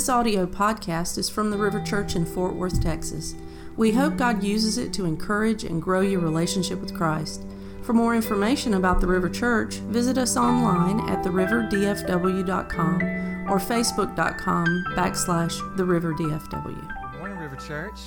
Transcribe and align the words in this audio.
This 0.00 0.08
audio 0.08 0.46
podcast 0.46 1.18
is 1.18 1.28
from 1.28 1.50
the 1.50 1.58
River 1.58 1.78
Church 1.78 2.16
in 2.16 2.24
Fort 2.24 2.54
Worth, 2.54 2.82
Texas. 2.82 3.34
We 3.76 3.92
hope 3.92 4.16
God 4.16 4.42
uses 4.42 4.78
it 4.78 4.94
to 4.94 5.04
encourage 5.04 5.62
and 5.62 5.82
grow 5.82 6.00
your 6.00 6.20
relationship 6.20 6.80
with 6.80 6.94
Christ. 6.94 7.44
For 7.82 7.92
more 7.92 8.14
information 8.14 8.72
about 8.72 9.02
the 9.02 9.06
River 9.06 9.28
Church, 9.28 9.74
visit 9.74 10.16
us 10.16 10.38
online 10.38 11.06
at 11.10 11.22
theriverdfw.com 11.22 13.02
or 13.50 13.58
facebook.com 13.58 14.84
backslash 14.96 15.76
theriverdfw. 15.76 17.18
Morning, 17.18 17.36
River 17.36 17.56
Church. 17.56 18.00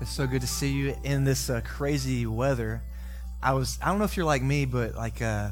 It's 0.00 0.12
so 0.12 0.28
good 0.28 0.42
to 0.42 0.46
see 0.46 0.70
you 0.70 0.94
in 1.02 1.24
this 1.24 1.50
uh, 1.50 1.62
crazy 1.62 2.26
weather. 2.26 2.80
I 3.42 3.54
was, 3.54 3.76
I 3.82 3.86
don't 3.86 3.98
know 3.98 4.04
if 4.04 4.16
you're 4.16 4.24
like 4.24 4.44
me, 4.44 4.66
but 4.66 4.94
like, 4.94 5.20
uh, 5.20 5.50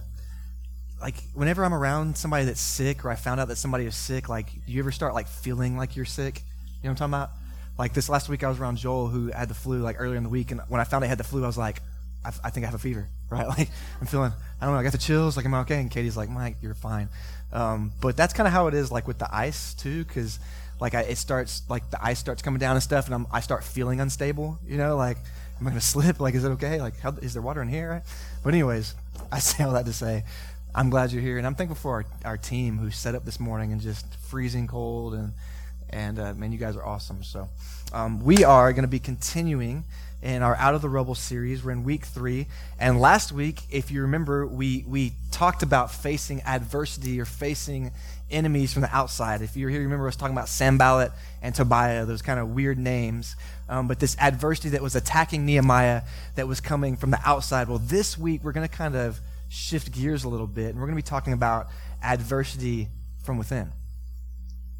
like 1.05 1.17
whenever 1.35 1.63
I'm 1.67 1.75
around 1.75 2.17
somebody 2.17 2.47
that's 2.47 2.63
sick 2.63 3.05
or 3.05 3.11
I 3.11 3.15
found 3.15 3.39
out 3.39 3.49
that 3.49 3.57
somebody 3.57 3.85
is 3.85 3.95
sick, 3.95 4.31
like, 4.31 4.51
do 4.51 4.73
you 4.73 4.81
ever 4.81 4.91
start 4.91 5.13
like 5.13 5.29
feeling 5.29 5.77
like 5.77 5.97
you're 5.97 6.07
sick? 6.07 6.39
You 6.39 6.89
know 6.89 6.93
what 6.95 7.03
I'm 7.03 7.11
talking 7.11 7.11
about? 7.11 7.31
Like 7.79 7.93
this 7.93 8.09
last 8.09 8.31
week, 8.31 8.43
I 8.43 8.49
was 8.49 8.59
around 8.59 8.79
Joel 8.79 9.09
who 9.09 9.27
had 9.27 9.51
the 9.51 9.55
flu 9.55 9.81
like 9.81 9.97
earlier 9.99 10.17
in 10.17 10.23
the 10.23 10.31
week, 10.31 10.51
and 10.51 10.63
when 10.69 10.81
I 10.81 10.85
found 10.85 11.05
I 11.05 11.09
had 11.09 11.19
the 11.19 11.25
flu, 11.25 11.45
I 11.45 11.47
was 11.47 11.59
like, 11.59 11.83
I, 12.25 12.33
I 12.45 12.49
think 12.49 12.65
I 12.65 12.69
have 12.69 12.75
a 12.75 12.79
fever, 12.79 13.07
right? 13.29 13.47
Like 13.47 13.69
I'm 14.01 14.07
feeling, 14.07 14.33
I 14.63 14.65
don't 14.65 14.73
know, 14.73 14.81
I 14.81 14.83
got 14.83 14.93
the 14.93 14.99
chills, 14.99 15.37
like 15.37 15.45
am 15.45 15.53
I 15.53 15.61
okay? 15.61 15.79
And 15.79 15.91
Katie's 15.91 16.17
like, 16.17 16.31
Mike, 16.31 16.57
you're 16.63 16.73
fine. 16.73 17.11
Um, 17.53 17.93
but 18.01 18.17
that's 18.17 18.33
kind 18.33 18.47
of 18.47 18.55
how 18.55 18.69
it 18.69 18.75
is, 18.75 18.91
like 18.91 19.07
with 19.07 19.19
the 19.19 19.29
ice 19.31 19.75
too, 19.75 20.05
because 20.07 20.39
like 20.81 20.95
I, 20.95 21.03
it 21.03 21.19
starts, 21.19 21.65
like 21.69 21.91
the 21.91 22.03
ice 22.03 22.19
starts 22.19 22.41
coming 22.41 22.61
down 22.61 22.77
and 22.77 22.83
stuff, 22.83 23.05
and 23.05 23.15
I'm, 23.15 23.27
I 23.31 23.41
start 23.41 23.63
feeling 23.63 24.01
unstable. 24.01 24.59
You 24.67 24.79
know, 24.79 24.97
like 24.97 25.19
am 25.61 25.67
I 25.67 25.71
gonna 25.71 25.81
slip? 25.83 26.19
Like 26.19 26.35
is 26.35 26.45
it 26.45 26.51
okay? 26.53 26.81
Like 26.81 26.99
how, 26.99 27.11
is 27.21 27.35
there 27.35 27.43
water 27.43 27.61
in 27.61 27.69
here? 27.69 27.91
Right? 27.91 28.03
But 28.43 28.55
anyways, 28.55 28.95
I 29.31 29.39
say 29.41 29.65
all 29.65 29.75
that 29.75 29.85
to 29.85 29.93
say, 29.93 30.25
I'm 30.77 30.91
glad 30.91 31.13
you're 31.13 31.23
here, 31.23 31.39
and 31.39 31.47
I'm 31.47 31.55
thankful 31.55 31.77
for 31.77 31.93
our, 31.93 32.05
our 32.33 32.37
team 32.37 32.79
who 32.79 32.91
set 32.91 33.15
up 33.15 33.25
this 33.25 33.39
morning 33.39 33.71
and 33.71 33.81
just 33.81 34.07
freezing 34.17 34.67
cold 34.67 35.15
and 35.15 35.33
and 35.91 36.19
uh, 36.19 36.35
man, 36.35 36.51
you 36.51 36.59
guys 36.59 36.77
are 36.77 36.85
awesome. 36.85 37.23
So 37.23 37.49
um, 37.93 38.25
we 38.25 38.43
are 38.43 38.73
going 38.73 38.83
to 38.83 38.89
be 38.89 38.99
continuing 38.99 39.85
in 40.21 40.43
our 40.43 40.57
Out 40.57 40.75
of 40.75 40.83
the 40.83 40.89
Rubble 40.89 41.15
series. 41.15 41.63
We're 41.63 41.71
in 41.71 41.85
week 41.85 42.05
three. 42.05 42.47
And 42.81 43.01
last 43.01 43.31
week, 43.31 43.61
if 43.71 43.93
you 43.93 44.03
remember, 44.03 44.45
we, 44.45 44.85
we 44.89 45.13
talked 45.31 45.63
about 45.63 45.93
facing 45.93 46.43
adversity 46.43 47.21
or 47.21 47.25
facing 47.25 47.93
enemies 48.29 48.73
from 48.73 48.83
the 48.83 48.93
outside. 48.93 49.43
If 49.43 49.57
you're 49.57 49.71
here, 49.71 49.79
you 49.79 49.87
remember 49.87 50.09
us 50.09 50.17
talking 50.17 50.35
about 50.35 50.49
Sanballat 50.49 51.13
and 51.43 51.55
Tobiah, 51.55 52.07
those 52.07 52.23
kind 52.23 52.41
of 52.41 52.49
weird 52.49 52.79
names. 52.79 53.37
Um, 53.69 53.87
but 53.87 54.01
this 54.01 54.17
adversity 54.19 54.71
that 54.71 54.83
was 54.83 54.97
attacking 54.97 55.47
Nehemiah 55.47 56.03
that 56.35 56.49
was 56.49 56.61
coming 56.61 56.97
from 56.97 57.13
the 57.13 57.21
outside. 57.25 57.69
Well, 57.69 57.79
this 57.79 58.19
week, 58.19 58.43
we're 58.43 58.53
going 58.53 58.67
to 58.67 58.75
kind 58.75 58.97
of 58.97 59.21
shift 59.49 59.93
gears 59.93 60.25
a 60.25 60.29
little 60.29 60.47
bit, 60.47 60.71
and 60.71 60.77
we're 60.77 60.87
going 60.87 60.97
to 60.97 61.03
be 61.03 61.09
talking 61.09 61.33
about 61.33 61.69
adversity 62.03 62.89
from 63.23 63.39
within. 63.39 63.73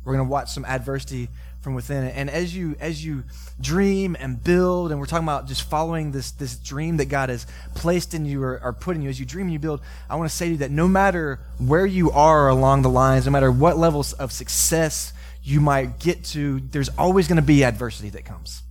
We're 0.05 0.15
going 0.15 0.27
to 0.27 0.31
watch 0.31 0.51
some 0.51 0.65
adversity 0.65 1.29
from 1.65 1.75
within. 1.75 2.05
And 2.05 2.29
as 2.29 2.55
you 2.55 2.77
as 2.79 3.05
you 3.05 3.25
dream 3.59 4.17
and 4.21 4.43
build, 4.43 4.91
and 4.91 5.01
we're 5.01 5.07
talking 5.07 5.25
about 5.25 5.49
just 5.49 5.63
following 5.63 6.13
this 6.13 6.31
this 6.33 6.57
dream 6.57 6.99
that 6.99 7.07
God 7.07 7.31
has 7.31 7.47
placed 7.75 8.13
in 8.13 8.27
you 8.27 8.43
or, 8.43 8.61
or 8.63 8.73
put 8.75 8.97
in 8.97 9.03
you, 9.03 9.09
as 9.09 9.19
you 9.19 9.25
dream 9.25 9.47
and 9.47 9.53
you 9.53 9.59
build, 9.59 9.81
I 10.09 10.17
want 10.17 10.31
to 10.31 10.37
say 10.37 10.47
to 10.47 10.51
you 10.53 10.57
that 10.59 10.71
no 10.71 10.87
matter 10.87 11.41
where 11.59 11.87
you 11.87 12.11
are 12.11 12.49
along 12.49 12.83
the 12.83 12.91
lines, 12.91 13.25
no 13.25 13.33
matter 13.33 13.51
what 13.51 13.79
levels 13.79 14.13
of 14.13 14.31
success 14.31 15.15
you 15.43 15.61
might 15.61 15.99
get 15.99 16.25
to, 16.25 16.61
there's 16.61 16.91
always 16.91 17.29
going 17.29 17.37
to 17.37 17.43
be 17.43 17.65
adversity 17.65 18.11
that 18.11 18.25
comes. 18.25 18.64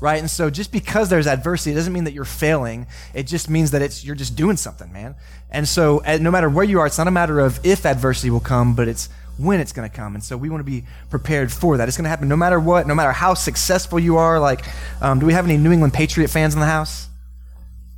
Right? 0.00 0.20
And 0.20 0.30
so 0.30 0.48
just 0.48 0.70
because 0.70 1.08
there's 1.08 1.26
adversity, 1.26 1.72
it 1.72 1.74
doesn't 1.74 1.92
mean 1.92 2.04
that 2.04 2.12
you're 2.12 2.24
failing. 2.24 2.86
It 3.14 3.24
just 3.24 3.50
means 3.50 3.72
that 3.72 3.82
it's 3.82 4.04
you're 4.04 4.14
just 4.14 4.36
doing 4.36 4.56
something, 4.56 4.92
man. 4.92 5.16
And 5.50 5.66
so 5.66 6.02
no 6.20 6.30
matter 6.30 6.48
where 6.48 6.64
you 6.64 6.78
are, 6.78 6.86
it's 6.86 6.98
not 6.98 7.08
a 7.08 7.10
matter 7.10 7.40
of 7.40 7.58
if 7.64 7.84
adversity 7.84 8.30
will 8.30 8.38
come, 8.38 8.74
but 8.74 8.86
it's 8.86 9.08
when 9.38 9.60
it's 9.60 9.72
going 9.72 9.88
to 9.88 9.96
come. 9.96 10.14
And 10.14 10.22
so 10.22 10.36
we 10.36 10.50
want 10.50 10.60
to 10.60 10.70
be 10.70 10.84
prepared 11.10 11.50
for 11.52 11.76
that. 11.76 11.88
It's 11.88 11.96
going 11.96 12.04
to 12.04 12.10
happen 12.10 12.28
no 12.28 12.36
matter 12.36 12.60
what, 12.60 12.86
no 12.86 12.94
matter 12.94 13.12
how 13.12 13.34
successful 13.34 13.98
you 13.98 14.16
are. 14.16 14.38
Like, 14.38 14.64
um, 15.00 15.20
do 15.20 15.26
we 15.26 15.32
have 15.32 15.44
any 15.44 15.56
New 15.56 15.72
England 15.72 15.94
Patriot 15.94 16.28
fans 16.28 16.54
in 16.54 16.60
the 16.60 16.66
house? 16.66 17.08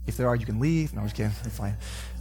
If 0.06 0.16
there 0.16 0.28
are, 0.28 0.36
you 0.36 0.46
can 0.46 0.60
leave. 0.60 0.94
No, 0.94 1.00
I'm 1.00 1.06
just 1.06 1.16
kidding. 1.16 1.32
It's 1.44 1.56
fine. 1.56 1.76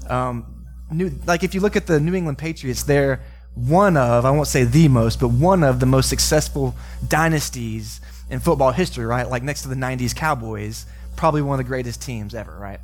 Um, 0.07 0.65
new, 0.91 1.11
like, 1.25 1.43
if 1.43 1.53
you 1.53 1.61
look 1.61 1.75
at 1.75 1.87
the 1.87 1.99
New 1.99 2.13
England 2.13 2.37
Patriots, 2.37 2.83
they're 2.83 3.21
one 3.55 3.97
of, 3.97 4.25
I 4.25 4.31
won't 4.31 4.47
say 4.47 4.63
the 4.63 4.87
most, 4.87 5.19
but 5.19 5.29
one 5.29 5.63
of 5.63 5.79
the 5.79 5.85
most 5.85 6.09
successful 6.09 6.75
dynasties 7.07 7.99
in 8.29 8.39
football 8.39 8.71
history, 8.71 9.05
right? 9.05 9.29
Like 9.29 9.43
next 9.43 9.63
to 9.63 9.69
the 9.69 9.75
90s 9.75 10.15
Cowboys, 10.15 10.85
probably 11.15 11.41
one 11.41 11.59
of 11.59 11.65
the 11.65 11.69
greatest 11.69 12.01
teams 12.01 12.33
ever, 12.33 12.55
right? 12.57 12.79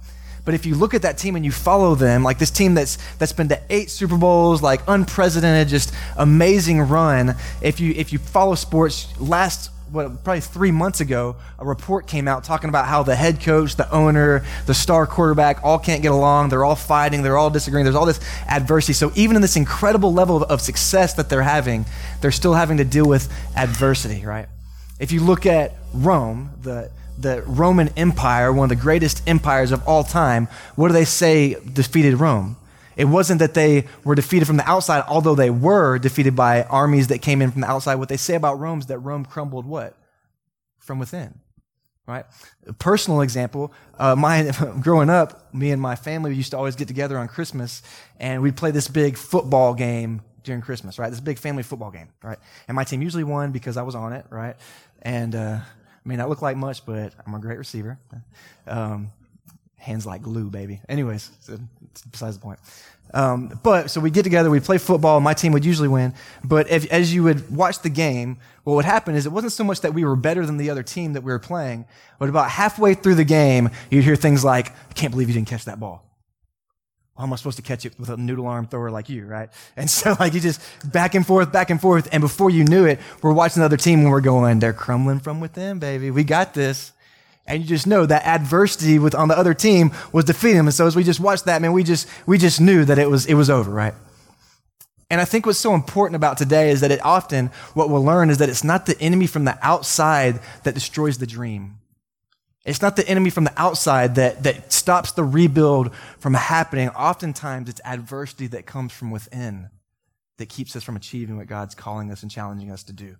But 0.45 0.53
if 0.53 0.65
you 0.65 0.75
look 0.75 0.93
at 0.93 1.01
that 1.01 1.17
team 1.17 1.35
and 1.35 1.43
you 1.43 1.51
follow 1.51 1.95
them, 1.95 2.23
like 2.23 2.37
this 2.37 2.51
team 2.51 2.75
that's 2.75 2.97
that's 3.17 3.33
been 3.33 3.49
to 3.49 3.59
eight 3.71 3.89
Super 3.89 4.15
Bowls, 4.15 4.61
like 4.61 4.81
unprecedented, 4.87 5.67
just 5.69 5.91
amazing 6.17 6.81
run. 6.81 7.35
If 7.61 7.79
you 7.79 7.93
if 7.95 8.13
you 8.13 8.19
follow 8.19 8.53
sports, 8.53 9.07
last 9.19 9.71
what 9.91 10.23
probably 10.23 10.41
three 10.41 10.71
months 10.71 10.99
ago, 10.99 11.35
a 11.57 11.65
report 11.65 12.05
came 12.05 12.27
out 12.27 12.43
talking 12.43 12.69
about 12.69 12.85
how 12.85 13.01
the 13.01 13.15
head 13.15 13.41
coach, 13.41 13.75
the 13.75 13.91
owner, 13.91 14.45
the 14.67 14.73
star 14.73 15.07
quarterback 15.07 15.63
all 15.63 15.79
can't 15.79 16.03
get 16.03 16.11
along. 16.11 16.49
They're 16.49 16.65
all 16.65 16.75
fighting. 16.75 17.23
They're 17.23 17.37
all 17.37 17.49
disagreeing. 17.49 17.85
There's 17.85 17.95
all 17.95 18.05
this 18.05 18.19
adversity. 18.47 18.93
So 18.93 19.11
even 19.15 19.35
in 19.35 19.41
this 19.41 19.55
incredible 19.55 20.13
level 20.13 20.43
of 20.43 20.61
success 20.61 21.15
that 21.15 21.29
they're 21.29 21.41
having, 21.41 21.85
they're 22.21 22.31
still 22.31 22.53
having 22.53 22.77
to 22.77 22.85
deal 22.85 23.07
with 23.07 23.31
adversity, 23.55 24.25
right? 24.25 24.47
If 24.99 25.11
you 25.11 25.21
look 25.21 25.45
at 25.45 25.73
Rome, 25.93 26.51
the 26.61 26.91
the 27.17 27.41
Roman 27.43 27.89
Empire, 27.95 28.51
one 28.51 28.65
of 28.65 28.77
the 28.77 28.81
greatest 28.81 29.23
empires 29.27 29.71
of 29.71 29.87
all 29.87 30.03
time, 30.03 30.47
what 30.75 30.89
do 30.89 30.93
they 30.93 31.05
say 31.05 31.55
defeated 31.71 32.15
Rome? 32.15 32.57
It 32.97 33.05
wasn't 33.05 33.39
that 33.39 33.53
they 33.53 33.85
were 34.03 34.15
defeated 34.15 34.45
from 34.45 34.57
the 34.57 34.69
outside, 34.69 35.03
although 35.07 35.35
they 35.35 35.49
were 35.49 35.97
defeated 35.97 36.35
by 36.35 36.63
armies 36.63 37.07
that 37.07 37.21
came 37.21 37.41
in 37.41 37.51
from 37.51 37.61
the 37.61 37.69
outside. 37.69 37.95
What 37.95 38.09
they 38.09 38.17
say 38.17 38.35
about 38.35 38.59
Rome 38.59 38.79
is 38.79 38.85
that 38.87 38.99
Rome 38.99 39.25
crumbled 39.25 39.65
what? 39.65 39.97
From 40.79 40.99
within. 40.99 41.39
Right? 42.07 42.25
A 42.67 42.73
personal 42.73 43.21
example, 43.21 43.73
uh, 43.97 44.15
my, 44.15 44.51
growing 44.81 45.09
up, 45.09 45.53
me 45.53 45.71
and 45.71 45.81
my 45.81 45.95
family 45.95 46.35
used 46.35 46.51
to 46.51 46.57
always 46.57 46.75
get 46.75 46.87
together 46.87 47.17
on 47.17 47.27
Christmas 47.27 47.81
and 48.19 48.41
we'd 48.41 48.55
play 48.55 48.71
this 48.71 48.87
big 48.87 49.17
football 49.17 49.73
game 49.73 50.21
during 50.45 50.61
Christmas, 50.61 50.97
right? 50.97 51.09
This 51.09 51.19
big 51.19 51.37
family 51.37 51.63
football 51.63 51.91
game, 51.91 52.07
right? 52.23 52.37
And 52.67 52.75
my 52.75 52.83
team 52.83 53.01
usually 53.01 53.23
won 53.23 53.51
because 53.51 53.77
I 53.77 53.81
was 53.81 53.95
on 53.95 54.13
it, 54.13 54.25
right? 54.29 54.55
And, 55.01 55.35
uh, 55.35 55.59
may 56.05 56.15
not 56.15 56.29
look 56.29 56.41
like 56.41 56.55
much, 56.55 56.85
but 56.85 57.13
I'm 57.25 57.33
a 57.33 57.39
great 57.39 57.57
receiver. 57.57 57.97
Um, 58.67 59.11
hands 59.77 60.05
like 60.05 60.21
glue, 60.21 60.49
baby. 60.49 60.81
Anyways, 60.87 61.29
besides 62.11 62.37
the 62.37 62.41
point. 62.41 62.59
Um, 63.13 63.59
but 63.63 63.91
so 63.91 64.01
we 64.01 64.09
get 64.09 64.23
together, 64.23 64.49
we 64.49 64.59
play 64.59 64.77
football. 64.77 65.19
My 65.19 65.33
team 65.33 65.51
would 65.53 65.63
usually 65.63 65.87
win. 65.87 66.13
But 66.43 66.69
if, 66.69 66.91
as 66.91 67.13
you 67.13 67.23
would 67.23 67.55
watch 67.55 67.79
the 67.79 67.89
game, 67.89 68.37
what 68.63 68.75
would 68.75 68.85
happen 68.85 69.15
is 69.15 69.25
it 69.25 69.31
wasn't 69.31 69.53
so 69.53 69.63
much 69.63 69.81
that 69.81 69.93
we 69.93 70.03
were 70.03 70.15
better 70.15 70.45
than 70.45 70.57
the 70.57 70.69
other 70.69 70.83
team 70.83 71.13
that 71.13 71.21
we 71.21 71.31
were 71.31 71.39
playing, 71.39 71.85
but 72.19 72.29
about 72.29 72.49
halfway 72.49 72.93
through 72.93 73.15
the 73.15 73.23
game, 73.23 73.69
you'd 73.89 74.03
hear 74.03 74.15
things 74.15 74.43
like, 74.43 74.71
"I 74.89 74.93
can't 74.93 75.11
believe 75.11 75.27
you 75.27 75.35
didn't 75.35 75.47
catch 75.47 75.65
that 75.65 75.79
ball." 75.79 76.04
How 77.17 77.23
am 77.23 77.31
I 77.31 77.37
supposed 77.37 77.55
to 77.57 77.63
catch 77.63 77.85
it 77.85 77.97
with 77.97 78.09
a 78.09 78.17
noodle 78.17 78.45
arm 78.45 78.67
thrower 78.67 78.91
like 78.91 79.07
you, 79.07 79.25
right? 79.25 79.49
And 79.77 79.89
so 79.89 80.15
like 80.19 80.33
you 80.33 80.39
just 80.39 80.61
back 80.85 81.15
and 81.15 81.25
forth, 81.25 81.51
back 81.51 81.69
and 81.69 81.79
forth. 81.79 82.09
And 82.11 82.21
before 82.21 82.49
you 82.49 82.65
knew 82.65 82.85
it, 82.85 82.99
we're 83.21 83.33
watching 83.33 83.61
the 83.61 83.65
other 83.65 83.77
team 83.77 83.99
and 83.99 84.11
we're 84.11 84.21
going, 84.21 84.59
they're 84.59 84.73
crumbling 84.73 85.19
from 85.19 85.39
within, 85.39 85.79
baby. 85.79 86.11
We 86.11 86.23
got 86.23 86.53
this. 86.53 86.91
And 87.47 87.61
you 87.61 87.67
just 87.67 87.85
know 87.85 88.05
that 88.07 88.25
adversity 88.25 88.97
with 88.97 89.13
on 89.13 89.27
the 89.27 89.37
other 89.37 89.53
team 89.53 89.91
was 90.11 90.25
defeating 90.25 90.57
them. 90.57 90.67
And 90.67 90.73
so 90.73 90.87
as 90.87 90.95
we 90.95 91.03
just 91.03 91.19
watched 91.19 91.45
that, 91.45 91.61
man, 91.61 91.73
we 91.73 91.83
just, 91.83 92.07
we 92.25 92.39
just 92.39 92.59
knew 92.59 92.83
that 92.85 92.97
it 92.97 93.09
was, 93.09 93.27
it 93.27 93.35
was 93.35 93.51
over, 93.51 93.69
right? 93.69 93.93
And 95.11 95.21
I 95.21 95.25
think 95.25 95.45
what's 95.45 95.59
so 95.59 95.75
important 95.75 96.15
about 96.15 96.39
today 96.39 96.71
is 96.71 96.81
that 96.81 96.89
it 96.89 97.05
often, 97.05 97.47
what 97.75 97.91
we'll 97.91 98.03
learn 98.03 98.31
is 98.31 98.39
that 98.39 98.49
it's 98.49 98.63
not 98.63 98.87
the 98.87 98.99
enemy 98.99 99.27
from 99.27 99.45
the 99.45 99.57
outside 99.61 100.39
that 100.63 100.73
destroys 100.73 101.19
the 101.19 101.27
dream. 101.27 101.77
It's 102.65 102.81
not 102.81 102.95
the 102.95 103.07
enemy 103.07 103.29
from 103.29 103.43
the 103.43 103.53
outside 103.57 104.15
that, 104.15 104.43
that 104.43 104.73
stops 104.73 105.11
the 105.11 105.23
rebuild 105.23 105.93
from 106.17 106.33
happening. 106.33 106.89
Oftentimes, 106.89 107.69
it's 107.69 107.81
adversity 107.85 108.47
that 108.47 108.65
comes 108.65 108.91
from 108.91 109.11
within 109.11 109.69
that 110.37 110.49
keeps 110.49 110.75
us 110.75 110.83
from 110.83 110.95
achieving 110.95 111.37
what 111.37 111.47
God's 111.47 111.75
calling 111.75 112.11
us 112.11 112.23
and 112.23 112.31
challenging 112.31 112.71
us 112.71 112.83
to 112.83 112.93
do. 112.93 113.15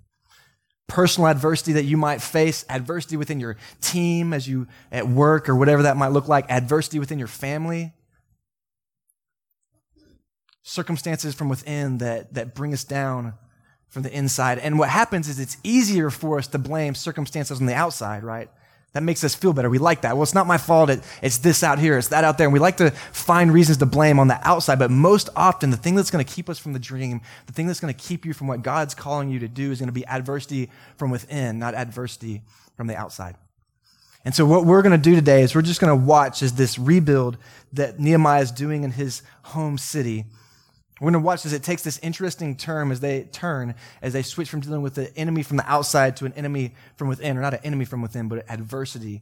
Personal 0.88 1.30
adversity 1.30 1.74
that 1.74 1.86
you 1.86 1.96
might 1.96 2.22
face, 2.22 2.66
adversity 2.70 3.18
within 3.18 3.40
your 3.40 3.56
team 3.82 4.34
as 4.34 4.48
you 4.48 4.68
at 4.92 5.08
work 5.08 5.48
or 5.48 5.56
whatever 5.56 5.84
that 5.84 5.96
might 5.96 6.10
look 6.12 6.28
like, 6.28 6.50
adversity 6.50 7.00
within 7.00 7.18
your 7.18 7.28
family, 7.28 7.94
circumstances 10.64 11.34
from 11.34 11.50
within 11.50 12.00
that, 12.00 12.34
that 12.34 12.56
bring 12.56 12.74
us 12.74 12.84
down 12.84 13.34
from 13.88 14.04
the 14.04 14.12
inside. 14.12 14.60
And 14.60 14.78
what 14.78 14.90
happens 14.90 15.30
is 15.30 15.40
it's 15.40 15.58
easier 15.64 16.10
for 16.10 16.38
us 16.38 16.48
to 16.48 16.58
blame 16.58 16.96
circumstances 16.96 17.60
on 17.62 17.68
the 17.68 17.76
outside, 17.76 18.24
right? 18.24 18.50
That 18.96 19.04
makes 19.04 19.26
us 19.26 19.36
feel 19.36 19.52
better. 19.52 19.70
We 19.70 19.78
like 19.78 20.04
that. 20.04 20.16
Well, 20.16 20.24
it's 20.24 20.34
not 20.34 20.48
my 20.48 20.58
fault. 20.58 20.90
It, 20.90 21.04
it's 21.22 21.40
this 21.40 21.64
out 21.64 21.80
here. 21.80 21.98
It's 21.98 22.08
that 22.08 22.24
out 22.24 22.38
there. 22.38 22.48
And 22.48 22.54
we 22.54 22.60
like 22.60 22.78
to 22.78 22.92
find 22.92 23.52
reasons 23.52 23.78
to 23.80 23.86
blame 23.86 24.20
on 24.20 24.30
the 24.30 24.40
outside. 24.48 24.80
But 24.80 24.90
most 24.90 25.28
often, 25.36 25.70
the 25.70 25.76
thing 25.76 25.96
that's 25.96 26.10
going 26.10 26.24
to 26.24 26.34
keep 26.34 26.50
us 26.50 26.58
from 26.58 26.72
the 26.72 26.80
dream, 26.80 27.20
the 27.46 27.52
thing 27.52 27.68
that's 27.68 27.82
going 27.82 27.94
to 27.94 28.00
keep 28.00 28.26
you 28.26 28.32
from 28.32 28.48
what 28.48 28.62
God's 28.62 28.96
calling 28.96 29.30
you 29.30 29.40
to 29.40 29.50
do 29.50 29.70
is 29.70 29.80
going 29.80 29.88
to 29.88 29.94
be 29.94 30.08
adversity 30.08 30.70
from 30.96 31.12
within, 31.12 31.60
not 31.60 31.76
adversity 31.76 32.42
from 32.78 32.88
the 32.88 32.96
outside. 32.96 33.36
And 34.24 34.34
so 34.34 34.46
what 34.46 34.66
we're 34.66 34.82
going 34.82 34.98
to 34.98 35.10
do 35.10 35.14
today 35.14 35.42
is 35.42 35.54
we're 35.54 35.62
just 35.62 35.82
going 35.82 35.92
to 35.92 36.06
watch 36.06 36.42
as 36.42 36.54
this 36.54 36.80
rebuild 36.80 37.38
that 37.74 38.00
Nehemiah 38.00 38.44
is 38.44 38.52
doing 38.52 38.86
in 38.86 38.92
his 38.92 39.24
home 39.44 39.78
city 39.78 40.24
We're 41.06 41.12
going 41.12 41.22
to 41.22 41.28
watch 41.28 41.46
as 41.46 41.54
it 41.54 41.62
takes 41.62 41.84
this 41.84 42.00
interesting 42.00 42.56
term 42.56 42.92
as 42.92 43.00
they 43.00 43.26
turn, 43.26 43.76
as 44.02 44.14
they 44.14 44.24
switch 44.24 44.50
from 44.50 44.62
dealing 44.62 44.82
with 44.82 44.96
the 44.96 45.16
enemy 45.16 45.44
from 45.44 45.58
the 45.58 45.72
outside 45.72 46.18
to 46.18 46.26
an 46.26 46.34
enemy 46.34 46.74
from 46.96 47.10
within, 47.10 47.38
or 47.38 47.42
not 47.42 47.54
an 47.54 47.60
enemy 47.64 47.86
from 47.86 48.02
within, 48.02 48.28
but 48.28 48.44
adversity 48.50 49.22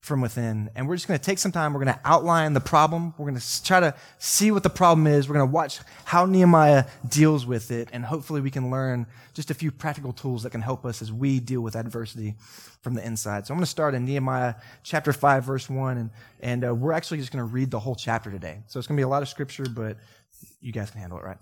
from 0.00 0.20
within. 0.20 0.70
And 0.74 0.88
we're 0.88 0.96
just 0.96 1.06
going 1.06 1.20
to 1.20 1.24
take 1.24 1.38
some 1.38 1.52
time. 1.52 1.72
We're 1.72 1.84
going 1.84 1.94
to 1.94 2.00
outline 2.04 2.52
the 2.52 2.60
problem. 2.60 3.14
We're 3.16 3.28
going 3.28 3.38
to 3.38 3.62
try 3.62 3.78
to 3.78 3.94
see 4.18 4.50
what 4.50 4.64
the 4.64 4.70
problem 4.70 5.06
is. 5.06 5.28
We're 5.28 5.36
going 5.36 5.48
to 5.48 5.52
watch 5.52 5.78
how 6.04 6.26
Nehemiah 6.26 6.86
deals 7.08 7.46
with 7.46 7.70
it. 7.70 7.90
And 7.92 8.04
hopefully 8.04 8.40
we 8.40 8.50
can 8.50 8.68
learn 8.68 9.06
just 9.32 9.52
a 9.52 9.54
few 9.54 9.70
practical 9.70 10.12
tools 10.12 10.42
that 10.42 10.50
can 10.50 10.62
help 10.62 10.84
us 10.84 11.00
as 11.00 11.12
we 11.12 11.38
deal 11.38 11.60
with 11.60 11.76
adversity 11.76 12.34
from 12.80 12.94
the 12.94 13.06
inside. 13.06 13.46
So 13.46 13.54
I'm 13.54 13.58
going 13.58 13.66
to 13.66 13.70
start 13.70 13.94
in 13.94 14.04
Nehemiah 14.04 14.54
chapter 14.82 15.12
5, 15.12 15.44
verse 15.44 15.70
1. 15.70 15.96
And, 15.96 16.10
and 16.40 16.64
uh, 16.64 16.74
we're 16.74 16.92
actually 16.92 17.18
just 17.18 17.30
going 17.30 17.46
to 17.46 17.52
read 17.52 17.70
the 17.70 17.78
whole 17.78 17.94
chapter 17.94 18.32
today. 18.32 18.58
So 18.66 18.80
it's 18.80 18.88
going 18.88 18.96
to 18.96 19.00
be 19.00 19.04
a 19.04 19.08
lot 19.08 19.22
of 19.22 19.28
scripture, 19.28 19.66
but 19.68 19.96
you 20.60 20.72
guys 20.72 20.90
can 20.90 21.00
handle 21.00 21.18
it, 21.18 21.24
right? 21.24 21.38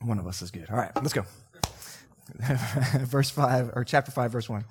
One 0.00 0.18
of 0.18 0.26
us 0.26 0.42
is 0.42 0.50
good. 0.50 0.68
All 0.70 0.76
right, 0.76 0.90
let's 0.96 1.12
go. 1.12 1.24
verse 3.04 3.30
5, 3.30 3.72
or 3.74 3.84
chapter 3.84 4.10
5, 4.10 4.32
verse 4.32 4.48
1. 4.48 4.64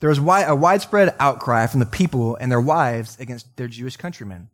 There 0.00 0.08
was 0.08 0.18
a 0.18 0.54
widespread 0.56 1.14
outcry 1.18 1.66
from 1.66 1.80
the 1.80 1.86
people 1.86 2.36
and 2.36 2.50
their 2.50 2.60
wives 2.60 3.18
against 3.20 3.56
their 3.56 3.68
Jewish 3.68 3.96
countrymen. 3.96 4.50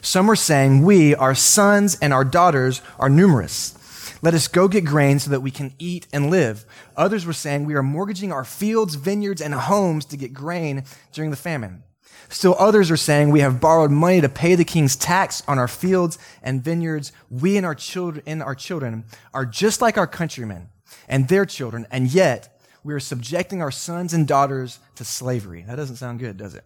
Some 0.00 0.26
were 0.26 0.36
saying, 0.36 0.82
We, 0.82 1.14
our 1.14 1.34
sons 1.34 1.96
and 2.00 2.12
our 2.12 2.24
daughters, 2.24 2.82
are 2.98 3.08
numerous. 3.08 3.78
Let 4.20 4.34
us 4.34 4.48
go 4.48 4.68
get 4.68 4.84
grain 4.84 5.18
so 5.18 5.30
that 5.30 5.40
we 5.40 5.50
can 5.50 5.74
eat 5.78 6.06
and 6.12 6.30
live. 6.30 6.64
Others 6.96 7.24
were 7.26 7.32
saying, 7.32 7.64
We 7.64 7.74
are 7.74 7.82
mortgaging 7.82 8.32
our 8.32 8.44
fields, 8.44 8.94
vineyards, 8.96 9.40
and 9.40 9.54
homes 9.54 10.04
to 10.06 10.16
get 10.16 10.32
grain 10.32 10.84
during 11.12 11.30
the 11.30 11.36
famine. 11.36 11.82
Still 12.28 12.56
others 12.58 12.90
are 12.90 12.96
saying, 12.96 13.30
We 13.30 13.40
have 13.40 13.60
borrowed 13.60 13.90
money 13.90 14.20
to 14.20 14.28
pay 14.28 14.54
the 14.54 14.64
king's 14.64 14.96
tax 14.96 15.42
on 15.46 15.58
our 15.58 15.68
fields 15.68 16.18
and 16.42 16.62
vineyards. 16.62 17.12
We 17.30 17.56
and 17.56 17.66
our 17.66 17.74
children, 17.74 18.22
and 18.26 18.42
our 18.42 18.54
children 18.54 19.04
are 19.34 19.46
just 19.46 19.80
like 19.80 19.98
our 19.98 20.06
countrymen 20.06 20.68
and 21.08 21.28
their 21.28 21.44
children, 21.44 21.86
and 21.90 22.12
yet 22.12 22.60
we 22.84 22.94
are 22.94 23.00
subjecting 23.00 23.62
our 23.62 23.70
sons 23.70 24.12
and 24.12 24.26
daughters 24.26 24.78
to 24.96 25.04
slavery. 25.04 25.64
That 25.66 25.76
doesn't 25.76 25.96
sound 25.96 26.20
good, 26.20 26.36
does 26.36 26.54
it? 26.54 26.64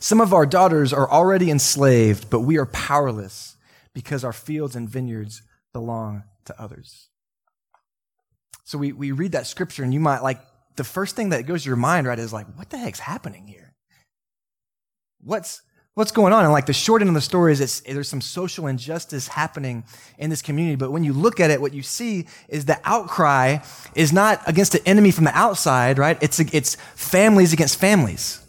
Some 0.00 0.20
of 0.20 0.32
our 0.32 0.46
daughters 0.46 0.92
are 0.92 1.10
already 1.10 1.50
enslaved, 1.50 2.30
but 2.30 2.40
we 2.40 2.58
are 2.58 2.66
powerless 2.66 3.56
because 3.94 4.22
our 4.22 4.32
fields 4.32 4.76
and 4.76 4.88
vineyards 4.88 5.42
belong 5.72 6.22
to 6.44 6.60
others. 6.60 7.08
So 8.64 8.78
we, 8.78 8.92
we 8.92 9.12
read 9.12 9.32
that 9.32 9.46
scripture, 9.46 9.82
and 9.82 9.94
you 9.94 10.00
might 10.00 10.22
like 10.22 10.40
the 10.76 10.84
first 10.84 11.16
thing 11.16 11.30
that 11.30 11.46
goes 11.46 11.64
to 11.64 11.68
your 11.68 11.76
mind, 11.76 12.06
right, 12.06 12.18
is 12.18 12.32
like, 12.32 12.46
what 12.56 12.70
the 12.70 12.78
heck's 12.78 13.00
happening 13.00 13.46
here? 13.46 13.67
What's 15.28 15.60
what's 15.92 16.10
going 16.10 16.32
on? 16.32 16.44
And 16.44 16.52
like 16.52 16.64
the 16.64 16.72
short 16.72 17.02
end 17.02 17.10
of 17.10 17.14
the 17.14 17.20
story 17.20 17.52
is 17.52 17.60
it's, 17.60 17.80
there's 17.80 18.08
some 18.08 18.22
social 18.22 18.66
injustice 18.66 19.28
happening 19.28 19.84
in 20.16 20.30
this 20.30 20.40
community. 20.40 20.76
But 20.76 20.90
when 20.90 21.04
you 21.04 21.12
look 21.12 21.38
at 21.38 21.50
it, 21.50 21.60
what 21.60 21.74
you 21.74 21.82
see 21.82 22.26
is 22.48 22.64
the 22.64 22.80
outcry 22.84 23.58
is 23.94 24.10
not 24.10 24.40
against 24.46 24.74
an 24.74 24.80
enemy 24.86 25.10
from 25.10 25.24
the 25.24 25.36
outside, 25.36 25.98
right? 25.98 26.16
It's, 26.22 26.38
it's 26.38 26.76
families 26.94 27.52
against 27.52 27.78
families. 27.78 28.40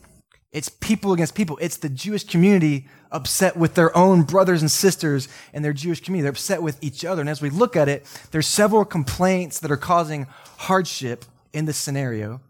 It's 0.54 0.70
people 0.70 1.12
against 1.12 1.36
people. 1.36 1.58
It's 1.60 1.78
the 1.78 1.90
Jewish 1.90 2.24
community 2.24 2.88
upset 3.12 3.58
with 3.58 3.74
their 3.74 3.96
own 3.98 4.22
brothers 4.22 4.62
and 4.62 4.72
sisters 4.72 5.28
in 5.54 5.64
their 5.64 5.74
Jewish 5.74 6.02
community. 6.02 6.24
They're 6.24 6.32
upset 6.32 6.62
with 6.62 6.82
each 6.82 7.04
other. 7.04 7.20
And 7.20 7.30
as 7.30 7.42
we 7.42 7.50
look 7.50 7.76
at 7.76 7.90
it, 7.90 8.06
there's 8.32 8.48
several 8.48 8.86
complaints 8.86 9.60
that 9.60 9.72
are 9.72 9.78
causing 9.78 10.28
hardship 10.60 11.26
in 11.52 11.66
this 11.66 11.78
scenario. 11.78 12.42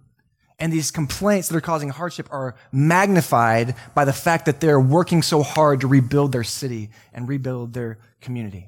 And 0.60 0.74
these 0.74 0.92
complaints 0.92 1.48
that 1.48 1.56
are 1.56 1.62
causing 1.62 1.90
hardship 1.90 2.28
are 2.32 2.56
magnified 2.72 3.76
by 3.96 4.04
the 4.04 4.14
fact 4.14 4.46
that 4.46 4.60
they're 4.60 4.80
working 4.80 5.22
so 5.22 5.42
hard 5.42 5.82
to 5.82 5.88
rebuild 5.88 6.34
their 6.34 6.44
city 6.44 6.90
and 7.14 7.30
rebuild 7.30 7.74
their 7.74 7.98
community. 8.20 8.68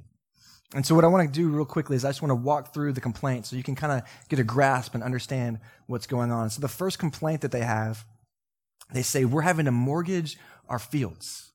And 0.74 0.86
so 0.86 0.96
what 0.96 1.04
I 1.04 1.08
want 1.08 1.28
to 1.28 1.40
do 1.40 1.50
real 1.50 1.66
quickly 1.66 1.98
is 1.98 2.06
I 2.06 2.10
just 2.10 2.22
want 2.22 2.30
to 2.30 2.36
walk 2.36 2.74
through 2.74 2.94
the 2.94 3.02
complaints 3.02 3.50
so 3.50 3.58
you 3.58 3.64
can 3.64 3.76
kind 3.76 3.92
of 3.92 4.10
get 4.30 4.40
a 4.40 4.44
grasp 4.44 4.96
and 4.96 5.04
understand 5.04 5.60
what's 5.88 6.08
going 6.08 6.32
on. 6.32 6.50
So 6.50 6.62
the 6.62 6.70
first 6.70 6.98
complaint 6.98 7.42
that 7.42 7.52
they 7.52 7.62
have, 7.62 8.06
they 8.94 9.02
say, 9.02 9.26
we're 9.26 9.42
having 9.42 9.66
to 9.66 9.72
mortgage 9.72 10.38
our 10.70 10.80
fields. 10.80 11.52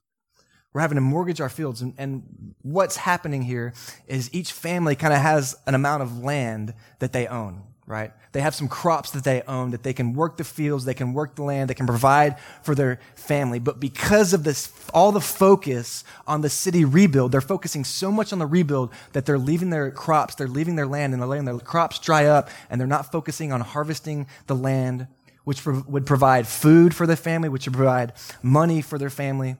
We're 0.74 0.82
having 0.82 0.96
to 0.96 1.02
mortgage 1.02 1.40
our 1.40 1.48
fields. 1.48 1.80
And, 1.80 1.94
and 1.96 2.54
what's 2.60 2.98
happening 2.98 3.40
here 3.40 3.72
is 4.06 4.28
each 4.34 4.52
family 4.52 4.94
kind 4.94 5.14
of 5.14 5.20
has 5.20 5.56
an 5.66 5.74
amount 5.74 6.02
of 6.02 6.18
land 6.22 6.74
that 6.98 7.14
they 7.14 7.26
own 7.26 7.62
right? 7.86 8.12
They 8.32 8.40
have 8.40 8.54
some 8.54 8.66
crops 8.68 9.12
that 9.12 9.22
they 9.22 9.42
own, 9.42 9.70
that 9.70 9.84
they 9.84 9.92
can 9.92 10.12
work 10.12 10.36
the 10.36 10.44
fields, 10.44 10.84
they 10.84 10.94
can 10.94 11.12
work 11.14 11.36
the 11.36 11.44
land, 11.44 11.70
they 11.70 11.74
can 11.74 11.86
provide 11.86 12.36
for 12.62 12.74
their 12.74 12.98
family. 13.14 13.60
But 13.60 13.78
because 13.78 14.32
of 14.32 14.42
this, 14.42 14.72
all 14.92 15.12
the 15.12 15.20
focus 15.20 16.02
on 16.26 16.40
the 16.40 16.50
city 16.50 16.84
rebuild, 16.84 17.30
they're 17.32 17.40
focusing 17.40 17.84
so 17.84 18.10
much 18.10 18.32
on 18.32 18.40
the 18.40 18.46
rebuild 18.46 18.92
that 19.12 19.24
they're 19.24 19.38
leaving 19.38 19.70
their 19.70 19.90
crops, 19.92 20.34
they're 20.34 20.48
leaving 20.48 20.74
their 20.74 20.86
land, 20.86 21.12
and 21.12 21.22
they're 21.22 21.28
letting 21.28 21.44
their 21.44 21.58
crops 21.58 22.00
dry 22.00 22.26
up, 22.26 22.50
and 22.68 22.80
they're 22.80 22.88
not 22.88 23.12
focusing 23.12 23.52
on 23.52 23.60
harvesting 23.60 24.26
the 24.48 24.56
land, 24.56 25.06
which 25.44 25.64
would 25.64 26.06
provide 26.06 26.48
food 26.48 26.92
for 26.92 27.06
their 27.06 27.16
family, 27.16 27.48
which 27.48 27.66
would 27.66 27.76
provide 27.76 28.12
money 28.42 28.82
for 28.82 28.98
their 28.98 29.10
family. 29.10 29.56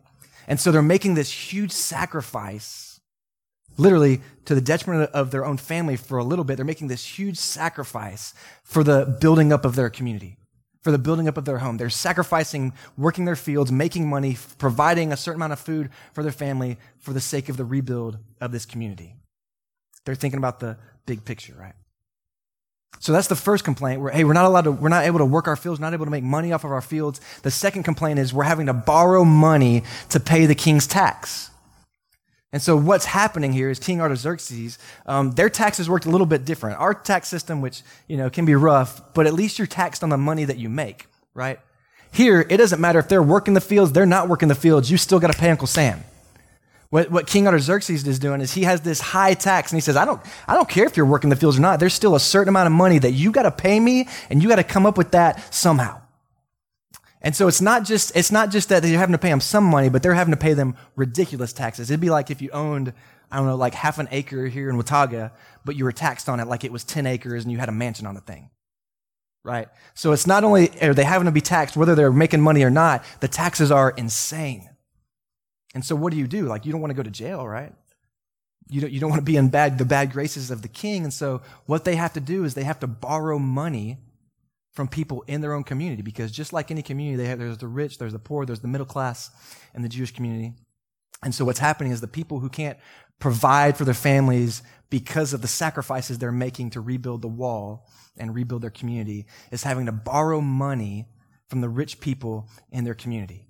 And 0.49 0.58
so 0.58 0.72
they're 0.72 0.82
making 0.82 1.14
this 1.14 1.31
huge 1.31 1.72
sacrifice 1.72 2.86
literally 3.76 4.20
to 4.44 4.55
the 4.55 4.61
detriment 4.61 5.11
of 5.12 5.31
their 5.31 5.44
own 5.44 5.56
family 5.56 5.96
for 5.96 6.19
a 6.19 6.25
little 6.25 6.44
bit. 6.44 6.56
They're 6.56 6.64
making 6.64 6.88
this 6.88 7.19
huge 7.19 7.37
sacrifice 7.37 8.34
for 8.62 8.82
the 8.82 9.17
building 9.20 9.52
up 9.52 9.64
of 9.64 9.76
their 9.76 9.90
community, 9.90 10.37
for 10.82 10.90
the 10.90 10.99
building 10.99 11.28
up 11.28 11.37
of 11.37 11.44
their 11.44 11.58
home. 11.58 11.76
They're 11.76 11.90
sacrificing 11.90 12.73
working 12.96 13.25
their 13.25 13.37
fields, 13.37 13.73
making 13.73 14.08
money, 14.08 14.37
providing 14.58 15.12
a 15.12 15.17
certain 15.17 15.40
amount 15.40 15.52
of 15.52 15.61
food 15.61 15.90
for 16.12 16.23
their 16.23 16.32
family 16.32 16.78
for 16.99 17.12
the 17.12 17.20
sake 17.20 17.49
of 17.49 17.56
the 17.56 17.64
rebuild 17.64 18.19
of 18.40 18.52
this 18.52 18.67
community. 18.67 19.17
They're 20.05 20.14
thinking 20.14 20.38
about 20.38 20.61
the 20.61 20.79
big 21.05 21.25
picture, 21.25 21.55
right? 21.58 21.75
So 22.99 23.12
that's 23.12 23.29
the 23.29 23.37
first 23.37 23.64
complaint. 23.64 24.00
We're, 24.00 24.11
hey, 24.11 24.25
we're 24.25 24.32
not 24.32 24.46
allowed 24.46 24.62
to, 24.62 24.72
we're 24.72 24.88
not 24.88 25.05
able 25.05 25.19
to 25.19 25.25
work 25.25 25.49
our 25.49 25.56
fields, 25.56 25.81
not 25.81 25.93
able 25.93 26.06
to 26.06 26.11
make 26.11 26.25
money 26.25 26.52
off 26.52 26.64
of 26.64 26.72
our 26.72 26.81
fields. 26.81 27.20
The 27.43 27.50
second 27.50 27.82
complaint 27.82 28.19
is 28.19 28.32
we're 28.32 28.44
having 28.44 28.67
to 28.67 28.72
borrow 28.72 29.25
money 29.25 29.82
to 30.11 30.20
pay 30.20 30.46
the 30.46 30.55
king's 30.55 30.87
tax. 30.87 31.50
And 32.52 32.62
so 32.62 32.76
what's 32.76 33.04
happening 33.04 33.52
here 33.52 33.70
is 33.70 33.78
King 33.78 34.00
Artaxerxes, 34.00 34.78
um, 35.04 35.32
their 35.32 35.50
taxes 35.50 35.90
worked 35.90 36.06
a 36.06 36.10
little 36.10 36.26
bit 36.26 36.44
different. 36.44 36.78
Our 36.78 36.94
tax 36.94 37.28
system, 37.28 37.60
which, 37.60 37.82
you 38.08 38.16
know, 38.16 38.31
can 38.31 38.44
be 38.44 38.54
rough, 38.54 39.12
but 39.14 39.26
at 39.26 39.34
least 39.34 39.58
you're 39.58 39.66
taxed 39.66 40.02
on 40.02 40.10
the 40.10 40.16
money 40.16 40.44
that 40.44 40.56
you 40.56 40.69
make, 40.69 41.06
right? 41.34 41.58
Here, 42.12 42.46
it 42.48 42.56
doesn't 42.56 42.81
matter 42.81 42.98
if 42.98 43.08
they're 43.08 43.22
working 43.22 43.54
the 43.54 43.60
fields, 43.60 43.93
they're 43.93 44.06
not 44.06 44.28
working 44.28 44.48
the 44.48 44.54
fields, 44.54 44.90
you 44.90 44.96
still 44.96 45.19
got 45.19 45.32
to 45.32 45.38
pay 45.38 45.50
Uncle 45.50 45.66
Sam. 45.66 46.02
What, 46.90 47.10
what 47.10 47.26
King 47.26 47.46
Artaxerxes 47.46 48.06
is 48.06 48.19
doing 48.19 48.40
is 48.40 48.54
he 48.54 48.62
has 48.62 48.81
this 48.81 49.00
high 49.00 49.34
tax 49.34 49.72
and 49.72 49.76
he 49.76 49.81
says, 49.81 49.96
I 49.96 50.05
don't, 50.05 50.22
I 50.46 50.55
don't 50.55 50.69
care 50.69 50.86
if 50.86 50.96
you're 50.96 51.05
working 51.05 51.31
the 51.31 51.36
fields 51.36 51.58
or 51.58 51.60
not. 51.60 51.81
There's 51.81 51.94
still 51.94 52.15
a 52.15 52.20
certain 52.20 52.48
amount 52.48 52.69
of 52.69 52.72
money 52.72 52.98
that 53.00 53.12
you 53.12 53.32
got 53.32 53.43
to 53.43 53.50
pay 53.50 53.81
me 53.81 54.08
and 54.31 54.41
you 54.41 54.48
got 54.48 54.56
to 54.56 54.65
come 54.65 54.86
up 54.86 54.96
with 54.96 55.10
that 55.10 55.53
somehow. 55.53 56.00
And 57.23 57.35
so 57.35 57.49
it's 57.49 57.61
not 57.61 57.85
just, 57.85 58.15
it's 58.15 58.31
not 58.31 58.51
just 58.51 58.69
that 58.69 58.82
they're 58.82 58.99
having 58.99 59.13
to 59.13 59.19
pay 59.19 59.31
them 59.31 59.41
some 59.41 59.65
money, 59.65 59.89
but 59.89 60.03
they're 60.03 60.15
having 60.15 60.32
to 60.32 60.39
pay 60.39 60.55
them 60.55 60.77
ridiculous 60.94 61.53
taxes. 61.53 61.91
It'd 61.91 62.01
be 62.01 62.11
like 62.11 62.31
if 62.31 62.43
you 62.43 62.51
owned, 62.51 62.93
I 63.31 63.39
don't 63.39 63.46
know, 63.46 63.56
like 63.56 63.75
half 63.75 63.99
an 63.99 64.08
acre 64.11 64.46
here 64.46 64.69
in 64.69 64.77
Watauga, 64.77 65.32
but 65.65 65.77
you 65.77 65.85
were 65.85 65.93
taxed 65.93 66.29
on 66.29 66.41
it 66.41 66.46
like 66.46 66.65
it 66.65 66.73
was 66.73 66.85
10 66.85 67.06
acres 67.06 67.43
and 67.43 67.53
you 67.53 67.58
had 67.58 67.69
a 67.69 67.73
mansion 67.73 68.06
on 68.06 68.15
the 68.15 68.20
thing. 68.20 68.51
Right? 69.43 69.69
So 69.94 70.13
it's 70.13 70.27
not 70.27 70.44
only 70.44 70.70
are 70.82 70.94
they 70.94 71.05
having 71.05 71.27
to 71.27 71.32
be 71.32 71.41
taxed, 71.41 71.77
whether 71.77 71.94
they're 71.94 72.13
making 72.13 72.41
money 72.41 72.63
or 72.63 72.70
not, 72.70 73.05
the 73.20 73.29
taxes 73.29 73.70
are 73.70 73.91
insane. 73.91 74.69
And 75.75 75.85
so 75.85 75.94
what 75.96 76.11
do 76.13 76.19
you 76.19 76.27
do? 76.27 76.46
Like 76.46 76.67
you 76.67 76.73
don't 76.73 76.81
want 76.81 76.91
to 76.91 76.96
go 76.96 77.03
to 77.03 77.11
jail, 77.11 77.46
right? 77.46 77.73
You 78.69 78.81
don't, 78.81 78.93
you 78.93 78.99
don't 78.99 79.11
want 79.11 79.20
to 79.20 79.25
be 79.25 79.37
in 79.37 79.49
bad, 79.49 79.79
the 79.79 79.85
bad 79.85 80.13
graces 80.13 80.51
of 80.51 80.63
the 80.63 80.69
king. 80.69 81.05
And 81.05 81.13
so 81.13 81.43
what 81.67 81.85
they 81.85 81.94
have 81.96 82.13
to 82.15 82.20
do 82.20 82.44
is 82.44 82.55
they 82.55 82.65
have 82.65 82.81
to 82.81 82.87
borrow 82.87 83.39
money 83.39 83.99
from 84.77 84.87
people 84.87 85.25
in 85.27 85.41
their 85.41 85.55
own 85.55 85.65
community 85.65 86.03
because 86.03 86.31
just 86.31 86.53
like 86.53 86.71
any 86.71 86.83
community, 86.83 87.25
have, 87.25 87.39
there's 87.39 87.56
the 87.56 87.67
rich, 87.67 87.97
there's 87.97 88.13
the 88.13 88.19
poor, 88.19 88.45
there's 88.45 88.61
the 88.61 88.69
middle 88.69 88.87
class 88.87 89.31
in 89.75 89.81
the 89.81 89.89
Jewish 89.89 90.13
community. 90.13 90.53
And 91.23 91.35
so 91.35 91.47
what's 91.47 91.59
happening 91.59 91.93
is 91.93 92.03
the 92.03 92.06
people 92.06 92.41
who 92.41 92.51
can't 92.51 92.77
provide 93.19 93.79
for 93.79 93.87
their 93.87 93.95
families 93.95 94.63
because 94.91 95.33
of 95.33 95.41
the 95.41 95.49
sacrifices 95.49 96.19
they're 96.19 96.31
making 96.31 96.71
to 96.71 96.83
rebuild 96.83 97.23
the 97.23 97.29
wall 97.29 97.89
and 98.19 98.35
rebuild 98.35 98.61
their 98.61 98.71
community 98.71 99.25
is 99.51 99.63
having 99.63 99.87
to 99.87 99.93
borrow 99.93 100.43
money 100.43 101.06
from 101.49 101.63
the 101.63 101.71
rich 101.71 101.99
people 101.99 102.47
in 102.71 102.85
their 102.85 102.95
community. 102.95 103.47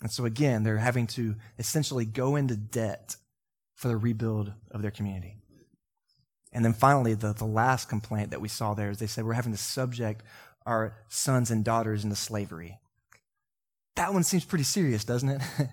And 0.00 0.10
so 0.10 0.24
again, 0.24 0.62
they're 0.62 0.78
having 0.78 1.06
to 1.08 1.36
essentially 1.58 2.06
go 2.06 2.36
into 2.36 2.56
debt 2.56 3.16
for 3.74 3.88
the 3.88 3.96
rebuild 3.98 4.54
of 4.70 4.80
their 4.80 4.90
community. 4.90 5.36
And 6.52 6.64
then 6.64 6.72
finally, 6.72 7.14
the, 7.14 7.32
the 7.32 7.44
last 7.44 7.88
complaint 7.88 8.30
that 8.30 8.40
we 8.40 8.48
saw 8.48 8.74
there 8.74 8.90
is 8.90 8.98
they 8.98 9.06
said 9.06 9.24
we're 9.24 9.34
having 9.34 9.52
to 9.52 9.58
subject 9.58 10.22
our 10.66 10.94
sons 11.08 11.50
and 11.50 11.64
daughters 11.64 12.04
into 12.04 12.16
slavery. 12.16 12.78
That 13.96 14.12
one 14.12 14.22
seems 14.24 14.44
pretty 14.44 14.64
serious, 14.64 15.04
doesn't 15.04 15.28
it? 15.28 15.42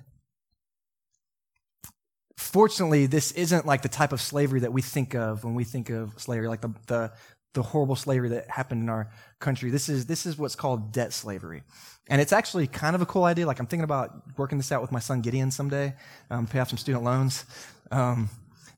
Fortunately, 2.38 3.08
this 3.08 3.32
isn't 3.32 3.66
like 3.66 3.82
the 3.82 3.90
type 3.90 4.14
of 4.14 4.22
slavery 4.22 4.60
that 4.62 4.72
we 4.72 4.82
think 4.82 5.16
of 5.16 5.44
when 5.44 5.56
we 5.56 5.64
think 5.64 5.90
of 5.90 6.14
slavery, 6.18 6.48
like 6.48 6.62
the, 6.62 6.74
the, 6.86 7.12
the 7.54 7.64
horrible 7.64 7.96
slavery 7.96 8.30
that 8.30 8.50
happened 8.50 8.84
in 8.84 8.90
our 8.90 9.10
country. 9.40 9.72
This 9.72 9.90
is, 9.90 10.06
this 10.06 10.26
is 10.26 10.38
what's 10.38 10.56
called 10.56 10.92
debt 10.92 11.14
slavery. 11.14 11.64
And 12.08 12.22
it's 12.22 12.32
actually 12.32 12.68
kind 12.68 12.96
of 12.96 13.02
a 13.02 13.06
cool 13.06 13.24
idea. 13.24 13.48
Like 13.48 13.60
I'm 13.60 13.66
thinking 13.66 13.84
about 13.84 14.38
working 14.38 14.60
this 14.60 14.72
out 14.72 14.82
with 14.82 14.92
my 14.92 15.00
son 15.00 15.22
Gideon 15.22 15.50
someday, 15.50 15.96
um, 16.30 16.46
pay 16.46 16.60
off 16.60 16.70
some 16.70 16.78
student 16.78 17.04
loans. 17.04 17.46
Um, 17.92 18.30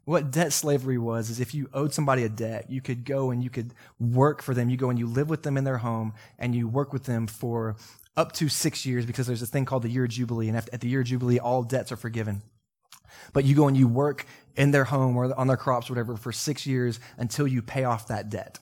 What 0.10 0.32
debt 0.32 0.54
slavery 0.54 0.98
was 0.98 1.30
is 1.30 1.40
if 1.40 1.54
you 1.54 1.70
owed 1.72 1.94
somebody 1.94 2.24
a 2.24 2.30
debt, 2.30 2.72
you 2.72 2.82
could 2.82 3.06
go 3.06 3.30
and 3.30 3.44
you 3.44 3.52
could 3.52 3.76
work 4.00 4.42
for 4.42 4.56
them. 4.56 4.68
You 4.68 4.76
go 4.76 4.90
and 4.90 4.98
you 4.98 5.06
live 5.06 5.30
with 5.30 5.44
them 5.44 5.56
in 5.56 5.66
their 5.66 5.78
home 5.78 6.14
and 6.40 6.56
you 6.56 6.68
work 6.68 6.92
with 6.92 7.04
them 7.04 7.28
for 7.28 7.76
up 8.18 8.32
to 8.32 8.50
six 8.50 8.88
years 8.88 9.06
because 9.06 9.28
there's 9.28 9.44
a 9.44 9.46
thing 9.46 9.66
called 9.66 9.84
the 9.84 9.90
year 9.90 10.06
of 10.06 10.10
Jubilee. 10.10 10.48
And 10.48 10.58
at 10.58 10.82
the 10.82 10.88
year 10.88 11.02
of 11.02 11.06
Jubilee, 11.06 11.38
all 11.38 11.62
debts 11.62 11.92
are 11.92 11.96
forgiven. 11.96 12.42
But 13.34 13.46
you 13.46 13.54
go 13.54 13.68
and 13.68 13.78
you 13.78 13.88
work 13.88 14.26
in 14.56 14.72
their 14.72 14.86
home 14.86 15.16
or 15.16 15.32
on 15.38 15.46
their 15.46 15.58
crops, 15.58 15.92
or 15.92 15.94
whatever, 15.94 16.18
for 16.18 16.32
six 16.32 16.66
years 16.66 17.00
until 17.20 17.48
you 17.48 17.62
pay 17.62 17.84
off 17.84 18.08
that 18.08 18.32
debt. 18.32 18.58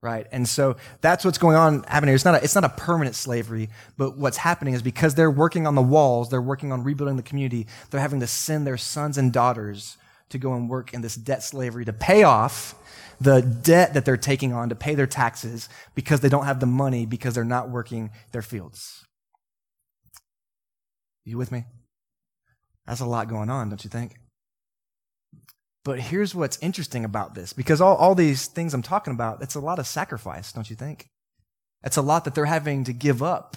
Right. 0.00 0.26
And 0.32 0.48
so 0.48 0.78
that's 1.00 1.24
what's 1.24 1.38
going 1.38 1.54
on 1.54 1.84
happening. 1.84 2.16
It's 2.16 2.24
not 2.24 2.34
a, 2.34 2.42
it's 2.42 2.56
not 2.56 2.64
a 2.64 2.70
permanent 2.70 3.14
slavery, 3.14 3.68
but 3.96 4.18
what's 4.18 4.38
happening 4.38 4.74
is 4.74 4.82
because 4.82 5.14
they're 5.14 5.30
working 5.30 5.64
on 5.64 5.76
the 5.76 5.80
walls, 5.80 6.28
they're 6.28 6.42
working 6.42 6.72
on 6.72 6.82
rebuilding 6.82 7.16
the 7.16 7.22
community, 7.22 7.68
they're 7.90 8.00
having 8.00 8.18
to 8.18 8.26
send 8.26 8.66
their 8.66 8.76
sons 8.76 9.16
and 9.16 9.32
daughters 9.32 9.96
to 10.30 10.38
go 10.38 10.54
and 10.54 10.68
work 10.68 10.92
in 10.92 11.00
this 11.00 11.14
debt 11.14 11.42
slavery 11.42 11.84
to 11.84 11.92
pay 11.92 12.22
off 12.22 12.74
the 13.20 13.40
debt 13.40 13.94
that 13.94 14.04
they're 14.04 14.16
taking 14.16 14.52
on 14.52 14.68
to 14.68 14.74
pay 14.74 14.94
their 14.94 15.06
taxes 15.06 15.68
because 15.94 16.20
they 16.20 16.28
don't 16.28 16.44
have 16.44 16.60
the 16.60 16.66
money 16.66 17.06
because 17.06 17.34
they're 17.34 17.44
not 17.44 17.70
working 17.70 18.10
their 18.32 18.42
fields. 18.42 19.04
You 21.24 21.36
with 21.36 21.52
me? 21.52 21.64
That's 22.86 23.00
a 23.00 23.06
lot 23.06 23.28
going 23.28 23.50
on, 23.50 23.68
don't 23.68 23.84
you 23.84 23.90
think? 23.90 24.14
But 25.84 26.00
here's 26.00 26.34
what's 26.34 26.58
interesting 26.62 27.04
about 27.04 27.34
this 27.34 27.52
because 27.52 27.80
all, 27.80 27.96
all 27.96 28.14
these 28.14 28.46
things 28.46 28.74
I'm 28.74 28.82
talking 28.82 29.12
about, 29.12 29.42
it's 29.42 29.54
a 29.54 29.60
lot 29.60 29.78
of 29.78 29.86
sacrifice, 29.86 30.52
don't 30.52 30.68
you 30.70 30.76
think? 30.76 31.06
It's 31.82 31.96
a 31.96 32.02
lot 32.02 32.24
that 32.24 32.34
they're 32.34 32.44
having 32.44 32.84
to 32.84 32.92
give 32.92 33.22
up 33.22 33.56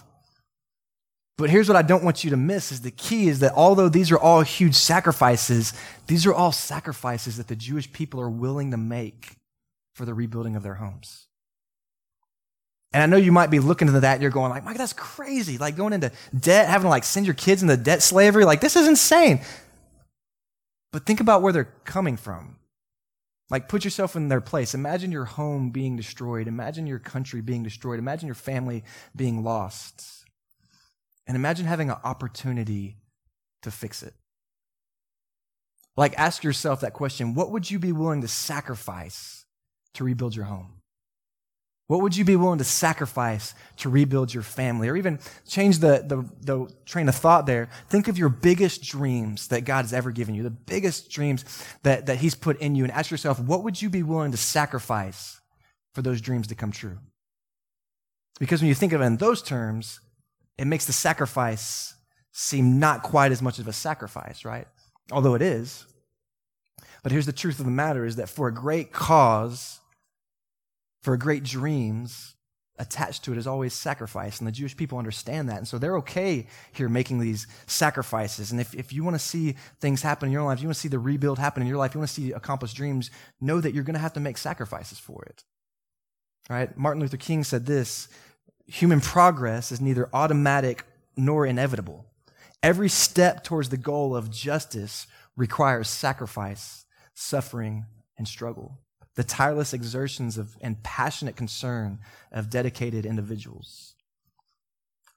but 1.42 1.50
here's 1.50 1.68
what 1.68 1.76
I 1.76 1.82
don't 1.82 2.04
want 2.04 2.24
you 2.24 2.30
to 2.30 2.38
miss 2.38 2.72
is 2.72 2.82
the 2.82 2.92
key 2.92 3.28
is 3.28 3.40
that 3.40 3.54
although 3.56 3.90
these 3.90 4.12
are 4.12 4.20
all 4.20 4.42
huge 4.42 4.76
sacrifices, 4.76 5.74
these 6.06 6.26
are 6.28 6.34
all 6.34 6.52
sacrifices 6.52 7.38
that 7.38 7.48
the 7.48 7.56
Jewish 7.56 7.92
people 7.92 8.22
are 8.22 8.30
willing 8.30 8.72
to 8.72 8.78
make 8.78 9.38
for 9.96 10.06
the 10.06 10.14
rebuilding 10.14 10.56
of 10.56 10.62
their 10.62 10.76
homes. 10.76 11.28
And 12.94 13.02
I 13.02 13.06
know 13.08 13.18
you 13.18 13.32
might 13.32 13.50
be 13.50 13.60
looking 13.60 13.88
into 13.88 14.02
that 14.02 14.14
and 14.14 14.22
you're 14.22 14.32
going 14.32 14.52
like, 14.52 14.64
Mike, 14.64 14.78
that's 14.78 14.94
crazy. 14.94 15.58
Like 15.58 15.76
going 15.76 15.94
into 15.94 16.12
debt, 16.38 16.68
having 16.68 16.86
to 16.86 16.90
like 16.90 17.06
send 17.06 17.26
your 17.26 17.36
kids 17.36 17.64
into 17.64 17.76
debt 17.76 18.04
slavery. 18.04 18.46
Like 18.46 18.62
this 18.62 18.76
is 18.76 18.88
insane. 18.88 19.42
But 20.92 21.06
think 21.06 21.22
about 21.22 21.42
where 21.42 21.54
they're 21.54 21.74
coming 21.86 22.18
from. 22.18 22.58
Like 23.50 23.68
put 23.68 23.84
yourself 23.84 24.16
in 24.16 24.28
their 24.28 24.42
place. 24.42 24.76
Imagine 24.76 25.12
your 25.12 25.26
home 25.26 25.72
being 25.72 25.96
destroyed. 25.96 26.48
Imagine 26.48 26.86
your 26.86 27.00
country 27.00 27.42
being 27.42 27.64
destroyed. 27.64 27.98
Imagine 27.98 28.28
your 28.28 28.36
family 28.36 28.84
being 29.16 29.44
lost. 29.44 30.21
And 31.28 31.36
imagine 31.36 31.66
having 31.66 31.90
an 31.90 31.98
opportunity 32.04 32.98
to 33.62 33.72
fix 33.72 34.04
it. 34.04 34.14
Like, 35.98 36.18
ask 36.18 36.44
yourself 36.44 36.82
that 36.82 36.94
question 36.94 37.34
what 37.34 37.52
would 37.52 37.70
you 37.70 37.80
be 37.80 37.92
willing 37.92 38.22
to 38.22 38.28
sacrifice 38.28 39.46
to 39.94 40.04
rebuild 40.04 40.36
your 40.36 40.46
home? 40.46 40.82
What 41.92 42.04
would 42.04 42.16
you 42.16 42.24
be 42.24 42.38
willing 42.38 42.60
to 42.60 42.64
sacrifice 42.64 43.54
to 43.78 43.90
rebuild 43.90 44.34
your 44.34 44.44
family? 44.44 44.88
Or 44.88 44.96
even 44.96 45.20
change 45.46 45.80
the, 45.80 46.02
the, 46.08 46.24
the, 46.40 46.74
train 46.86 47.10
of 47.10 47.16
thought 47.16 47.46
there. 47.46 47.68
Think 47.90 48.08
of 48.08 48.18
your 48.18 48.30
biggest 48.30 48.82
dreams 48.84 49.50
that 49.50 49.66
God 49.66 49.82
has 49.82 49.92
ever 49.92 50.10
given 50.12 50.34
you, 50.34 50.42
the 50.42 50.50
biggest 50.50 51.12
dreams 51.12 51.44
that, 51.84 52.06
that 52.06 52.20
He's 52.20 52.34
put 52.34 52.62
in 52.62 52.76
you, 52.76 52.86
and 52.86 52.94
ask 52.94 53.12
yourself, 53.12 53.42
what 53.42 53.66
would 53.66 53.82
you 53.82 53.90
be 53.90 54.04
willing 54.04 54.32
to 54.32 54.38
sacrifice 54.38 55.42
for 55.94 56.02
those 56.02 56.22
dreams 56.22 56.48
to 56.48 56.56
come 56.56 56.72
true? 56.72 56.98
Because 58.40 58.62
when 58.62 58.70
you 58.70 58.76
think 58.76 58.94
of 58.94 59.02
it 59.02 59.06
in 59.06 59.18
those 59.18 59.42
terms, 59.42 60.00
it 60.62 60.66
makes 60.68 60.86
the 60.86 60.94
sacrifice 60.94 61.96
seem 62.32 62.80
not 62.80 63.02
quite 63.02 63.32
as 63.32 63.42
much 63.42 63.58
of 63.58 63.68
a 63.68 63.74
sacrifice, 63.74 64.46
right? 64.46 64.68
Although 65.12 65.34
it 65.34 65.42
is. 65.42 65.86
But 67.04 67.12
here's 67.12 67.26
the 67.26 67.34
truth 67.34 67.60
of 67.60 67.66
the 67.66 67.72
matter 67.72 68.06
is 68.06 68.18
that 68.18 68.30
for 68.30 68.48
a 68.48 68.54
great 68.54 68.92
cause, 68.92 69.80
for 71.02 71.18
great 71.18 71.44
dreams, 71.44 72.36
attached 72.78 73.24
to 73.24 73.32
it 73.32 73.38
is 73.38 73.48
always 73.48 73.74
sacrifice. 73.74 74.40
And 74.40 74.48
the 74.48 74.52
Jewish 74.52 74.78
people 74.78 74.98
understand 74.98 75.50
that. 75.50 75.58
And 75.58 75.68
so 75.68 75.78
they're 75.78 75.98
okay 75.98 76.48
here 76.72 76.90
making 76.90 77.20
these 77.20 77.48
sacrifices. 77.66 78.52
And 78.52 78.62
if, 78.62 78.76
if 78.76 78.94
you 78.94 79.04
want 79.04 79.16
to 79.16 79.20
see 79.20 79.56
things 79.80 80.02
happen 80.02 80.28
in 80.28 80.34
your 80.34 80.44
life, 80.44 80.62
you 80.62 80.68
want 80.68 80.76
to 80.76 80.82
see 80.82 80.88
the 80.88 81.00
rebuild 81.00 81.40
happen 81.40 81.62
in 81.62 81.68
your 81.68 81.78
life, 81.78 81.94
you 81.94 82.00
want 82.00 82.10
to 82.10 82.14
see 82.14 82.32
accomplished 82.34 82.76
dreams, 82.76 83.10
know 83.40 83.62
that 83.62 83.74
you're 83.74 83.84
going 83.84 83.96
to 83.96 84.00
have 84.00 84.14
to 84.14 84.20
make 84.20 84.38
sacrifices 84.38 85.00
for 85.00 85.24
it. 85.26 85.44
Right? 86.50 86.76
Martin 86.78 87.02
Luther 87.02 87.18
King 87.18 87.44
said 87.44 87.66
this 87.66 88.10
human 88.72 89.02
progress 89.02 89.72
is 89.72 89.82
neither 89.82 90.10
automatic 90.14 90.86
nor 91.18 91.46
inevitable. 91.46 92.06
Every 92.64 92.90
step 92.90 93.44
towards 93.44 93.70
the 93.70 93.78
goal 93.78 94.16
of 94.16 94.32
justice 94.32 95.08
requires 95.36 95.90
sacrifice, 95.90 96.86
suffering, 97.14 97.86
and 98.18 98.28
struggle. 98.28 98.80
The 99.16 99.24
tireless 99.24 99.74
exertions 99.74 100.38
of, 100.38 100.56
and 100.62 100.82
passionate 100.84 101.36
concern 101.36 102.00
of 102.32 102.50
dedicated 102.50 103.06
individuals. 103.06 103.96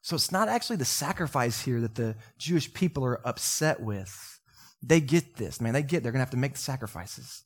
So 0.03 0.17
it's 0.17 0.33
not 0.33 0.49
actually 0.49 0.77
the 0.77 0.85
sacrifice 0.85 1.63
here 1.63 1.81
that 1.81 1.95
the 1.95 2.17
Jewish 2.39 2.73
people 2.75 3.05
are 3.05 3.27
upset 3.27 3.81
with. 3.81 4.41
They 4.83 5.01
get 5.01 5.37
this, 5.37 5.61
man. 5.61 5.75
They 5.75 5.83
get 5.83 6.03
they're 6.03 6.13
going 6.13 6.19
to 6.19 6.25
have 6.25 6.31
to 6.31 6.37
make 6.37 6.55
the 6.55 6.59
sacrifices. 6.59 7.45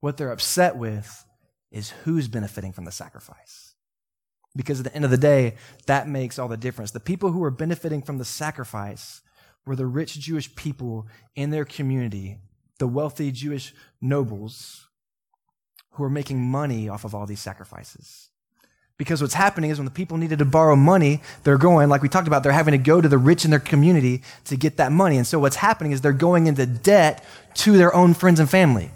What 0.00 0.16
they're 0.16 0.30
upset 0.30 0.76
with 0.76 1.24
is 1.70 1.90
who's 2.04 2.28
benefiting 2.28 2.72
from 2.72 2.84
the 2.84 2.92
sacrifice. 2.92 3.71
Because 4.54 4.80
at 4.80 4.84
the 4.84 4.94
end 4.94 5.04
of 5.04 5.10
the 5.10 5.16
day, 5.16 5.54
that 5.86 6.08
makes 6.08 6.38
all 6.38 6.48
the 6.48 6.56
difference. 6.56 6.90
The 6.90 7.00
people 7.00 7.32
who 7.32 7.38
were 7.38 7.50
benefiting 7.50 8.02
from 8.02 8.18
the 8.18 8.24
sacrifice 8.24 9.22
were 9.64 9.76
the 9.76 9.86
rich 9.86 10.18
Jewish 10.18 10.54
people 10.54 11.06
in 11.34 11.50
their 11.50 11.64
community, 11.64 12.38
the 12.78 12.86
wealthy 12.86 13.30
Jewish 13.30 13.74
nobles 14.00 14.88
who 15.92 16.02
were 16.02 16.10
making 16.10 16.40
money 16.40 16.88
off 16.88 17.04
of 17.04 17.14
all 17.14 17.26
these 17.26 17.40
sacrifices. 17.40 18.28
Because 18.98 19.20
what's 19.20 19.34
happening 19.34 19.70
is 19.70 19.78
when 19.78 19.84
the 19.84 19.90
people 19.90 20.16
needed 20.16 20.38
to 20.38 20.44
borrow 20.44 20.76
money, 20.76 21.22
they're 21.44 21.58
going, 21.58 21.88
like 21.88 22.02
we 22.02 22.08
talked 22.08 22.28
about, 22.28 22.42
they're 22.42 22.52
having 22.52 22.72
to 22.72 22.78
go 22.78 23.00
to 23.00 23.08
the 23.08 23.18
rich 23.18 23.44
in 23.44 23.50
their 23.50 23.60
community 23.60 24.22
to 24.44 24.56
get 24.56 24.76
that 24.76 24.92
money. 24.92 25.16
And 25.16 25.26
so 25.26 25.38
what's 25.38 25.56
happening 25.56 25.92
is 25.92 26.00
they're 26.00 26.12
going 26.12 26.46
into 26.46 26.66
debt 26.66 27.24
to 27.54 27.76
their 27.76 27.94
own 27.94 28.14
friends 28.14 28.38
and 28.38 28.48
family. 28.48 28.90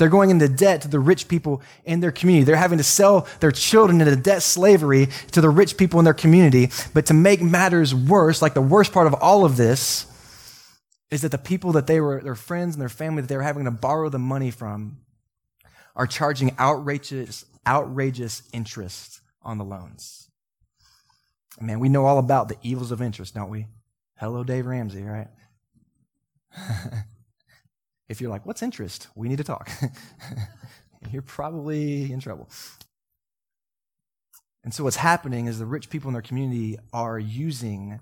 They're 0.00 0.08
going 0.08 0.30
into 0.30 0.48
debt 0.48 0.80
to 0.80 0.88
the 0.88 0.98
rich 0.98 1.28
people 1.28 1.60
in 1.84 2.00
their 2.00 2.10
community. 2.10 2.44
They're 2.44 2.56
having 2.56 2.78
to 2.78 2.84
sell 2.84 3.28
their 3.40 3.52
children 3.52 4.00
into 4.00 4.16
debt 4.16 4.42
slavery 4.42 5.08
to 5.32 5.42
the 5.42 5.50
rich 5.50 5.76
people 5.76 5.98
in 5.98 6.06
their 6.06 6.14
community. 6.14 6.70
But 6.94 7.04
to 7.06 7.14
make 7.14 7.42
matters 7.42 7.94
worse, 7.94 8.40
like 8.40 8.54
the 8.54 8.62
worst 8.62 8.94
part 8.94 9.06
of 9.06 9.12
all 9.12 9.44
of 9.44 9.58
this, 9.58 10.06
is 11.10 11.20
that 11.20 11.32
the 11.32 11.38
people 11.38 11.72
that 11.72 11.86
they 11.86 12.00
were, 12.00 12.22
their 12.22 12.34
friends 12.34 12.74
and 12.74 12.80
their 12.80 12.88
family 12.88 13.20
that 13.20 13.28
they 13.28 13.36
were 13.36 13.42
having 13.42 13.66
to 13.66 13.70
borrow 13.70 14.08
the 14.08 14.18
money 14.18 14.50
from, 14.50 15.00
are 15.94 16.06
charging 16.06 16.58
outrageous, 16.58 17.44
outrageous 17.66 18.42
interest 18.54 19.20
on 19.42 19.58
the 19.58 19.64
loans. 19.64 20.30
Man, 21.60 21.78
we 21.78 21.90
know 21.90 22.06
all 22.06 22.18
about 22.18 22.48
the 22.48 22.56
evils 22.62 22.90
of 22.90 23.02
interest, 23.02 23.34
don't 23.34 23.50
we? 23.50 23.66
Hello, 24.16 24.44
Dave 24.44 24.64
Ramsey, 24.64 25.02
right? 25.02 25.28
If 28.10 28.20
you're 28.20 28.28
like, 28.28 28.44
what's 28.44 28.60
interest? 28.60 29.06
We 29.14 29.28
need 29.28 29.38
to 29.38 29.44
talk. 29.44 29.70
you're 31.12 31.22
probably 31.22 32.12
in 32.12 32.18
trouble. 32.18 32.50
And 34.64 34.74
so 34.74 34.82
what's 34.82 34.96
happening 34.96 35.46
is 35.46 35.60
the 35.60 35.64
rich 35.64 35.88
people 35.88 36.08
in 36.08 36.14
their 36.14 36.20
community 36.20 36.76
are 36.92 37.20
using 37.20 38.00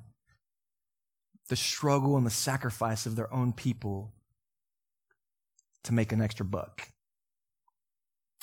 the 1.51 1.57
struggle 1.57 2.17
and 2.17 2.27
the 2.27 2.31
sacrifice 2.31 3.05
of 3.05 3.17
their 3.17 3.33
own 3.33 3.53
people 3.53 4.15
to 5.85 5.93
make 5.93 6.11
an 6.11 6.23
extra 6.23 6.47
buck. 6.47 6.89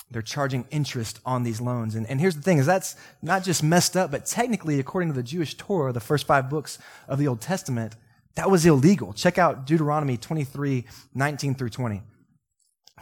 They're 0.08 0.22
charging 0.22 0.66
interest 0.70 1.18
on 1.26 1.42
these 1.42 1.60
loans. 1.60 1.96
And, 1.96 2.06
and 2.06 2.20
here's 2.20 2.36
the 2.36 2.42
thing 2.42 2.58
is 2.58 2.66
that's 2.66 2.94
not 3.22 3.42
just 3.42 3.64
messed 3.64 3.96
up, 3.96 4.12
but 4.12 4.24
technically, 4.24 4.78
according 4.78 5.08
to 5.08 5.16
the 5.16 5.22
Jewish 5.24 5.56
Torah, 5.56 5.92
the 5.92 5.98
first 5.98 6.28
five 6.28 6.48
books 6.48 6.78
of 7.08 7.18
the 7.18 7.26
Old 7.26 7.40
Testament, 7.40 7.96
that 8.36 8.50
was 8.50 8.64
illegal. 8.64 9.12
Check 9.12 9.38
out 9.38 9.66
Deuteronomy 9.66 10.16
23, 10.16 10.84
19 11.14 11.54
through 11.54 11.70
20. 11.70 12.02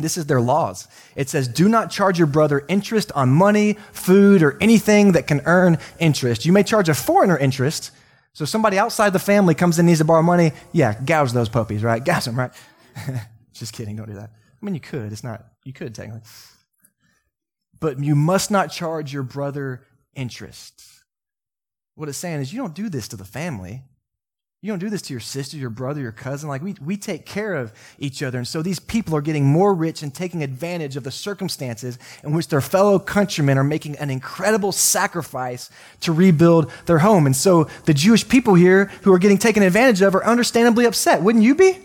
This 0.00 0.16
is 0.16 0.26
their 0.26 0.40
laws. 0.40 0.88
It 1.14 1.28
says, 1.28 1.46
do 1.46 1.68
not 1.68 1.90
charge 1.90 2.18
your 2.18 2.26
brother 2.26 2.64
interest 2.68 3.12
on 3.12 3.30
money, 3.30 3.74
food, 3.92 4.42
or 4.42 4.58
anything 4.60 5.12
that 5.12 5.28
can 5.28 5.40
earn 5.44 5.78
interest. 6.00 6.44
You 6.44 6.52
may 6.52 6.64
charge 6.64 6.88
a 6.88 6.94
foreigner 6.94 7.38
interest. 7.38 7.92
So 8.32 8.44
somebody 8.44 8.76
outside 8.76 9.12
the 9.12 9.20
family 9.20 9.54
comes 9.54 9.78
in 9.78 9.86
needs 9.86 10.00
to 10.00 10.04
borrow 10.04 10.22
money. 10.22 10.52
Yeah, 10.72 11.00
gouge 11.00 11.32
those 11.32 11.48
puppies, 11.48 11.84
right? 11.84 12.04
Gouge 12.04 12.24
them, 12.24 12.36
right? 12.36 12.50
Just 13.52 13.72
kidding. 13.72 13.94
Don't 13.94 14.08
do 14.08 14.14
that. 14.14 14.30
I 14.30 14.64
mean, 14.64 14.74
you 14.74 14.80
could. 14.80 15.12
It's 15.12 15.22
not, 15.22 15.46
you 15.64 15.72
could 15.72 15.94
technically. 15.94 16.22
But 17.78 18.02
you 18.02 18.16
must 18.16 18.50
not 18.50 18.72
charge 18.72 19.12
your 19.12 19.22
brother 19.22 19.84
interest. 20.16 20.82
What 21.94 22.08
it's 22.08 22.18
saying 22.18 22.40
is 22.40 22.52
you 22.52 22.60
don't 22.60 22.74
do 22.74 22.88
this 22.88 23.06
to 23.08 23.16
the 23.16 23.24
family. 23.24 23.84
You 24.64 24.72
don't 24.72 24.78
do 24.78 24.88
this 24.88 25.02
to 25.02 25.12
your 25.12 25.20
sister, 25.20 25.58
your 25.58 25.68
brother, 25.68 26.00
your 26.00 26.10
cousin. 26.10 26.48
Like, 26.48 26.62
we, 26.62 26.74
we 26.82 26.96
take 26.96 27.26
care 27.26 27.52
of 27.52 27.70
each 27.98 28.22
other. 28.22 28.38
And 28.38 28.48
so 28.48 28.62
these 28.62 28.78
people 28.78 29.14
are 29.14 29.20
getting 29.20 29.44
more 29.44 29.74
rich 29.74 30.02
and 30.02 30.14
taking 30.14 30.42
advantage 30.42 30.96
of 30.96 31.04
the 31.04 31.10
circumstances 31.10 31.98
in 32.22 32.32
which 32.32 32.48
their 32.48 32.62
fellow 32.62 32.98
countrymen 32.98 33.58
are 33.58 33.62
making 33.62 33.96
an 33.96 34.08
incredible 34.08 34.72
sacrifice 34.72 35.68
to 36.00 36.14
rebuild 36.14 36.72
their 36.86 37.00
home. 37.00 37.26
And 37.26 37.36
so 37.36 37.64
the 37.84 37.92
Jewish 37.92 38.26
people 38.26 38.54
here 38.54 38.86
who 39.02 39.12
are 39.12 39.18
getting 39.18 39.36
taken 39.36 39.62
advantage 39.62 40.00
of 40.00 40.14
are 40.14 40.24
understandably 40.24 40.86
upset. 40.86 41.20
Wouldn't 41.20 41.44
you 41.44 41.54
be? 41.54 41.78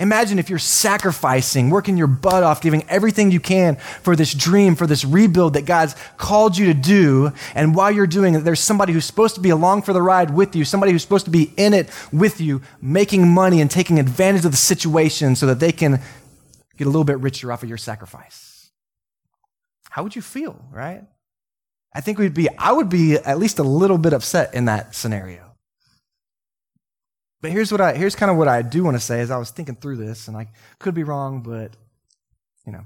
Imagine 0.00 0.38
if 0.38 0.48
you're 0.48 0.60
sacrificing, 0.60 1.70
working 1.70 1.96
your 1.96 2.06
butt 2.06 2.44
off, 2.44 2.60
giving 2.60 2.84
everything 2.88 3.32
you 3.32 3.40
can 3.40 3.76
for 3.76 4.14
this 4.14 4.32
dream, 4.32 4.76
for 4.76 4.86
this 4.86 5.04
rebuild 5.04 5.54
that 5.54 5.66
God's 5.66 5.96
called 6.16 6.56
you 6.56 6.66
to 6.66 6.74
do. 6.74 7.32
And 7.54 7.74
while 7.74 7.90
you're 7.90 8.06
doing 8.06 8.34
it, 8.34 8.40
there's 8.40 8.60
somebody 8.60 8.92
who's 8.92 9.04
supposed 9.04 9.34
to 9.34 9.40
be 9.40 9.50
along 9.50 9.82
for 9.82 9.92
the 9.92 10.00
ride 10.00 10.30
with 10.30 10.54
you, 10.54 10.64
somebody 10.64 10.92
who's 10.92 11.02
supposed 11.02 11.24
to 11.24 11.32
be 11.32 11.52
in 11.56 11.74
it 11.74 11.90
with 12.12 12.40
you, 12.40 12.62
making 12.80 13.28
money 13.28 13.60
and 13.60 13.68
taking 13.68 13.98
advantage 13.98 14.44
of 14.44 14.52
the 14.52 14.56
situation 14.56 15.34
so 15.34 15.46
that 15.46 15.58
they 15.58 15.72
can 15.72 16.00
get 16.76 16.86
a 16.86 16.90
little 16.90 17.04
bit 17.04 17.18
richer 17.18 17.50
off 17.50 17.64
of 17.64 17.68
your 17.68 17.78
sacrifice. 17.78 18.70
How 19.90 20.04
would 20.04 20.14
you 20.14 20.22
feel, 20.22 20.64
right? 20.70 21.02
I 21.92 22.00
think 22.00 22.18
we'd 22.18 22.34
be, 22.34 22.48
I 22.56 22.70
would 22.70 22.88
be 22.88 23.16
at 23.16 23.38
least 23.38 23.58
a 23.58 23.64
little 23.64 23.98
bit 23.98 24.12
upset 24.12 24.54
in 24.54 24.66
that 24.66 24.94
scenario. 24.94 25.47
But 27.40 27.52
here's 27.52 27.70
what 27.70 27.80
I 27.80 27.94
here's 27.94 28.16
kind 28.16 28.30
of 28.30 28.36
what 28.36 28.48
I 28.48 28.62
do 28.62 28.82
want 28.82 28.96
to 28.96 29.00
say 29.00 29.20
as 29.20 29.30
I 29.30 29.38
was 29.38 29.50
thinking 29.50 29.76
through 29.76 29.96
this, 29.96 30.28
and 30.28 30.36
I 30.36 30.48
could 30.78 30.94
be 30.94 31.04
wrong, 31.04 31.42
but 31.42 31.76
you 32.66 32.72
know, 32.72 32.84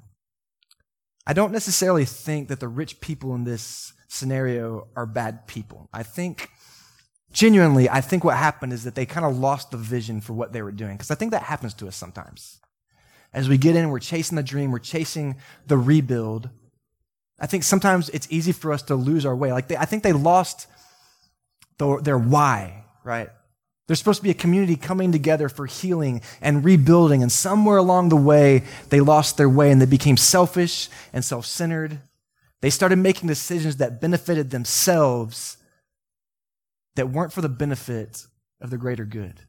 I 1.27 1.33
don't 1.33 1.53
necessarily 1.53 2.05
think 2.05 2.49
that 2.49 2.61
the 2.61 2.69
rich 2.69 3.01
people 3.01 3.35
in 3.35 3.45
this 3.45 3.93
scenario 4.09 4.89
are 4.95 5.07
bad 5.07 5.47
people. 5.47 5.89
I 5.93 6.03
think 6.03 6.51
genuinely, 7.33 7.89
I 7.89 8.01
think 8.01 8.25
what 8.25 8.37
happened 8.37 8.73
is 8.73 8.85
that 8.85 8.95
they 8.95 9.07
kind 9.07 9.25
of 9.25 9.39
lost 9.39 9.71
the 9.71 9.77
vision 9.79 10.21
for 10.21 10.35
what 10.35 10.53
they 10.53 10.63
were 10.63 10.73
doing. 10.73 10.97
Because 10.97 11.11
I 11.11 11.15
think 11.15 11.31
that 11.31 11.45
happens 11.45 11.75
to 11.75 11.89
us 11.89 11.97
sometimes. 11.97 12.61
As 13.33 13.49
we 13.49 13.57
get 13.57 13.77
in, 13.77 13.89
we're 13.89 13.99
chasing 13.99 14.37
the 14.37 14.43
dream, 14.43 14.71
we're 14.71 14.79
chasing 14.79 15.37
the 15.67 15.79
rebuild. 15.79 16.51
I 17.41 17.47
think 17.47 17.65
sometimes 17.65 18.11
it's 18.11 18.29
easy 18.31 18.53
for 18.53 18.73
us 18.73 18.83
to 18.83 18.95
lose 18.95 19.25
our 19.25 19.35
way. 19.35 19.53
Like 19.53 19.69
they, 19.69 19.77
I 19.77 19.87
think 19.87 20.03
they 20.03 20.13
lost 20.13 20.67
the, 21.79 21.99
their 22.03 22.19
why, 22.19 22.85
right? 23.05 23.31
There's 23.93 23.99
supposed 23.99 24.21
to 24.21 24.25
be 24.25 24.31
a 24.31 24.35
community 24.35 24.77
coming 24.77 25.13
together 25.13 25.51
for 25.51 25.67
healing 25.67 26.23
and 26.41 26.65
rebuilding. 26.65 27.21
And 27.21 27.31
somewhere 27.31 27.77
along 27.77 28.09
the 28.09 28.17
way, 28.17 28.63
they 28.89 29.01
lost 29.01 29.37
their 29.37 29.51
way 29.51 29.71
and 29.71 29.83
they 29.83 29.85
became 29.87 30.17
selfish 30.17 30.89
and 31.13 31.23
self 31.23 31.45
centered. 31.45 31.99
They 32.63 32.71
started 32.71 32.97
making 32.97 33.29
decisions 33.29 33.77
that 33.77 34.01
benefited 34.01 34.49
themselves 34.49 35.59
that 36.97 37.11
weren't 37.11 37.35
for 37.35 37.43
the 37.43 37.51
benefit 37.51 38.27
of 38.63 38.71
the 38.71 38.79
greater 38.79 39.05
good, 39.05 39.41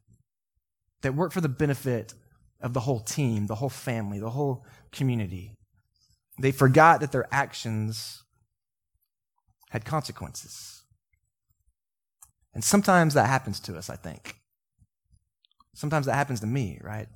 that 1.04 1.16
weren't 1.16 1.32
for 1.32 1.40
the 1.40 1.48
benefit 1.48 2.14
of 2.60 2.74
the 2.74 2.82
whole 2.82 3.00
team, 3.00 3.48
the 3.48 3.56
whole 3.56 3.70
family, 3.70 4.20
the 4.20 4.32
whole 4.32 4.66
community. 4.92 5.54
They 6.38 6.52
forgot 6.52 7.00
that 7.00 7.14
their 7.14 7.30
actions 7.32 8.24
had 9.70 9.86
consequences. 9.86 10.83
And 12.54 12.64
sometimes 12.64 13.14
that 13.14 13.28
happens 13.28 13.60
to 13.62 13.78
us, 13.78 13.90
I 13.90 13.96
think. 13.96 14.36
Sometimes 15.74 16.06
that 16.06 16.16
happens 16.16 16.40
to 16.42 16.48
me, 16.48 16.80
right? 16.82 17.08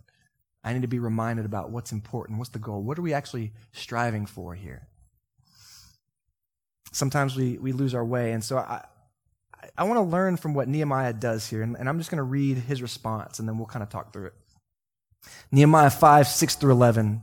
I 0.63 0.73
need 0.73 0.81
to 0.81 0.87
be 0.87 0.99
reminded 0.99 1.45
about 1.45 1.69
what's 1.69 1.91
important, 1.91 2.39
what's 2.39 2.49
the 2.49 2.59
goal, 2.59 2.81
what 2.81 2.97
are 2.97 3.03
we 3.03 3.13
actually 3.13 3.53
striving 3.71 4.25
for 4.25 4.55
here? 4.55 4.87
Sometimes 6.91 7.35
we, 7.35 7.57
we 7.57 7.71
lose 7.71 7.93
our 7.93 8.03
way. 8.03 8.31
And 8.31 8.43
so 8.43 8.57
I, 8.57 8.83
I 9.77 9.83
want 9.83 9.97
to 9.97 10.01
learn 10.01 10.37
from 10.37 10.53
what 10.53 10.67
Nehemiah 10.67 11.13
does 11.13 11.47
here. 11.47 11.61
And, 11.61 11.77
and 11.77 11.87
I'm 11.87 11.99
just 11.99 12.09
going 12.09 12.17
to 12.17 12.23
read 12.23 12.57
his 12.57 12.81
response 12.81 13.39
and 13.39 13.47
then 13.47 13.57
we'll 13.57 13.67
kind 13.67 13.83
of 13.83 13.89
talk 13.89 14.11
through 14.11 14.27
it. 14.27 14.33
Nehemiah 15.51 15.89
5, 15.89 16.27
6 16.27 16.55
through 16.55 16.71
11. 16.71 17.21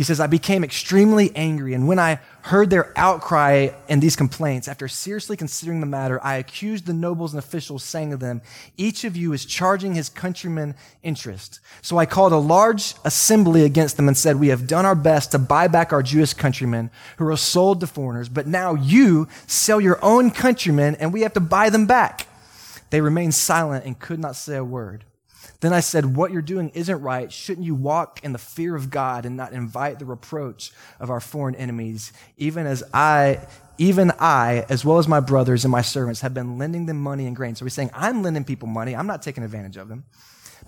He 0.00 0.04
says, 0.04 0.18
I 0.18 0.28
became 0.28 0.64
extremely 0.64 1.30
angry, 1.36 1.74
and 1.74 1.86
when 1.86 1.98
I 1.98 2.20
heard 2.40 2.70
their 2.70 2.90
outcry 2.96 3.68
and 3.86 4.00
these 4.00 4.16
complaints, 4.16 4.66
after 4.66 4.88
seriously 4.88 5.36
considering 5.36 5.80
the 5.80 5.86
matter, 5.86 6.18
I 6.24 6.36
accused 6.36 6.86
the 6.86 6.94
nobles 6.94 7.34
and 7.34 7.38
officials, 7.38 7.84
saying 7.84 8.12
to 8.12 8.16
them, 8.16 8.40
Each 8.78 9.04
of 9.04 9.14
you 9.14 9.34
is 9.34 9.44
charging 9.44 9.94
his 9.94 10.08
countrymen 10.08 10.74
interest. 11.02 11.60
So 11.82 11.98
I 11.98 12.06
called 12.06 12.32
a 12.32 12.38
large 12.38 12.94
assembly 13.04 13.62
against 13.64 13.98
them 13.98 14.08
and 14.08 14.16
said, 14.16 14.36
We 14.36 14.48
have 14.48 14.66
done 14.66 14.86
our 14.86 14.94
best 14.94 15.32
to 15.32 15.38
buy 15.38 15.68
back 15.68 15.92
our 15.92 16.02
Jewish 16.02 16.32
countrymen 16.32 16.90
who 17.18 17.26
are 17.26 17.36
sold 17.36 17.80
to 17.80 17.86
foreigners, 17.86 18.30
but 18.30 18.46
now 18.46 18.72
you 18.76 19.28
sell 19.46 19.82
your 19.82 20.02
own 20.02 20.30
countrymen, 20.30 20.94
and 20.94 21.12
we 21.12 21.20
have 21.20 21.34
to 21.34 21.40
buy 21.40 21.68
them 21.68 21.84
back. 21.84 22.26
They 22.88 23.02
remained 23.02 23.34
silent 23.34 23.84
and 23.84 23.98
could 23.98 24.18
not 24.18 24.34
say 24.34 24.56
a 24.56 24.64
word. 24.64 25.04
Then 25.60 25.72
I 25.74 25.80
said, 25.80 26.16
What 26.16 26.32
you're 26.32 26.42
doing 26.42 26.70
isn't 26.70 27.00
right. 27.00 27.30
Shouldn't 27.30 27.66
you 27.66 27.74
walk 27.74 28.20
in 28.22 28.32
the 28.32 28.38
fear 28.38 28.74
of 28.74 28.90
God 28.90 29.26
and 29.26 29.36
not 29.36 29.52
invite 29.52 29.98
the 29.98 30.06
reproach 30.06 30.72
of 30.98 31.10
our 31.10 31.20
foreign 31.20 31.54
enemies, 31.54 32.12
even 32.38 32.66
as 32.66 32.82
I, 32.94 33.46
even 33.78 34.10
I, 34.18 34.64
as 34.68 34.84
well 34.84 34.98
as 34.98 35.06
my 35.06 35.20
brothers 35.20 35.64
and 35.64 35.72
my 35.72 35.82
servants, 35.82 36.22
have 36.22 36.34
been 36.34 36.58
lending 36.58 36.86
them 36.86 37.00
money 37.00 37.26
and 37.26 37.36
grain? 37.36 37.54
So 37.54 37.64
he's 37.64 37.74
saying, 37.74 37.90
I'm 37.94 38.22
lending 38.22 38.44
people 38.44 38.68
money. 38.68 38.96
I'm 38.96 39.06
not 39.06 39.22
taking 39.22 39.44
advantage 39.44 39.76
of 39.76 39.88
them. 39.88 40.04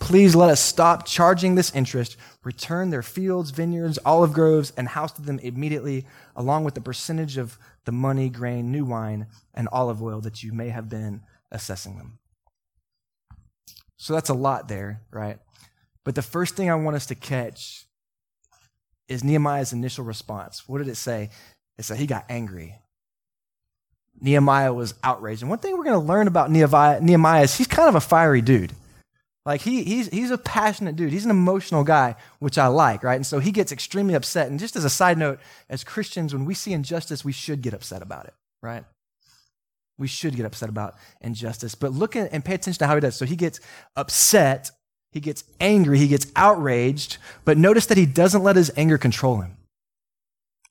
Please 0.00 0.34
let 0.34 0.50
us 0.50 0.60
stop 0.60 1.06
charging 1.06 1.54
this 1.54 1.74
interest, 1.74 2.16
return 2.44 2.90
their 2.90 3.02
fields, 3.02 3.50
vineyards, 3.50 3.98
olive 4.04 4.32
groves, 4.32 4.72
and 4.76 4.88
house 4.88 5.12
to 5.12 5.22
them 5.22 5.38
immediately, 5.40 6.06
along 6.34 6.64
with 6.64 6.74
the 6.74 6.80
percentage 6.80 7.36
of 7.36 7.58
the 7.84 7.92
money, 7.92 8.28
grain, 8.28 8.72
new 8.72 8.84
wine, 8.84 9.26
and 9.54 9.68
olive 9.70 10.02
oil 10.02 10.20
that 10.22 10.42
you 10.42 10.52
may 10.52 10.70
have 10.70 10.88
been 10.88 11.22
assessing 11.50 11.98
them. 11.98 12.18
So 14.02 14.14
that's 14.14 14.30
a 14.30 14.34
lot 14.34 14.66
there, 14.66 15.00
right? 15.12 15.38
But 16.02 16.16
the 16.16 16.22
first 16.22 16.56
thing 16.56 16.68
I 16.68 16.74
want 16.74 16.96
us 16.96 17.06
to 17.06 17.14
catch 17.14 17.86
is 19.06 19.22
Nehemiah's 19.22 19.72
initial 19.72 20.04
response. 20.04 20.68
What 20.68 20.78
did 20.78 20.88
it 20.88 20.96
say? 20.96 21.30
It 21.78 21.84
said 21.84 21.98
he 21.98 22.08
got 22.08 22.24
angry. 22.28 22.80
Nehemiah 24.20 24.72
was 24.74 24.94
outraged. 25.04 25.42
And 25.42 25.50
one 25.50 25.60
thing 25.60 25.78
we're 25.78 25.84
going 25.84 26.00
to 26.00 26.04
learn 26.04 26.26
about 26.26 26.50
Nehemiah, 26.50 27.00
Nehemiah 27.00 27.44
is 27.44 27.56
he's 27.56 27.68
kind 27.68 27.88
of 27.88 27.94
a 27.94 28.00
fiery 28.00 28.40
dude. 28.42 28.72
Like 29.46 29.60
he, 29.60 29.84
he's, 29.84 30.08
he's 30.08 30.32
a 30.32 30.38
passionate 30.38 30.96
dude. 30.96 31.12
He's 31.12 31.24
an 31.24 31.30
emotional 31.30 31.84
guy, 31.84 32.16
which 32.40 32.58
I 32.58 32.66
like, 32.66 33.04
right? 33.04 33.14
And 33.14 33.26
so 33.26 33.38
he 33.38 33.52
gets 33.52 33.70
extremely 33.70 34.14
upset. 34.14 34.50
And 34.50 34.58
just 34.58 34.74
as 34.74 34.84
a 34.84 34.90
side 34.90 35.16
note, 35.16 35.38
as 35.68 35.84
Christians, 35.84 36.34
when 36.34 36.44
we 36.44 36.54
see 36.54 36.72
injustice, 36.72 37.24
we 37.24 37.30
should 37.30 37.62
get 37.62 37.72
upset 37.72 38.02
about 38.02 38.24
it, 38.24 38.34
right? 38.62 38.82
We 40.02 40.08
should 40.08 40.34
get 40.36 40.44
upset 40.44 40.68
about 40.68 40.96
injustice. 41.20 41.76
But 41.76 41.92
look 41.92 42.16
at, 42.16 42.32
and 42.32 42.44
pay 42.44 42.54
attention 42.54 42.80
to 42.80 42.86
how 42.88 42.96
he 42.96 43.00
does. 43.00 43.16
So 43.16 43.24
he 43.24 43.36
gets 43.36 43.60
upset, 43.96 44.70
he 45.12 45.20
gets 45.20 45.44
angry, 45.60 45.98
he 45.98 46.08
gets 46.08 46.26
outraged, 46.34 47.18
but 47.44 47.56
notice 47.56 47.86
that 47.86 47.96
he 47.96 48.04
doesn't 48.04 48.42
let 48.42 48.56
his 48.56 48.72
anger 48.76 48.98
control 48.98 49.40
him. 49.40 49.56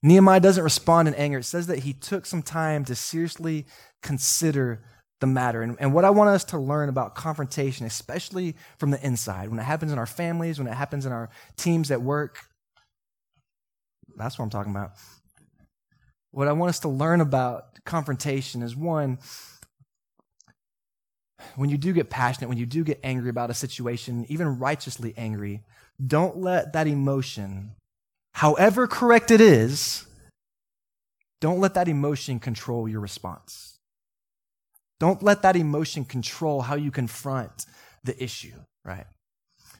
Nehemiah 0.02 0.40
doesn't 0.40 0.62
respond 0.62 1.08
in 1.08 1.14
anger. 1.14 1.38
It 1.38 1.44
says 1.44 1.66
that 1.68 1.80
he 1.80 1.94
took 1.94 2.26
some 2.26 2.42
time 2.42 2.84
to 2.84 2.94
seriously 2.94 3.64
consider 4.02 4.82
the 5.20 5.26
matter. 5.26 5.62
And, 5.62 5.76
and 5.80 5.94
what 5.94 6.04
I 6.04 6.10
want 6.10 6.28
us 6.30 6.44
to 6.46 6.58
learn 6.58 6.88
about 6.88 7.14
confrontation, 7.14 7.86
especially 7.86 8.54
from 8.78 8.90
the 8.90 9.04
inside, 9.06 9.48
when 9.48 9.58
it 9.58 9.64
happens 9.64 9.92
in 9.92 9.98
our 9.98 10.06
families, 10.06 10.58
when 10.58 10.68
it 10.68 10.74
happens 10.74 11.06
in 11.06 11.12
our 11.12 11.30
teams 11.56 11.90
at 11.90 12.02
work, 12.02 12.40
that's 14.16 14.38
what 14.38 14.44
I'm 14.44 14.50
talking 14.50 14.72
about. 14.72 14.90
What 16.32 16.48
I 16.48 16.52
want 16.52 16.70
us 16.70 16.80
to 16.80 16.88
learn 16.88 17.20
about 17.20 17.78
confrontation 17.84 18.62
is 18.62 18.74
one, 18.74 19.18
when 21.56 21.68
you 21.70 21.76
do 21.76 21.92
get 21.92 22.10
passionate, 22.10 22.48
when 22.48 22.58
you 22.58 22.66
do 22.66 22.84
get 22.84 23.00
angry 23.02 23.28
about 23.30 23.50
a 23.50 23.54
situation, 23.54 24.26
even 24.28 24.58
righteously 24.58 25.12
angry, 25.16 25.62
don't 26.04 26.38
let 26.38 26.72
that 26.72 26.86
emotion, 26.86 27.72
however 28.34 28.86
correct 28.86 29.30
it 29.30 29.40
is, 29.40 30.06
don't 31.40 31.60
let 31.60 31.74
that 31.74 31.88
emotion 31.88 32.40
control 32.40 32.88
your 32.88 33.00
response. 33.00 33.78
Don't 35.00 35.22
let 35.22 35.42
that 35.42 35.56
emotion 35.56 36.04
control 36.04 36.62
how 36.62 36.76
you 36.76 36.90
confront 36.90 37.66
the 38.04 38.22
issue, 38.22 38.54
right? 38.84 39.06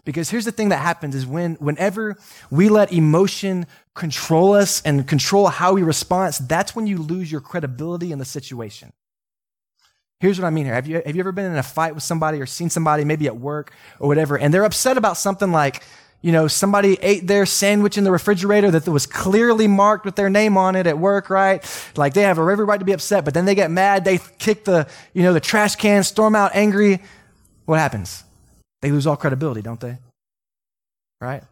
Because 0.04 0.30
here's 0.30 0.44
the 0.44 0.52
thing 0.52 0.70
that 0.70 0.78
happens 0.78 1.14
is 1.14 1.24
when, 1.24 1.54
whenever 1.54 2.16
we 2.50 2.68
let 2.68 2.92
emotion 2.92 3.66
control 3.94 4.52
us 4.54 4.82
and 4.82 5.06
control 5.06 5.48
how 5.48 5.74
we 5.74 5.82
respond, 5.82 6.34
that's 6.48 6.74
when 6.74 6.86
you 6.86 6.98
lose 6.98 7.30
your 7.30 7.40
credibility 7.40 8.10
in 8.10 8.18
the 8.18 8.24
situation. 8.24 8.92
Here's 10.18 10.40
what 10.40 10.46
I 10.46 10.50
mean 10.50 10.64
here. 10.64 10.74
Have 10.74 10.86
you, 10.86 11.02
have 11.04 11.14
you 11.14 11.20
ever 11.20 11.32
been 11.32 11.50
in 11.50 11.56
a 11.56 11.62
fight 11.62 11.94
with 11.94 12.02
somebody 12.02 12.40
or 12.40 12.46
seen 12.46 12.70
somebody, 12.70 13.04
maybe 13.04 13.26
at 13.26 13.36
work 13.36 13.72
or 14.00 14.08
whatever, 14.08 14.38
and 14.38 14.52
they're 14.52 14.64
upset 14.64 14.96
about 14.96 15.16
something 15.16 15.52
like, 15.52 15.84
you 16.20 16.30
know, 16.30 16.46
somebody 16.46 16.96
ate 17.02 17.26
their 17.26 17.44
sandwich 17.44 17.98
in 17.98 18.04
the 18.04 18.12
refrigerator 18.12 18.70
that 18.70 18.88
was 18.88 19.06
clearly 19.06 19.66
marked 19.66 20.04
with 20.04 20.14
their 20.14 20.30
name 20.30 20.56
on 20.56 20.76
it 20.76 20.86
at 20.86 20.96
work, 20.96 21.28
right? 21.28 21.64
Like 21.96 22.14
they 22.14 22.22
have 22.22 22.38
every 22.38 22.64
right 22.64 22.78
to 22.78 22.84
be 22.84 22.92
upset, 22.92 23.24
but 23.24 23.34
then 23.34 23.44
they 23.44 23.56
get 23.56 23.70
mad, 23.70 24.04
they 24.04 24.18
kick 24.38 24.64
the, 24.64 24.88
you 25.12 25.24
know, 25.24 25.32
the 25.32 25.40
trash 25.40 25.74
can, 25.74 26.04
storm 26.04 26.36
out 26.36 26.52
angry. 26.54 27.00
What 27.66 27.80
happens? 27.80 28.22
They 28.82 28.90
lose 28.90 29.06
all 29.06 29.16
credibility, 29.16 29.62
don't 29.62 29.80
they? 29.80 29.96
Right? 31.20 31.42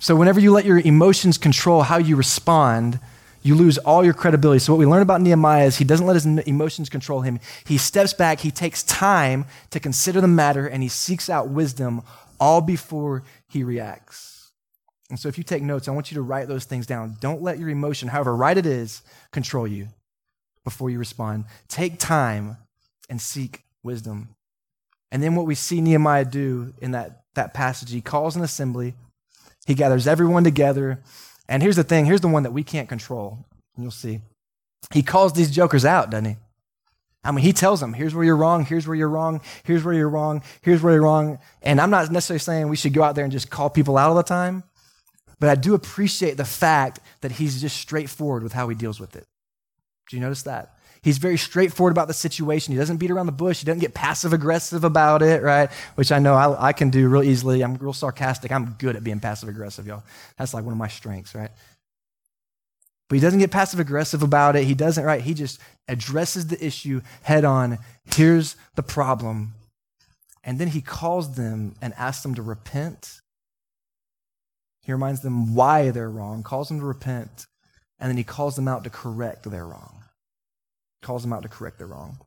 So, 0.00 0.16
whenever 0.16 0.40
you 0.40 0.50
let 0.50 0.64
your 0.64 0.78
emotions 0.78 1.38
control 1.38 1.82
how 1.82 1.98
you 1.98 2.16
respond, 2.16 2.98
you 3.42 3.54
lose 3.54 3.76
all 3.78 4.02
your 4.02 4.14
credibility. 4.14 4.58
So, 4.58 4.72
what 4.72 4.78
we 4.78 4.86
learn 4.86 5.02
about 5.02 5.20
Nehemiah 5.20 5.66
is 5.66 5.76
he 5.76 5.84
doesn't 5.84 6.06
let 6.06 6.14
his 6.14 6.26
emotions 6.26 6.88
control 6.88 7.20
him. 7.20 7.38
He 7.66 7.76
steps 7.76 8.14
back, 8.14 8.40
he 8.40 8.50
takes 8.50 8.82
time 8.82 9.44
to 9.70 9.78
consider 9.78 10.22
the 10.22 10.28
matter, 10.28 10.66
and 10.66 10.82
he 10.82 10.88
seeks 10.88 11.28
out 11.28 11.48
wisdom 11.48 12.02
all 12.40 12.62
before 12.62 13.22
he 13.46 13.62
reacts. 13.62 14.50
And 15.10 15.18
so, 15.18 15.28
if 15.28 15.36
you 15.36 15.44
take 15.44 15.62
notes, 15.62 15.86
I 15.86 15.90
want 15.90 16.10
you 16.10 16.14
to 16.14 16.22
write 16.22 16.48
those 16.48 16.64
things 16.64 16.86
down. 16.86 17.16
Don't 17.20 17.42
let 17.42 17.58
your 17.58 17.68
emotion, 17.68 18.08
however 18.08 18.34
right 18.34 18.56
it 18.56 18.66
is, 18.66 19.02
control 19.32 19.66
you 19.66 19.88
before 20.64 20.88
you 20.88 20.98
respond. 20.98 21.44
Take 21.68 21.98
time 21.98 22.56
and 23.10 23.20
seek 23.20 23.64
wisdom. 23.82 24.30
And 25.12 25.22
then 25.22 25.34
what 25.34 25.46
we 25.46 25.54
see 25.54 25.80
Nehemiah 25.80 26.24
do 26.24 26.74
in 26.80 26.92
that 26.92 27.20
that 27.34 27.54
passage. 27.54 27.90
He 27.90 28.00
calls 28.00 28.36
an 28.36 28.42
assembly, 28.42 28.94
he 29.66 29.74
gathers 29.74 30.06
everyone 30.06 30.44
together. 30.44 31.00
And 31.48 31.62
here's 31.62 31.76
the 31.76 31.84
thing 31.84 32.06
here's 32.06 32.20
the 32.20 32.28
one 32.28 32.44
that 32.44 32.52
we 32.52 32.62
can't 32.62 32.88
control. 32.88 33.38
You'll 33.76 33.90
see. 33.90 34.20
He 34.92 35.02
calls 35.02 35.32
these 35.32 35.50
jokers 35.50 35.84
out, 35.84 36.10
doesn't 36.10 36.24
he? 36.24 36.36
I 37.22 37.32
mean, 37.32 37.44
he 37.44 37.52
tells 37.52 37.80
them, 37.80 37.92
here's 37.92 38.14
where 38.14 38.24
you're 38.24 38.36
wrong, 38.36 38.64
here's 38.64 38.86
where 38.86 38.96
you're 38.96 39.08
wrong, 39.08 39.42
here's 39.64 39.84
where 39.84 39.92
you're 39.92 40.08
wrong, 40.08 40.42
here's 40.62 40.82
where 40.82 40.94
you're 40.94 41.02
wrong. 41.02 41.38
And 41.60 41.78
I'm 41.78 41.90
not 41.90 42.10
necessarily 42.10 42.38
saying 42.38 42.68
we 42.68 42.76
should 42.76 42.94
go 42.94 43.02
out 43.02 43.14
there 43.14 43.24
and 43.24 43.32
just 43.32 43.50
call 43.50 43.68
people 43.68 43.98
out 43.98 44.08
all 44.08 44.16
the 44.16 44.22
time, 44.22 44.64
but 45.38 45.50
I 45.50 45.54
do 45.54 45.74
appreciate 45.74 46.38
the 46.38 46.46
fact 46.46 47.00
that 47.20 47.32
he's 47.32 47.60
just 47.60 47.76
straightforward 47.76 48.42
with 48.42 48.54
how 48.54 48.70
he 48.70 48.74
deals 48.74 48.98
with 48.98 49.16
it. 49.16 49.26
Do 50.08 50.16
you 50.16 50.22
notice 50.22 50.42
that? 50.44 50.74
He's 51.02 51.18
very 51.18 51.38
straightforward 51.38 51.92
about 51.92 52.08
the 52.08 52.14
situation. 52.14 52.72
He 52.72 52.78
doesn't 52.78 52.98
beat 52.98 53.10
around 53.10 53.26
the 53.26 53.32
bush. 53.32 53.60
He 53.60 53.66
doesn't 53.66 53.80
get 53.80 53.94
passive 53.94 54.32
aggressive 54.32 54.84
about 54.84 55.22
it, 55.22 55.42
right? 55.42 55.70
Which 55.94 56.12
I 56.12 56.18
know 56.18 56.34
I, 56.34 56.68
I, 56.68 56.72
can 56.74 56.90
do 56.90 57.08
real 57.08 57.22
easily. 57.22 57.62
I'm 57.62 57.74
real 57.76 57.94
sarcastic. 57.94 58.52
I'm 58.52 58.76
good 58.78 58.96
at 58.96 59.04
being 59.04 59.18
passive 59.18 59.48
aggressive, 59.48 59.86
y'all. 59.86 60.02
That's 60.36 60.52
like 60.52 60.64
one 60.64 60.72
of 60.72 60.78
my 60.78 60.88
strengths, 60.88 61.34
right? 61.34 61.50
But 63.08 63.14
he 63.14 63.20
doesn't 63.20 63.38
get 63.38 63.50
passive 63.50 63.80
aggressive 63.80 64.22
about 64.22 64.56
it. 64.56 64.64
He 64.64 64.74
doesn't, 64.74 65.02
right? 65.02 65.22
He 65.22 65.32
just 65.32 65.58
addresses 65.88 66.48
the 66.48 66.64
issue 66.64 67.00
head 67.22 67.46
on. 67.46 67.78
Here's 68.04 68.56
the 68.74 68.82
problem. 68.82 69.54
And 70.44 70.58
then 70.58 70.68
he 70.68 70.82
calls 70.82 71.34
them 71.34 71.76
and 71.80 71.94
asks 71.94 72.22
them 72.22 72.34
to 72.34 72.42
repent. 72.42 73.20
He 74.82 74.92
reminds 74.92 75.22
them 75.22 75.54
why 75.54 75.90
they're 75.90 76.10
wrong, 76.10 76.42
calls 76.42 76.68
them 76.68 76.80
to 76.80 76.86
repent, 76.86 77.46
and 77.98 78.10
then 78.10 78.16
he 78.16 78.24
calls 78.24 78.56
them 78.56 78.68
out 78.68 78.84
to 78.84 78.90
correct 78.90 79.50
their 79.50 79.66
wrong 79.66 79.99
calls 81.02 81.22
them 81.22 81.32
out 81.32 81.42
to 81.42 81.48
correct 81.48 81.78
their 81.78 81.86
wrong. 81.86 82.18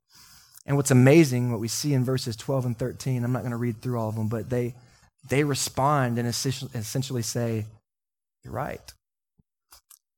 And 0.65 0.77
what's 0.77 0.91
amazing, 0.91 1.51
what 1.51 1.59
we 1.59 1.67
see 1.67 1.93
in 1.93 2.05
verses 2.05 2.35
12 2.35 2.65
and 2.65 2.77
13, 2.77 3.23
I'm 3.23 3.33
not 3.33 3.41
going 3.41 3.51
to 3.51 3.57
read 3.57 3.81
through 3.81 3.99
all 3.99 4.09
of 4.09 4.15
them, 4.15 4.27
but 4.29 4.49
they, 4.49 4.75
they 5.27 5.43
respond 5.43 6.17
and 6.17 6.27
essentially 6.27 7.21
say, 7.21 7.65
You're 8.43 8.53
right. 8.53 8.93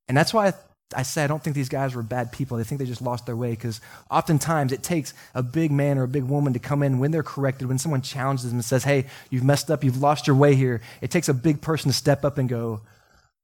And 0.08 0.16
that's 0.16 0.34
why 0.34 0.48
I, 0.48 0.54
I 0.96 1.04
say 1.04 1.24
I 1.24 1.28
don't 1.28 1.44
think 1.44 1.56
these 1.56 1.70
guys 1.70 1.96
were 1.96 2.04
bad 2.04 2.32
people. 2.32 2.58
They 2.58 2.64
think 2.64 2.78
they 2.78 2.86
just 2.86 3.02
lost 3.02 3.26
their 3.26 3.36
way 3.36 3.52
because 3.52 3.82
oftentimes 4.12 4.72
it 4.72 4.84
takes 4.84 5.16
a 5.34 5.42
big 5.42 5.72
man 5.72 5.98
or 5.98 6.04
a 6.04 6.08
big 6.08 6.24
woman 6.24 6.54
to 6.54 6.60
come 6.60 6.84
in 6.84 7.00
when 7.00 7.10
they're 7.10 7.24
corrected, 7.24 7.68
when 7.68 7.80
someone 7.80 8.04
challenges 8.04 8.46
them 8.46 8.58
and 8.58 8.66
says, 8.66 8.84
Hey, 8.84 9.06
you've 9.32 9.44
messed 9.44 9.72
up, 9.72 9.84
you've 9.84 10.02
lost 10.02 10.28
your 10.28 10.36
way 10.36 10.54
here. 10.54 10.82
It 11.02 11.10
takes 11.10 11.28
a 11.28 11.34
big 11.34 11.62
person 11.62 11.90
to 11.90 11.98
step 11.98 12.24
up 12.24 12.38
and 12.38 12.48
go, 12.48 12.82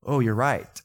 Oh, 0.06 0.19
you're 0.19 0.36
right. 0.36 0.82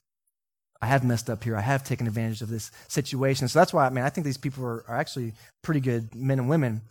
I 0.81 0.87
have 0.87 1.05
messed 1.05 1.31
up 1.31 1.45
here. 1.45 1.57
I 1.57 1.63
have 1.63 1.85
taken 1.85 2.07
advantage 2.07 2.43
of 2.43 2.49
this 2.49 2.71
situation. 2.89 3.49
So 3.49 3.59
that's 3.59 3.73
why, 3.73 3.87
I 3.87 3.91
mean, 3.91 4.05
I 4.05 4.11
think 4.11 4.25
these 4.25 4.37
people 4.37 4.65
are, 4.65 4.85
are 4.89 4.97
actually 4.97 5.33
pretty 5.63 5.81
good 5.81 6.15
men 6.15 6.39
and 6.39 6.49
women. 6.49 6.83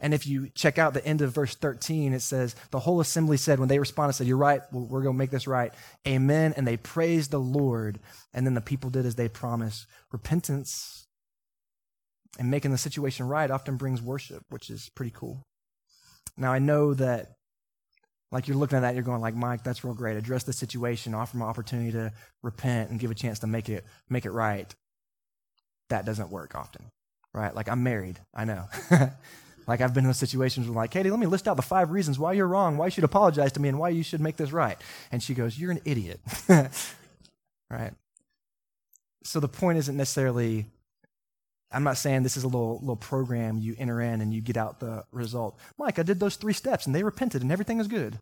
And 0.00 0.12
if 0.12 0.26
you 0.26 0.50
check 0.54 0.78
out 0.78 0.94
the 0.94 1.06
end 1.06 1.22
of 1.22 1.32
verse 1.32 1.54
13, 1.54 2.12
it 2.12 2.20
says, 2.20 2.56
The 2.72 2.80
whole 2.80 3.00
assembly 3.00 3.36
said, 3.36 3.60
when 3.60 3.68
they 3.68 3.78
responded, 3.78 4.14
said, 4.14 4.26
You're 4.26 4.36
right, 4.36 4.60
we're 4.72 5.02
going 5.02 5.14
to 5.14 5.18
make 5.18 5.30
this 5.30 5.46
right. 5.46 5.72
Amen. 6.06 6.52
And 6.56 6.66
they 6.66 6.76
praised 6.76 7.30
the 7.30 7.38
Lord. 7.38 8.00
And 8.34 8.44
then 8.44 8.54
the 8.54 8.60
people 8.60 8.90
did 8.90 9.06
as 9.06 9.14
they 9.14 9.28
promised. 9.28 9.86
Repentance 10.10 11.06
and 12.38 12.50
making 12.50 12.72
the 12.72 12.78
situation 12.78 13.28
right 13.28 13.50
often 13.50 13.76
brings 13.76 14.02
worship, 14.02 14.42
which 14.50 14.70
is 14.70 14.90
pretty 14.94 15.12
cool. 15.14 15.46
Now, 16.36 16.52
I 16.52 16.58
know 16.58 16.94
that 16.94 17.36
like 18.32 18.48
you're 18.48 18.56
looking 18.56 18.76
at 18.76 18.80
that, 18.80 18.94
you're 18.94 19.04
going 19.04 19.20
like, 19.20 19.36
Mike, 19.36 19.62
that's 19.62 19.84
real 19.84 19.94
great. 19.94 20.16
Address 20.16 20.44
the 20.44 20.52
situation, 20.52 21.14
offer 21.14 21.36
an 21.36 21.42
opportunity 21.42 21.92
to 21.92 22.12
repent 22.42 22.90
and 22.90 22.98
give 22.98 23.10
a 23.10 23.14
chance 23.14 23.38
to 23.40 23.46
make 23.46 23.68
it 23.68 23.84
make 24.08 24.24
it 24.24 24.30
right. 24.30 24.74
That 25.90 26.06
doesn't 26.06 26.30
work 26.30 26.54
often, 26.54 26.86
right? 27.34 27.54
Like 27.54 27.68
I'm 27.68 27.82
married, 27.82 28.18
I 28.34 28.46
know. 28.46 28.64
like 29.66 29.82
I've 29.82 29.92
been 29.92 30.04
in 30.04 30.08
those 30.08 30.18
situations 30.18 30.66
where 30.66 30.74
like, 30.74 30.90
Katie, 30.90 31.10
let 31.10 31.20
me 31.20 31.26
list 31.26 31.46
out 31.46 31.56
the 31.56 31.62
five 31.62 31.90
reasons 31.90 32.18
why 32.18 32.32
you're 32.32 32.48
wrong, 32.48 32.78
why 32.78 32.86
you 32.86 32.90
should 32.90 33.04
apologize 33.04 33.52
to 33.52 33.60
me, 33.60 33.68
and 33.68 33.78
why 33.78 33.90
you 33.90 34.02
should 34.02 34.20
make 34.20 34.36
this 34.36 34.50
right. 34.50 34.78
And 35.12 35.22
she 35.22 35.34
goes, 35.34 35.58
You're 35.58 35.70
an 35.70 35.80
idiot. 35.84 36.20
right? 37.70 37.92
So 39.24 39.40
the 39.40 39.48
point 39.48 39.78
isn't 39.78 39.96
necessarily 39.96 40.66
I'm 41.72 41.84
not 41.84 41.96
saying 41.96 42.22
this 42.22 42.36
is 42.36 42.44
a 42.44 42.48
little, 42.48 42.78
little 42.80 42.96
program 42.96 43.58
you 43.58 43.74
enter 43.78 44.00
in 44.00 44.20
and 44.20 44.32
you 44.32 44.40
get 44.40 44.56
out 44.56 44.80
the 44.80 45.04
result. 45.10 45.58
Mike, 45.78 45.98
I 45.98 46.02
did 46.02 46.20
those 46.20 46.36
three 46.36 46.52
steps 46.52 46.86
and 46.86 46.94
they 46.94 47.02
repented 47.02 47.42
and 47.42 47.50
everything 47.50 47.80
is 47.80 47.88
good. 47.88 48.18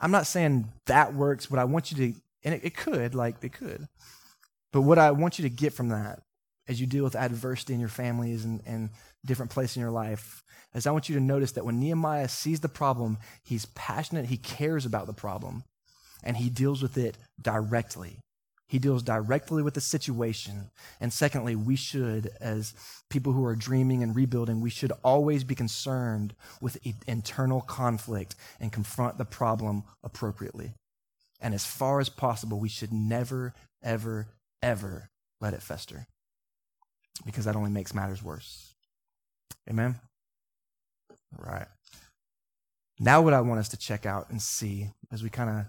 I'm 0.00 0.10
not 0.10 0.26
saying 0.26 0.68
that 0.86 1.14
works. 1.14 1.50
What 1.50 1.60
I 1.60 1.64
want 1.64 1.90
you 1.90 1.96
to, 1.96 2.20
and 2.44 2.54
it, 2.54 2.64
it 2.64 2.76
could, 2.76 3.14
like 3.14 3.42
it 3.42 3.52
could, 3.52 3.88
but 4.72 4.82
what 4.82 4.98
I 4.98 5.12
want 5.12 5.38
you 5.38 5.44
to 5.44 5.54
get 5.54 5.72
from 5.72 5.88
that 5.88 6.20
as 6.66 6.80
you 6.80 6.86
deal 6.86 7.04
with 7.04 7.16
adversity 7.16 7.74
in 7.74 7.80
your 7.80 7.88
families 7.88 8.44
and, 8.44 8.60
and 8.66 8.90
different 9.24 9.50
places 9.52 9.76
in 9.76 9.82
your 9.82 9.90
life 9.90 10.42
is 10.74 10.86
I 10.86 10.90
want 10.90 11.08
you 11.08 11.14
to 11.14 11.20
notice 11.20 11.52
that 11.52 11.64
when 11.64 11.78
Nehemiah 11.78 12.28
sees 12.28 12.60
the 12.60 12.68
problem, 12.68 13.18
he's 13.42 13.66
passionate, 13.66 14.26
he 14.26 14.36
cares 14.36 14.84
about 14.84 15.06
the 15.06 15.12
problem, 15.12 15.64
and 16.22 16.36
he 16.36 16.50
deals 16.50 16.82
with 16.82 16.98
it 16.98 17.16
directly. 17.40 18.18
He 18.74 18.80
deals 18.80 19.04
directly 19.04 19.62
with 19.62 19.74
the 19.74 19.80
situation. 19.80 20.68
And 21.00 21.12
secondly, 21.12 21.54
we 21.54 21.76
should, 21.76 22.32
as 22.40 22.74
people 23.08 23.32
who 23.32 23.44
are 23.44 23.54
dreaming 23.54 24.02
and 24.02 24.16
rebuilding, 24.16 24.60
we 24.60 24.68
should 24.68 24.90
always 25.04 25.44
be 25.44 25.54
concerned 25.54 26.34
with 26.60 26.84
internal 27.06 27.60
conflict 27.60 28.34
and 28.58 28.72
confront 28.72 29.16
the 29.16 29.24
problem 29.24 29.84
appropriately. 30.02 30.74
And 31.40 31.54
as 31.54 31.64
far 31.64 32.00
as 32.00 32.08
possible, 32.08 32.58
we 32.58 32.68
should 32.68 32.92
never, 32.92 33.54
ever, 33.80 34.26
ever 34.60 35.08
let 35.40 35.54
it 35.54 35.62
fester 35.62 36.08
because 37.24 37.44
that 37.44 37.54
only 37.54 37.70
makes 37.70 37.94
matters 37.94 38.24
worse. 38.24 38.74
Amen? 39.70 40.00
All 41.38 41.44
right. 41.44 41.68
Now, 42.98 43.22
what 43.22 43.34
I 43.34 43.40
want 43.40 43.60
us 43.60 43.68
to 43.68 43.76
check 43.76 44.04
out 44.04 44.30
and 44.30 44.42
see 44.42 44.88
as 45.12 45.22
we 45.22 45.30
kind 45.30 45.48
of 45.48 45.66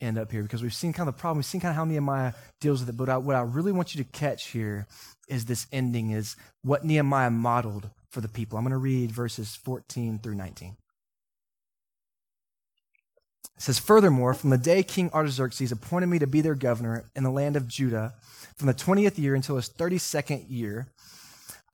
end 0.00 0.18
up 0.18 0.30
here 0.30 0.42
because 0.42 0.62
we've 0.62 0.74
seen 0.74 0.92
kind 0.92 1.08
of 1.08 1.16
the 1.16 1.20
problem. 1.20 1.38
We've 1.38 1.44
seen 1.44 1.60
kind 1.60 1.70
of 1.70 1.76
how 1.76 1.84
Nehemiah 1.84 2.32
deals 2.60 2.80
with 2.80 2.88
it. 2.88 2.96
But 2.96 3.22
what 3.22 3.36
I 3.36 3.40
really 3.40 3.72
want 3.72 3.94
you 3.94 4.02
to 4.02 4.10
catch 4.10 4.48
here 4.48 4.86
is 5.28 5.44
this 5.44 5.66
ending, 5.72 6.10
is 6.10 6.36
what 6.62 6.84
Nehemiah 6.84 7.30
modeled 7.30 7.90
for 8.10 8.20
the 8.20 8.28
people. 8.28 8.58
I'm 8.58 8.64
going 8.64 8.72
to 8.72 8.78
read 8.78 9.12
verses 9.12 9.56
14 9.56 10.18
through 10.18 10.34
19. 10.34 10.76
It 13.56 13.62
says, 13.62 13.78
Furthermore, 13.78 14.34
from 14.34 14.50
the 14.50 14.58
day 14.58 14.82
King 14.82 15.10
Artaxerxes 15.12 15.72
appointed 15.72 16.06
me 16.06 16.18
to 16.20 16.26
be 16.26 16.40
their 16.40 16.54
governor 16.54 17.04
in 17.16 17.24
the 17.24 17.30
land 17.30 17.56
of 17.56 17.66
Judah, 17.66 18.14
from 18.56 18.68
the 18.68 18.74
20th 18.74 19.18
year 19.18 19.34
until 19.34 19.56
his 19.56 19.68
32nd 19.68 20.44
year, 20.48 20.88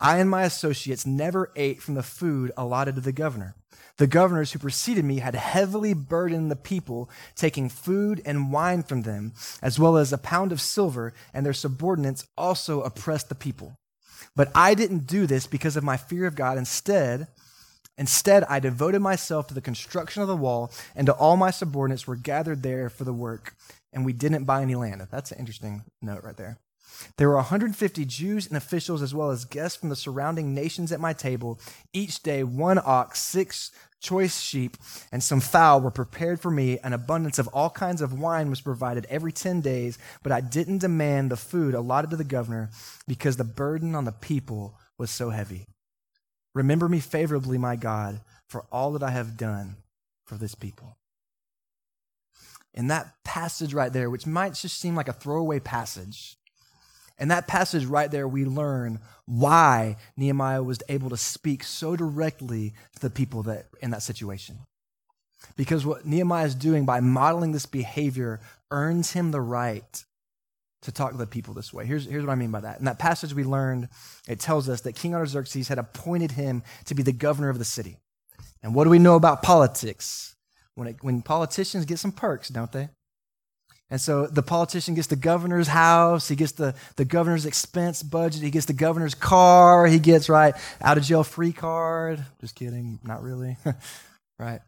I 0.00 0.18
and 0.18 0.28
my 0.28 0.42
associates 0.44 1.06
never 1.06 1.50
ate 1.56 1.80
from 1.80 1.94
the 1.94 2.02
food 2.02 2.52
allotted 2.56 2.96
to 2.96 3.00
the 3.00 3.12
governor 3.12 3.54
the 3.96 4.06
governors 4.06 4.52
who 4.52 4.58
preceded 4.58 5.04
me 5.04 5.18
had 5.18 5.34
heavily 5.34 5.94
burdened 5.94 6.50
the 6.50 6.56
people, 6.56 7.08
taking 7.36 7.68
food 7.68 8.20
and 8.24 8.52
wine 8.52 8.82
from 8.82 9.02
them, 9.02 9.32
as 9.62 9.78
well 9.78 9.96
as 9.96 10.12
a 10.12 10.18
pound 10.18 10.50
of 10.50 10.60
silver, 10.60 11.12
and 11.32 11.46
their 11.46 11.52
subordinates 11.52 12.26
also 12.36 12.82
oppressed 12.82 13.28
the 13.28 13.34
people. 13.34 13.76
But 14.34 14.50
I 14.54 14.74
didn't 14.74 15.06
do 15.06 15.26
this 15.26 15.46
because 15.46 15.76
of 15.76 15.84
my 15.84 15.96
fear 15.96 16.26
of 16.26 16.34
God. 16.34 16.58
Instead, 16.58 17.28
Instead, 17.96 18.42
I 18.48 18.58
devoted 18.58 18.98
myself 18.98 19.46
to 19.46 19.54
the 19.54 19.60
construction 19.60 20.20
of 20.20 20.26
the 20.26 20.34
wall, 20.34 20.72
and 20.96 21.06
to 21.06 21.12
all 21.12 21.36
my 21.36 21.52
subordinates 21.52 22.08
were 22.08 22.16
gathered 22.16 22.64
there 22.64 22.90
for 22.90 23.04
the 23.04 23.12
work, 23.12 23.54
and 23.92 24.04
we 24.04 24.12
didn't 24.12 24.46
buy 24.46 24.62
any 24.62 24.74
land. 24.74 25.06
That's 25.12 25.30
an 25.30 25.38
interesting 25.38 25.84
note 26.02 26.24
right 26.24 26.36
there. 26.36 26.58
There 27.16 27.28
were 27.28 27.36
150 27.36 28.04
Jews 28.04 28.46
and 28.46 28.56
officials, 28.56 29.02
as 29.02 29.14
well 29.14 29.30
as 29.30 29.44
guests 29.44 29.78
from 29.78 29.88
the 29.88 29.96
surrounding 29.96 30.54
nations 30.54 30.92
at 30.92 31.00
my 31.00 31.12
table. 31.12 31.58
Each 31.92 32.22
day, 32.22 32.44
one 32.44 32.80
ox, 32.84 33.22
six 33.22 33.70
choice 34.00 34.40
sheep, 34.40 34.76
and 35.10 35.22
some 35.22 35.40
fowl 35.40 35.80
were 35.80 35.90
prepared 35.90 36.40
for 36.40 36.50
me. 36.50 36.78
An 36.84 36.92
abundance 36.92 37.38
of 37.38 37.48
all 37.48 37.70
kinds 37.70 38.02
of 38.02 38.18
wine 38.18 38.50
was 38.50 38.60
provided 38.60 39.06
every 39.08 39.32
10 39.32 39.60
days, 39.62 39.98
but 40.22 40.30
I 40.30 40.40
didn't 40.40 40.78
demand 40.78 41.30
the 41.30 41.36
food 41.36 41.74
allotted 41.74 42.10
to 42.10 42.16
the 42.16 42.24
governor 42.24 42.70
because 43.08 43.36
the 43.36 43.44
burden 43.44 43.94
on 43.94 44.04
the 44.04 44.12
people 44.12 44.78
was 44.98 45.10
so 45.10 45.30
heavy. 45.30 45.66
Remember 46.54 46.88
me 46.88 47.00
favorably, 47.00 47.58
my 47.58 47.76
God, 47.76 48.20
for 48.48 48.64
all 48.70 48.92
that 48.92 49.02
I 49.02 49.10
have 49.10 49.36
done 49.36 49.76
for 50.26 50.36
this 50.36 50.54
people. 50.54 50.96
In 52.72 52.88
that 52.88 53.14
passage 53.24 53.72
right 53.72 53.92
there, 53.92 54.10
which 54.10 54.26
might 54.26 54.54
just 54.54 54.78
seem 54.78 54.94
like 54.94 55.08
a 55.08 55.12
throwaway 55.12 55.60
passage, 55.60 56.36
and 57.18 57.30
that 57.30 57.46
passage 57.46 57.84
right 57.84 58.10
there, 58.10 58.26
we 58.26 58.44
learn 58.44 58.98
why 59.26 59.96
Nehemiah 60.16 60.62
was 60.62 60.80
able 60.88 61.10
to 61.10 61.16
speak 61.16 61.62
so 61.62 61.96
directly 61.96 62.74
to 62.94 63.00
the 63.00 63.10
people 63.10 63.44
that 63.44 63.66
in 63.80 63.90
that 63.90 64.02
situation. 64.02 64.58
Because 65.56 65.86
what 65.86 66.06
Nehemiah 66.06 66.46
is 66.46 66.54
doing 66.54 66.84
by 66.84 67.00
modeling 67.00 67.52
this 67.52 67.66
behavior 67.66 68.40
earns 68.70 69.12
him 69.12 69.30
the 69.30 69.40
right 69.40 70.04
to 70.82 70.92
talk 70.92 71.12
to 71.12 71.16
the 71.16 71.26
people 71.26 71.54
this 71.54 71.72
way. 71.72 71.86
Here's, 71.86 72.04
here's 72.04 72.24
what 72.24 72.32
I 72.32 72.36
mean 72.36 72.50
by 72.50 72.60
that. 72.60 72.78
In 72.78 72.84
that 72.84 72.98
passage 72.98 73.32
we 73.32 73.44
learned, 73.44 73.88
it 74.28 74.38
tells 74.38 74.68
us 74.68 74.82
that 74.82 74.94
King 74.94 75.14
Artaxerxes 75.14 75.68
had 75.68 75.78
appointed 75.78 76.32
him 76.32 76.62
to 76.86 76.94
be 76.94 77.02
the 77.02 77.12
governor 77.12 77.48
of 77.48 77.58
the 77.58 77.64
city. 77.64 77.96
And 78.62 78.74
what 78.74 78.84
do 78.84 78.90
we 78.90 78.98
know 78.98 79.14
about 79.14 79.42
politics? 79.42 80.34
When, 80.74 80.88
it, 80.88 80.96
when 81.02 81.22
politicians 81.22 81.84
get 81.84 81.98
some 81.98 82.12
perks, 82.12 82.48
don't 82.48 82.72
they? 82.72 82.88
And 83.90 84.00
so 84.00 84.26
the 84.26 84.42
politician 84.42 84.94
gets 84.94 85.08
the 85.08 85.16
governor's 85.16 85.68
house, 85.68 86.28
he 86.28 86.36
gets 86.36 86.52
the, 86.52 86.74
the 86.96 87.04
governor's 87.04 87.46
expense 87.46 88.02
budget, 88.02 88.42
he 88.42 88.50
gets 88.50 88.66
the 88.66 88.72
governor's 88.72 89.14
car, 89.14 89.86
he 89.86 89.98
gets, 89.98 90.28
right, 90.28 90.54
out 90.80 90.96
of 90.96 91.04
jail 91.04 91.22
free 91.22 91.52
card. 91.52 92.24
Just 92.40 92.54
kidding, 92.54 92.98
not 93.04 93.22
really. 93.22 93.56
right? 94.38 94.60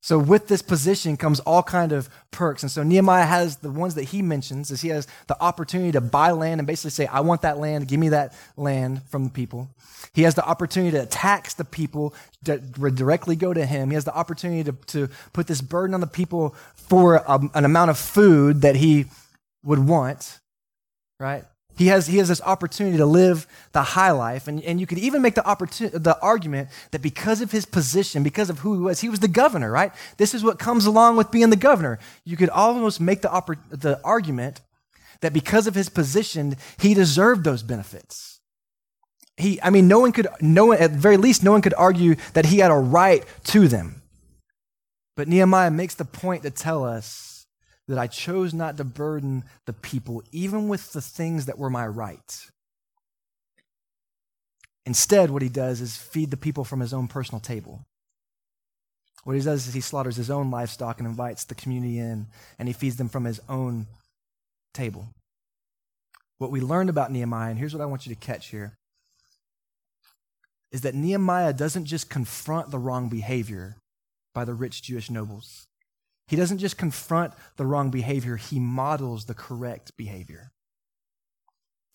So 0.00 0.18
with 0.18 0.46
this 0.46 0.62
position 0.62 1.16
comes 1.16 1.40
all 1.40 1.62
kind 1.62 1.92
of 1.92 2.08
perks. 2.30 2.62
And 2.62 2.70
so 2.70 2.82
Nehemiah 2.82 3.26
has 3.26 3.56
the 3.56 3.70
ones 3.70 3.96
that 3.96 4.04
he 4.04 4.22
mentions 4.22 4.70
is 4.70 4.80
he 4.80 4.88
has 4.88 5.08
the 5.26 5.40
opportunity 5.42 5.92
to 5.92 6.00
buy 6.00 6.30
land 6.30 6.60
and 6.60 6.66
basically 6.66 6.92
say, 6.92 7.06
I 7.06 7.20
want 7.20 7.42
that 7.42 7.58
land, 7.58 7.88
give 7.88 7.98
me 7.98 8.10
that 8.10 8.32
land 8.56 9.02
from 9.08 9.24
the 9.24 9.30
people. 9.30 9.68
He 10.14 10.22
has 10.22 10.36
the 10.36 10.46
opportunity 10.46 10.96
to 10.96 11.04
tax 11.06 11.54
the 11.54 11.64
people 11.64 12.14
that 12.42 12.72
directly 12.72 13.34
go 13.34 13.52
to 13.52 13.66
him. 13.66 13.90
He 13.90 13.94
has 13.94 14.04
the 14.04 14.14
opportunity 14.14 14.64
to, 14.64 14.72
to 14.86 15.08
put 15.32 15.48
this 15.48 15.60
burden 15.60 15.94
on 15.94 16.00
the 16.00 16.06
people 16.06 16.54
for 16.74 17.16
a, 17.16 17.40
an 17.54 17.64
amount 17.64 17.90
of 17.90 17.98
food 17.98 18.62
that 18.62 18.76
he 18.76 19.06
would 19.64 19.80
want, 19.80 20.38
right? 21.18 21.44
He 21.78 21.86
has, 21.86 22.08
he 22.08 22.18
has 22.18 22.26
this 22.26 22.42
opportunity 22.42 22.96
to 22.96 23.06
live 23.06 23.46
the 23.70 23.82
high 23.82 24.10
life. 24.10 24.48
And, 24.48 24.60
and 24.64 24.80
you 24.80 24.86
could 24.86 24.98
even 24.98 25.22
make 25.22 25.36
the, 25.36 25.46
opportunity, 25.46 25.96
the 25.96 26.20
argument 26.20 26.70
that 26.90 27.00
because 27.00 27.40
of 27.40 27.52
his 27.52 27.64
position, 27.64 28.24
because 28.24 28.50
of 28.50 28.58
who 28.58 28.74
he 28.74 28.80
was, 28.80 29.00
he 29.00 29.08
was 29.08 29.20
the 29.20 29.28
governor, 29.28 29.70
right? 29.70 29.92
This 30.16 30.34
is 30.34 30.42
what 30.42 30.58
comes 30.58 30.86
along 30.86 31.16
with 31.16 31.30
being 31.30 31.50
the 31.50 31.56
governor. 31.56 32.00
You 32.24 32.36
could 32.36 32.50
almost 32.50 33.00
make 33.00 33.22
the, 33.22 33.28
oppor- 33.28 33.62
the 33.70 34.00
argument 34.02 34.60
that 35.20 35.32
because 35.32 35.68
of 35.68 35.76
his 35.76 35.88
position, 35.88 36.56
he 36.80 36.94
deserved 36.94 37.44
those 37.44 37.62
benefits. 37.62 38.40
He, 39.36 39.62
I 39.62 39.70
mean, 39.70 39.86
no 39.86 40.00
one 40.00 40.10
could, 40.10 40.26
no 40.40 40.66
one, 40.66 40.78
at 40.78 40.94
the 40.94 40.98
very 40.98 41.16
least, 41.16 41.44
no 41.44 41.52
one 41.52 41.62
could 41.62 41.74
argue 41.74 42.16
that 42.32 42.46
he 42.46 42.58
had 42.58 42.72
a 42.72 42.74
right 42.74 43.24
to 43.44 43.68
them. 43.68 44.02
But 45.14 45.28
Nehemiah 45.28 45.70
makes 45.70 45.94
the 45.94 46.04
point 46.04 46.42
to 46.42 46.50
tell 46.50 46.84
us 46.84 47.27
that 47.88 47.98
I 47.98 48.06
chose 48.06 48.52
not 48.52 48.76
to 48.76 48.84
burden 48.84 49.44
the 49.66 49.72
people, 49.72 50.22
even 50.30 50.68
with 50.68 50.92
the 50.92 51.00
things 51.00 51.46
that 51.46 51.58
were 51.58 51.70
my 51.70 51.86
right. 51.86 52.46
Instead, 54.84 55.30
what 55.30 55.42
he 55.42 55.48
does 55.48 55.80
is 55.80 55.96
feed 55.96 56.30
the 56.30 56.36
people 56.36 56.64
from 56.64 56.80
his 56.80 56.92
own 56.92 57.08
personal 57.08 57.40
table. 57.40 57.84
What 59.24 59.36
he 59.36 59.42
does 59.42 59.66
is 59.66 59.74
he 59.74 59.80
slaughters 59.80 60.16
his 60.16 60.30
own 60.30 60.50
livestock 60.50 60.98
and 60.98 61.06
invites 61.06 61.44
the 61.44 61.54
community 61.54 61.98
in, 61.98 62.26
and 62.58 62.68
he 62.68 62.74
feeds 62.74 62.96
them 62.96 63.08
from 63.08 63.24
his 63.24 63.40
own 63.48 63.86
table. 64.72 65.08
What 66.38 66.50
we 66.50 66.60
learned 66.60 66.88
about 66.88 67.10
Nehemiah, 67.10 67.50
and 67.50 67.58
here's 67.58 67.74
what 67.74 67.82
I 67.82 67.86
want 67.86 68.06
you 68.06 68.14
to 68.14 68.20
catch 68.20 68.48
here, 68.48 68.74
is 70.70 70.82
that 70.82 70.94
Nehemiah 70.94 71.52
doesn't 71.52 71.86
just 71.86 72.10
confront 72.10 72.70
the 72.70 72.78
wrong 72.78 73.08
behavior 73.08 73.76
by 74.34 74.44
the 74.44 74.54
rich 74.54 74.82
Jewish 74.82 75.10
nobles. 75.10 75.67
He 76.28 76.36
doesn't 76.36 76.58
just 76.58 76.76
confront 76.76 77.32
the 77.56 77.66
wrong 77.66 77.90
behavior, 77.90 78.36
he 78.36 78.60
models 78.60 79.24
the 79.24 79.34
correct 79.34 79.96
behavior. 79.96 80.52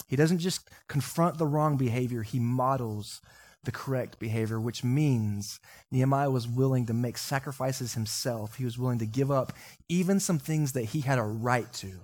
He 0.08 0.16
doesn't 0.16 0.40
just 0.40 0.70
confront 0.90 1.38
the 1.38 1.48
wrong 1.48 1.78
behavior, 1.78 2.24
he 2.24 2.40
models 2.40 3.22
the 3.64 3.72
correct 3.72 4.20
behavior, 4.20 4.60
which 4.60 4.84
means 4.84 5.60
Nehemiah 5.92 6.32
was 6.32 6.48
willing 6.48 6.88
to 6.88 6.94
make 6.94 7.18
sacrifices 7.18 7.94
himself. 7.94 8.56
He 8.56 8.66
was 8.66 8.78
willing 8.78 9.00
to 9.00 9.06
give 9.06 9.32
up 9.32 9.54
even 9.88 10.20
some 10.20 10.40
things 10.40 10.74
that 10.74 10.86
he 10.86 11.02
had 11.02 11.20
a 11.20 11.24
right 11.24 11.72
to 11.74 12.02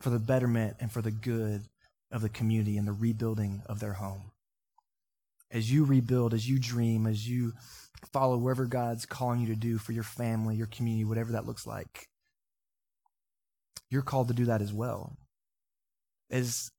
for 0.00 0.10
the 0.10 0.18
betterment 0.18 0.76
and 0.80 0.92
for 0.92 1.00
the 1.00 1.10
good 1.10 1.62
of 2.10 2.20
the 2.20 2.28
community 2.28 2.76
and 2.76 2.86
the 2.86 2.92
rebuilding 2.92 3.62
of 3.66 3.80
their 3.80 3.94
home. 3.94 4.32
As 5.56 5.72
you 5.72 5.86
rebuild, 5.86 6.34
as 6.34 6.46
you 6.46 6.58
dream, 6.58 7.06
as 7.06 7.26
you 7.26 7.54
follow 8.12 8.36
wherever 8.36 8.66
God's 8.66 9.06
calling 9.06 9.40
you 9.40 9.46
to 9.46 9.56
do 9.56 9.78
for 9.78 9.92
your 9.92 10.04
family, 10.04 10.54
your 10.54 10.66
community, 10.66 11.06
whatever 11.06 11.32
that 11.32 11.46
looks 11.46 11.66
like. 11.66 12.10
You're 13.88 14.02
called 14.02 14.28
to 14.28 14.34
do 14.34 14.44
that 14.44 14.60
as 14.60 14.74
well. 14.74 15.16
As, 16.30 16.70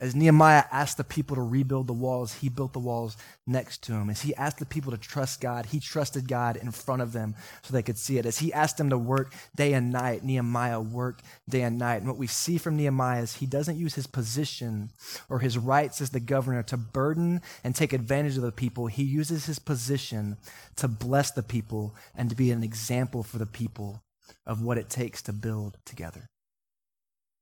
as 0.00 0.14
Nehemiah 0.14 0.64
asked 0.72 0.96
the 0.96 1.04
people 1.04 1.36
to 1.36 1.42
rebuild 1.42 1.86
the 1.86 1.92
walls, 1.92 2.32
he 2.34 2.48
built 2.48 2.72
the 2.72 2.78
walls 2.78 3.18
next 3.46 3.82
to 3.82 3.92
him. 3.92 4.08
As 4.08 4.22
he 4.22 4.34
asked 4.34 4.58
the 4.58 4.64
people 4.64 4.92
to 4.92 4.98
trust 4.98 5.42
God, 5.42 5.66
he 5.66 5.78
trusted 5.78 6.26
God 6.26 6.56
in 6.56 6.70
front 6.70 7.02
of 7.02 7.12
them 7.12 7.34
so 7.62 7.72
they 7.72 7.82
could 7.82 7.98
see 7.98 8.16
it. 8.16 8.24
As 8.24 8.38
he 8.38 8.50
asked 8.50 8.78
them 8.78 8.88
to 8.88 8.96
work 8.96 9.34
day 9.54 9.74
and 9.74 9.92
night, 9.92 10.24
Nehemiah 10.24 10.80
worked 10.80 11.22
day 11.50 11.60
and 11.62 11.78
night. 11.78 11.96
And 11.96 12.06
what 12.06 12.16
we 12.16 12.26
see 12.26 12.56
from 12.56 12.78
Nehemiah 12.78 13.22
is 13.22 13.36
he 13.36 13.46
doesn't 13.46 13.76
use 13.76 13.94
his 13.94 14.06
position 14.06 14.88
or 15.28 15.40
his 15.40 15.58
rights 15.58 16.00
as 16.00 16.10
the 16.10 16.20
governor 16.20 16.62
to 16.62 16.78
burden 16.78 17.42
and 17.62 17.74
take 17.74 17.92
advantage 17.92 18.38
of 18.38 18.42
the 18.42 18.52
people. 18.52 18.86
He 18.86 19.02
uses 19.02 19.44
his 19.44 19.58
position 19.58 20.38
to 20.76 20.88
bless 20.88 21.30
the 21.30 21.42
people 21.42 21.94
and 22.16 22.30
to 22.30 22.36
be 22.36 22.50
an 22.50 22.64
example 22.64 23.22
for 23.22 23.36
the 23.36 23.44
people 23.44 24.02
of 24.46 24.62
what 24.62 24.78
it 24.78 24.88
takes 24.88 25.20
to 25.22 25.32
build 25.34 25.76
together. 25.84 26.30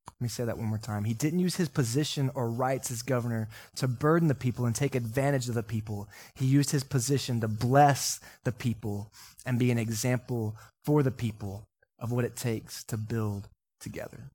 Let 0.09 0.21
me 0.25 0.29
say 0.29 0.45
that 0.45 0.59
one 0.59 0.67
more 0.67 0.79
time. 0.79 1.05
He 1.05 1.15
didn't 1.15 1.39
use 1.39 1.57
his 1.57 1.69
position 1.69 2.31
or 2.35 2.51
rights 2.51 2.91
as 2.91 3.03
governor 3.03 3.49
to 3.77 3.87
burden 3.87 4.29
the 4.29 4.35
people 4.35 4.67
and 4.67 4.75
take 4.75 4.95
advantage 4.95 5.49
of 5.49 5.55
the 5.55 5.63
people. 5.63 6.09
He 6.35 6.47
used 6.47 6.71
his 6.71 6.83
position 6.83 7.41
to 7.41 7.49
bless 7.49 8.19
the 8.45 8.53
people 8.53 9.13
and 9.47 9.59
be 9.59 9.71
an 9.71 9.79
example 9.79 10.57
for 10.85 11.03
the 11.03 11.11
people 11.11 11.65
of 11.99 12.11
what 12.11 12.25
it 12.25 12.37
takes 12.37 12.83
to 12.85 12.97
build 12.97 13.49
together. 13.81 14.31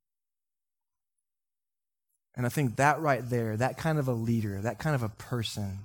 And 2.36 2.46
I 2.46 2.48
think 2.48 2.76
that 2.76 3.00
right 3.00 3.28
there, 3.28 3.56
that 3.56 3.76
kind 3.76 3.98
of 3.98 4.08
a 4.08 4.12
leader, 4.12 4.60
that 4.60 4.78
kind 4.78 4.94
of 4.94 5.02
a 5.02 5.08
person, 5.08 5.80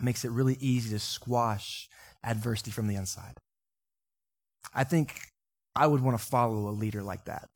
makes 0.00 0.24
it 0.24 0.30
really 0.30 0.56
easy 0.60 0.90
to 0.90 0.98
squash 0.98 1.88
adversity 2.22 2.70
from 2.70 2.86
the 2.86 2.96
inside. 2.96 3.38
I 4.74 4.84
think 4.84 5.20
I 5.74 5.86
would 5.86 6.02
want 6.02 6.18
to 6.18 6.24
follow 6.24 6.68
a 6.68 6.70
leader 6.70 7.02
like 7.02 7.24
that. 7.24 7.48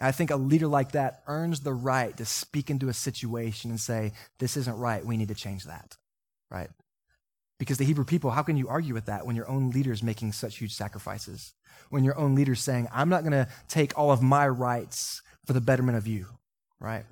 I 0.00 0.12
think 0.12 0.30
a 0.30 0.36
leader 0.36 0.66
like 0.66 0.92
that 0.92 1.22
earns 1.26 1.60
the 1.60 1.72
right 1.72 2.16
to 2.16 2.24
speak 2.24 2.68
into 2.68 2.88
a 2.88 2.94
situation 2.94 3.70
and 3.70 3.80
say, 3.80 4.12
This 4.38 4.56
isn't 4.56 4.76
right. 4.76 5.04
We 5.04 5.16
need 5.16 5.28
to 5.28 5.34
change 5.34 5.64
that. 5.64 5.96
Right? 6.50 6.70
Because 7.58 7.78
the 7.78 7.84
Hebrew 7.84 8.04
people, 8.04 8.30
how 8.30 8.42
can 8.42 8.56
you 8.56 8.68
argue 8.68 8.94
with 8.94 9.06
that 9.06 9.26
when 9.26 9.36
your 9.36 9.48
own 9.48 9.70
leader 9.70 9.92
is 9.92 10.02
making 10.02 10.32
such 10.32 10.58
huge 10.58 10.74
sacrifices? 10.74 11.54
When 11.90 12.02
your 12.02 12.18
own 12.18 12.34
leader 12.34 12.52
is 12.52 12.60
saying, 12.60 12.88
I'm 12.92 13.08
not 13.08 13.22
going 13.22 13.32
to 13.32 13.48
take 13.68 13.96
all 13.96 14.10
of 14.10 14.22
my 14.22 14.48
rights 14.48 15.22
for 15.46 15.52
the 15.52 15.60
betterment 15.60 15.96
of 15.96 16.06
you. 16.06 16.26
Right? 16.80 17.04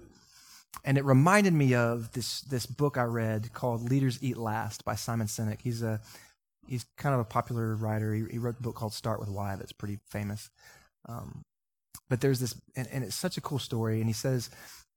And 0.85 0.99
it 0.99 1.05
reminded 1.05 1.53
me 1.53 1.75
of 1.75 2.13
this, 2.13 2.41
this 2.43 2.67
book 2.67 2.99
I 2.99 3.05
read 3.05 3.53
called 3.53 3.89
Leaders 3.89 4.19
Eat 4.21 4.37
Last 4.37 4.85
by 4.85 4.97
Simon 4.97 5.29
Sinek. 5.29 5.61
He's, 5.63 5.83
a, 5.83 6.01
he's 6.67 6.85
kind 6.97 7.15
of 7.15 7.21
a 7.21 7.25
popular 7.25 7.77
writer. 7.77 8.13
He, 8.13 8.25
he 8.33 8.39
wrote 8.39 8.59
a 8.59 8.63
book 8.63 8.75
called 8.75 8.93
Start 8.93 9.21
with 9.21 9.29
Why 9.29 9.55
that's 9.55 9.73
pretty 9.73 10.01
famous. 10.07 10.51
Um, 11.09 11.45
but 12.13 12.21
there's 12.21 12.41
this, 12.41 12.55
and, 12.77 12.87
and, 12.93 13.03
it's 13.03 13.17
such 13.17 13.39
a 13.39 13.41
cool 13.41 13.59
story. 13.59 13.99
And 13.99 14.07
he 14.07 14.13
says, 14.13 14.51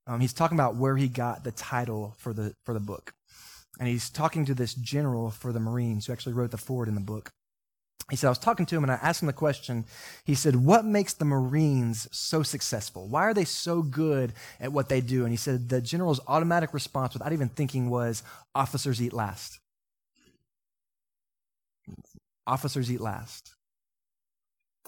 um, 0.06 0.20
he's 0.20 0.34
talking 0.34 0.58
about 0.58 0.76
where 0.76 0.98
he 0.98 1.08
got 1.08 1.46
the 1.46 1.54
title 1.54 2.14
for 2.18 2.34
the, 2.34 2.54
for 2.66 2.74
the 2.74 2.82
book. 2.82 3.14
And 3.80 3.88
he's 3.88 4.10
talking 4.10 4.44
to 4.44 4.54
this 4.54 4.74
general 4.74 5.32
for 5.32 5.54
the 5.54 5.62
Marines 5.62 6.06
who 6.06 6.12
actually 6.12 6.34
wrote 6.34 6.52
the 6.52 6.58
foreword 6.58 6.90
in 6.90 6.96
the 6.96 7.00
book. 7.00 7.30
He 8.10 8.18
said, 8.18 8.28
I 8.28 8.32
was 8.32 8.38
talking 8.38 8.66
to 8.66 8.76
him 8.76 8.84
and 8.84 8.92
I 8.92 8.96
asked 8.96 9.22
him 9.22 9.28
the 9.28 9.32
question. 9.34 9.86
He 10.26 10.36
said, 10.36 10.58
What 10.58 10.84
makes 10.84 11.14
the 11.14 11.24
Marines 11.24 12.10
so 12.12 12.44
successful? 12.44 13.08
Why 13.08 13.22
are 13.22 13.34
they 13.34 13.46
so 13.46 13.82
good 13.82 14.34
at 14.60 14.74
what 14.74 14.90
they 14.90 15.00
do? 15.00 15.24
And 15.24 15.32
he 15.32 15.38
said, 15.38 15.70
The 15.70 15.80
general's 15.80 16.20
automatic 16.28 16.74
response, 16.74 17.14
without 17.14 17.32
even 17.32 17.48
thinking, 17.48 17.90
was 17.90 18.24
officers 18.54 19.02
eat 19.02 19.14
last. 19.14 19.62
Officers 22.46 22.92
eat 22.92 23.00
last. 23.00 23.55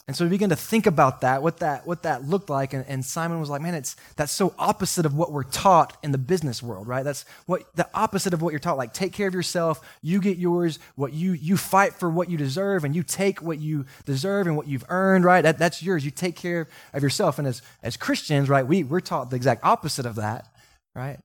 And 0.07 0.15
so 0.15 0.23
we 0.23 0.29
began 0.29 0.49
to 0.49 0.55
think 0.55 0.85
about 0.85 1.19
that, 1.19 1.43
what 1.43 1.57
that, 1.57 1.85
what 1.85 2.03
that 2.03 2.23
looked 2.23 2.49
like. 2.49 2.71
And, 2.73 2.85
and, 2.87 3.03
Simon 3.03 3.41
was 3.41 3.49
like, 3.49 3.61
man, 3.61 3.73
it's, 3.73 3.97
that's 4.15 4.31
so 4.31 4.53
opposite 4.57 5.05
of 5.05 5.13
what 5.13 5.33
we're 5.33 5.43
taught 5.43 5.97
in 6.01 6.13
the 6.13 6.17
business 6.17 6.63
world, 6.63 6.87
right? 6.87 7.03
That's 7.03 7.25
what, 7.45 7.63
the 7.75 7.89
opposite 7.93 8.33
of 8.33 8.41
what 8.41 8.51
you're 8.51 8.59
taught. 8.59 8.77
Like, 8.77 8.93
take 8.93 9.11
care 9.11 9.27
of 9.27 9.33
yourself. 9.33 9.81
You 10.01 10.21
get 10.21 10.37
yours. 10.37 10.79
What 10.95 11.11
you, 11.11 11.33
you 11.33 11.57
fight 11.57 11.93
for 11.93 12.09
what 12.09 12.29
you 12.29 12.37
deserve 12.37 12.85
and 12.85 12.95
you 12.95 13.03
take 13.03 13.41
what 13.41 13.59
you 13.59 13.85
deserve 14.05 14.47
and 14.47 14.55
what 14.55 14.67
you've 14.69 14.85
earned, 14.87 15.25
right? 15.25 15.41
That, 15.41 15.57
that's 15.57 15.83
yours. 15.83 16.05
You 16.05 16.11
take 16.11 16.37
care 16.37 16.69
of 16.93 17.03
yourself. 17.03 17.37
And 17.37 17.45
as, 17.45 17.61
as 17.83 17.97
Christians, 17.97 18.47
right, 18.47 18.65
we, 18.65 18.85
we're 18.85 19.01
taught 19.01 19.29
the 19.29 19.35
exact 19.35 19.65
opposite 19.65 20.05
of 20.05 20.15
that, 20.15 20.47
right? 20.95 21.19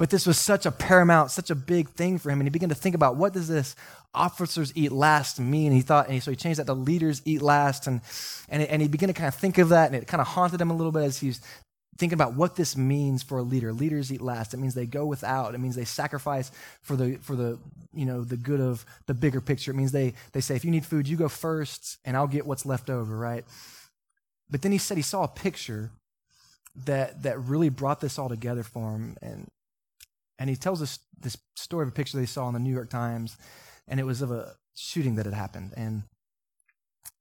But 0.00 0.08
this 0.08 0.24
was 0.24 0.38
such 0.38 0.64
a 0.64 0.70
paramount, 0.70 1.30
such 1.30 1.50
a 1.50 1.54
big 1.54 1.90
thing 1.90 2.16
for 2.16 2.30
him. 2.30 2.40
And 2.40 2.46
he 2.46 2.50
began 2.50 2.70
to 2.70 2.74
think 2.74 2.94
about 2.94 3.16
what 3.16 3.34
does 3.34 3.48
this 3.48 3.76
officers 4.14 4.72
eat 4.74 4.92
last 4.92 5.38
mean? 5.38 5.66
And 5.66 5.74
he 5.76 5.82
thought, 5.82 6.08
and 6.08 6.22
so 6.22 6.30
he 6.30 6.38
changed 6.38 6.58
that 6.58 6.64
to 6.68 6.72
leaders 6.72 7.20
eat 7.26 7.42
last. 7.42 7.86
And, 7.86 8.00
and, 8.48 8.62
and 8.62 8.80
he 8.80 8.88
began 8.88 9.08
to 9.08 9.12
kind 9.12 9.28
of 9.28 9.34
think 9.34 9.58
of 9.58 9.68
that, 9.68 9.88
and 9.88 9.94
it 9.94 10.06
kind 10.06 10.22
of 10.22 10.26
haunted 10.28 10.58
him 10.58 10.70
a 10.70 10.74
little 10.74 10.90
bit 10.90 11.02
as 11.02 11.18
he 11.18 11.26
was 11.26 11.42
thinking 11.98 12.14
about 12.14 12.32
what 12.32 12.56
this 12.56 12.78
means 12.78 13.22
for 13.22 13.36
a 13.36 13.42
leader. 13.42 13.74
Leaders 13.74 14.10
eat 14.10 14.22
last. 14.22 14.54
It 14.54 14.56
means 14.56 14.72
they 14.72 14.86
go 14.86 15.04
without. 15.04 15.54
It 15.54 15.58
means 15.58 15.76
they 15.76 15.84
sacrifice 15.84 16.50
for 16.80 16.96
the 16.96 17.16
for 17.16 17.36
the 17.36 17.58
you 17.92 18.06
know 18.06 18.24
the 18.24 18.38
good 18.38 18.60
of 18.62 18.86
the 19.04 19.12
bigger 19.12 19.42
picture. 19.42 19.70
It 19.70 19.74
means 19.74 19.92
they 19.92 20.14
they 20.32 20.40
say 20.40 20.56
if 20.56 20.64
you 20.64 20.70
need 20.70 20.86
food, 20.86 21.08
you 21.08 21.18
go 21.18 21.28
first, 21.28 21.98
and 22.06 22.16
I'll 22.16 22.26
get 22.26 22.46
what's 22.46 22.64
left 22.64 22.88
over, 22.88 23.14
right? 23.14 23.44
But 24.48 24.62
then 24.62 24.72
he 24.72 24.78
said 24.78 24.96
he 24.96 25.02
saw 25.02 25.24
a 25.24 25.28
picture 25.28 25.90
that 26.86 27.24
that 27.24 27.38
really 27.38 27.68
brought 27.68 28.00
this 28.00 28.18
all 28.18 28.30
together 28.30 28.62
for 28.62 28.92
him, 28.92 29.18
and 29.20 29.46
and 30.40 30.50
he 30.50 30.56
tells 30.56 30.82
us 30.82 30.98
this 31.20 31.36
story 31.54 31.84
of 31.84 31.90
a 31.90 31.92
picture 31.92 32.18
they 32.18 32.26
saw 32.26 32.48
in 32.48 32.54
the 32.54 32.60
New 32.60 32.72
York 32.72 32.90
Times, 32.90 33.36
and 33.86 34.00
it 34.00 34.04
was 34.04 34.22
of 34.22 34.32
a 34.32 34.54
shooting 34.74 35.14
that 35.16 35.26
had 35.26 35.34
happened. 35.34 35.74
And 35.76 36.02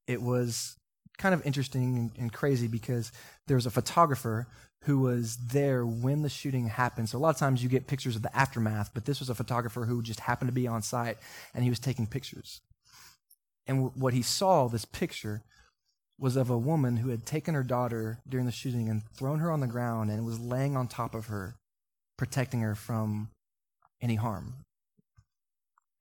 it 0.08 0.21
was 0.21 0.77
kind 1.17 1.36
of 1.36 1.45
interesting 1.45 1.97
and, 1.97 2.12
and 2.17 2.34
crazy 2.34 2.67
because 2.67 3.12
there 3.45 3.58
was 3.58 3.65
a 3.65 3.71
photographer 3.71 4.47
who 4.84 4.99
was 4.99 5.36
there 5.36 5.86
when 5.86 6.21
the 6.21 6.29
shooting 6.29 6.67
happened. 6.67 7.10
So 7.10 7.17
a 7.17 7.19
lot 7.19 7.32
of 7.32 7.38
times 7.38 7.62
you 7.62 7.67
get 7.67 7.88
pictures 7.88 8.15
of 8.15 8.21
the 8.21 8.36
aftermath, 8.36 8.91
but 8.93 9.03
this 9.05 9.19
was 9.19 9.29
a 9.29 9.36
photographer 9.36 9.86
who 9.86 10.01
just 10.01 10.21
happened 10.21 10.47
to 10.47 10.53
be 10.53 10.67
on 10.67 10.82
site 10.82 11.17
and 11.53 11.63
he 11.63 11.69
was 11.69 11.79
taking 11.79 12.08
pictures. 12.08 12.62
And 13.67 13.93
what 13.95 14.13
he 14.13 14.21
saw, 14.21 14.67
this 14.69 14.86
picture, 14.86 15.43
was 16.17 16.38
of 16.38 16.49
a 16.49 16.58
woman 16.58 16.97
who 16.97 17.10
had 17.10 17.25
taken 17.25 17.53
her 17.53 17.63
daughter 17.63 18.19
during 18.27 18.45
the 18.45 18.51
shooting 18.51 18.89
and 18.89 19.03
thrown 19.15 19.39
her 19.39 19.51
on 19.51 19.60
the 19.60 19.67
ground 19.67 20.10
and 20.10 20.25
was 20.25 20.39
laying 20.39 20.77
on 20.77 20.88
top 20.88 21.13
of 21.13 21.27
her, 21.27 21.55
protecting 22.19 22.60
her 22.60 22.75
from 22.75 23.29
any 24.01 24.15
harm. 24.15 24.53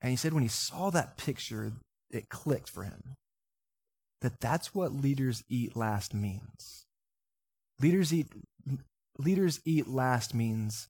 And 0.01 0.11
he 0.11 0.17
said 0.17 0.33
when 0.33 0.43
he 0.43 0.49
saw 0.49 0.89
that 0.89 1.15
picture, 1.15 1.71
it 2.11 2.27
clicked 2.27 2.69
for 2.69 2.83
him 2.83 3.15
that 4.19 4.41
that's 4.41 4.75
what 4.75 4.91
leaders 4.91 5.43
eat 5.47 5.77
last 5.77 6.13
means. 6.13 6.85
Leaders 7.79 8.13
eat 8.13 8.27
leaders 9.17 9.61
eat 9.63 9.87
last 9.87 10.33
means 10.33 10.89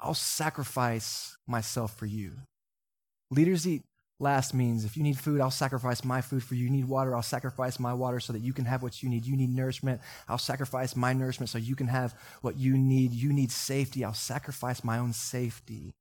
I'll 0.00 0.14
sacrifice 0.14 1.36
myself 1.46 1.94
for 1.94 2.06
you. 2.06 2.32
Leaders 3.30 3.68
eat 3.68 3.82
last 4.18 4.54
means 4.54 4.84
if 4.84 4.96
you 4.96 5.02
need 5.02 5.18
food, 5.18 5.40
I'll 5.40 5.50
sacrifice 5.50 6.04
my 6.04 6.20
food 6.20 6.42
for 6.42 6.54
you. 6.54 6.64
You 6.64 6.70
need 6.70 6.88
water, 6.88 7.14
I'll 7.14 7.22
sacrifice 7.22 7.78
my 7.78 7.92
water 7.92 8.20
so 8.20 8.32
that 8.32 8.42
you 8.42 8.52
can 8.52 8.64
have 8.64 8.82
what 8.82 9.02
you 9.02 9.08
need. 9.08 9.26
You 9.26 9.36
need 9.36 9.50
nourishment, 9.50 10.00
I'll 10.28 10.38
sacrifice 10.38 10.96
my 10.96 11.12
nourishment 11.12 11.50
so 11.50 11.58
you 11.58 11.76
can 11.76 11.88
have 11.88 12.14
what 12.40 12.56
you 12.56 12.76
need. 12.76 13.12
You 13.12 13.32
need 13.32 13.52
safety, 13.52 14.04
I'll 14.04 14.14
sacrifice 14.14 14.82
my 14.82 14.98
own 14.98 15.12
safety 15.12 15.94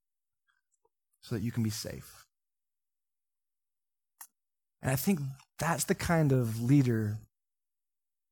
so 1.21 1.35
that 1.35 1.41
you 1.41 1.51
can 1.51 1.63
be 1.63 1.69
safe. 1.69 2.25
And 4.81 4.91
I 4.91 4.95
think 4.95 5.19
that's 5.57 5.85
the 5.85 5.95
kind 5.95 6.31
of 6.31 6.61
leader 6.61 7.17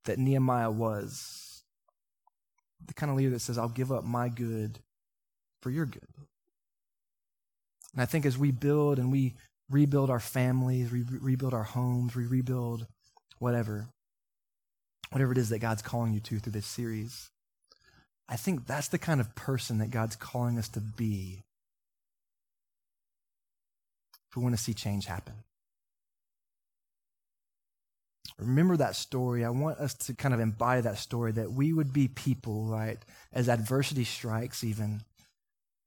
that 0.05 0.19
Nehemiah 0.19 0.69
was. 0.69 1.63
The 2.85 2.93
kind 2.93 3.09
of 3.09 3.17
leader 3.17 3.31
that 3.31 3.39
says, 3.39 3.57
I'll 3.57 3.69
give 3.69 3.91
up 3.91 4.03
my 4.03 4.29
good 4.29 4.79
for 5.61 5.71
your 5.71 5.85
good. 5.85 6.07
And 7.93 8.01
I 8.01 8.05
think 8.05 8.25
as 8.25 8.37
we 8.37 8.51
build 8.51 8.99
and 8.99 9.11
we 9.11 9.33
rebuild 9.73 10.09
our 10.09 10.19
families, 10.19 10.91
we 10.91 11.03
rebuild 11.03 11.53
our 11.53 11.63
homes, 11.63 12.15
we 12.15 12.25
rebuild 12.25 12.87
whatever, 13.39 13.87
whatever 15.11 15.31
it 15.31 15.37
is 15.37 15.49
that 15.49 15.59
God's 15.59 15.81
calling 15.81 16.13
you 16.13 16.19
to 16.21 16.39
through 16.39 16.51
this 16.51 16.65
series, 16.65 17.29
I 18.29 18.37
think 18.37 18.65
that's 18.65 18.87
the 18.87 18.99
kind 18.99 19.19
of 19.19 19.35
person 19.35 19.79
that 19.79 19.91
God's 19.91 20.15
calling 20.15 20.57
us 20.57 20.69
to 20.69 20.79
be 20.79 21.43
if 24.29 24.37
we 24.37 24.43
want 24.43 24.55
to 24.55 24.61
see 24.61 24.73
change 24.73 25.05
happen 25.05 25.35
remember 28.37 28.77
that 28.77 28.95
story. 28.95 29.43
I 29.45 29.49
want 29.49 29.79
us 29.79 29.93
to 29.93 30.13
kind 30.13 30.33
of 30.33 30.39
embody 30.39 30.81
that 30.81 30.97
story 30.97 31.31
that 31.33 31.51
we 31.51 31.73
would 31.73 31.93
be 31.93 32.07
people, 32.07 32.65
right, 32.65 32.97
as 33.31 33.49
adversity 33.49 34.03
strikes, 34.03 34.63
even, 34.63 35.01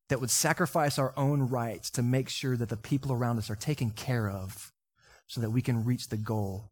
that 0.08 0.20
would 0.20 0.30
sacrifice 0.30 0.98
our 0.98 1.12
own 1.16 1.48
rights 1.48 1.90
to 1.90 2.02
make 2.02 2.28
sure 2.28 2.56
that 2.56 2.68
the 2.68 2.76
people 2.76 3.12
around 3.12 3.38
us 3.38 3.50
are 3.50 3.56
taken 3.56 3.90
care 3.90 4.30
of 4.30 4.72
so 5.26 5.40
that 5.40 5.50
we 5.50 5.62
can 5.62 5.84
reach 5.84 6.08
the 6.08 6.16
goal 6.16 6.70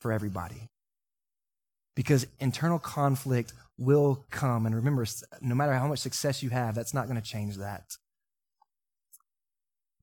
for 0.00 0.12
everybody. 0.12 0.68
Because 1.96 2.26
internal 2.38 2.78
conflict 2.78 3.52
will 3.76 4.24
come. 4.30 4.66
And 4.66 4.74
remember, 4.74 5.04
no 5.40 5.54
matter 5.54 5.72
how 5.72 5.88
much 5.88 5.98
success 5.98 6.42
you 6.42 6.50
have, 6.50 6.74
that's 6.74 6.94
not 6.94 7.08
going 7.08 7.20
to 7.20 7.26
change 7.26 7.56
that. 7.56 7.96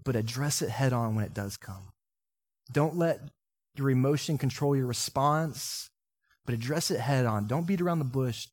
But 0.04 0.18
address 0.18 0.62
it 0.62 0.70
head 0.70 0.92
on 0.92 1.16
when 1.16 1.24
it 1.24 1.34
does 1.34 1.56
come. 1.56 1.94
Don't 2.72 2.98
let 2.98 3.22
your 3.76 3.90
emotion 3.90 4.38
control 4.38 4.76
your 4.76 4.88
response, 4.88 5.90
but 6.46 6.54
address 6.54 6.92
it 6.92 7.00
head 7.00 7.26
on. 7.26 7.48
Don't 7.48 7.68
beat 7.68 7.82
around 7.82 8.00
the 8.00 8.06
bush. 8.06 8.48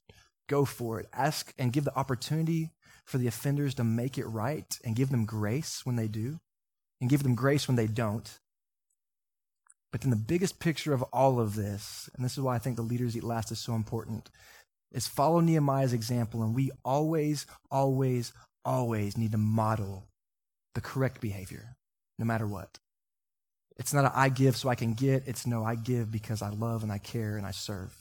Go 0.49 0.65
for 0.65 1.01
it. 1.01 1.09
Ask 1.13 1.55
and 1.59 1.73
give 1.73 1.85
the 1.85 1.97
opportunity 1.97 2.71
for 3.05 3.19
the 3.19 3.27
offenders 3.27 3.75
to 3.75 3.85
make 3.85 4.19
it 4.19 4.27
right 4.27 4.79
and 4.85 4.97
give 4.97 5.11
them 5.11 5.25
grace 5.25 5.85
when 5.85 5.97
they 5.97 6.09
do 6.09 6.41
and 7.01 7.11
give 7.11 7.23
them 7.23 7.35
grace 7.35 7.67
when 7.67 7.77
they 7.77 7.87
don't. 7.87 8.39
But 9.91 10.01
then 10.01 10.11
the 10.11 10.17
biggest 10.17 10.59
picture 10.59 10.95
of 10.95 11.03
all 11.13 11.39
of 11.39 11.55
this, 11.55 12.09
and 12.15 12.25
this 12.25 12.33
is 12.33 12.41
why 12.41 12.55
I 12.55 12.59
think 12.59 12.77
the 12.77 12.83
leaders 12.83 13.17
eat 13.17 13.25
last 13.25 13.53
is 13.53 13.59
so 13.59 13.75
important, 13.75 14.31
is 14.91 15.07
follow 15.07 15.41
Nehemiah's 15.41 15.93
example. 15.93 16.43
And 16.43 16.55
we 16.55 16.71
always, 16.85 17.47
always, 17.71 18.33
always 18.65 19.19
need 19.19 19.33
to 19.33 19.39
model 19.39 20.09
the 20.75 20.81
correct 20.81 21.21
behavior, 21.21 21.77
no 22.19 22.25
matter 22.25 22.47
what. 22.47 22.79
It's 23.77 23.93
not 23.93 24.05
a 24.05 24.19
I 24.19 24.29
give 24.29 24.57
so 24.57 24.69
I 24.69 24.75
can 24.75 24.95
get. 24.95 25.25
It's 25.27 25.47
no, 25.47 25.65
I 25.65 25.75
give 25.75 26.11
because 26.11 26.41
I 26.41 26.51
love 26.51 26.83
and 26.83 26.93
I 26.93 26.99
care 26.99 27.37
and 27.37 27.47
I 27.47 27.51
serve. 27.51 27.95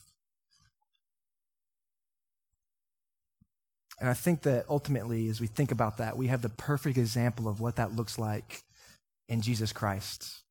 And 4.01 4.09
I 4.09 4.15
think 4.15 4.41
that 4.41 4.65
ultimately, 4.67 5.29
as 5.29 5.39
we 5.39 5.45
think 5.45 5.71
about 5.71 5.97
that, 5.97 6.17
we 6.17 6.25
have 6.25 6.41
the 6.41 6.49
perfect 6.49 6.97
example 6.97 7.47
of 7.47 7.61
what 7.61 7.75
that 7.75 7.95
looks 7.95 8.17
like 8.17 8.63
in 9.29 9.41
Jesus 9.41 9.71
Christ. 9.71 10.41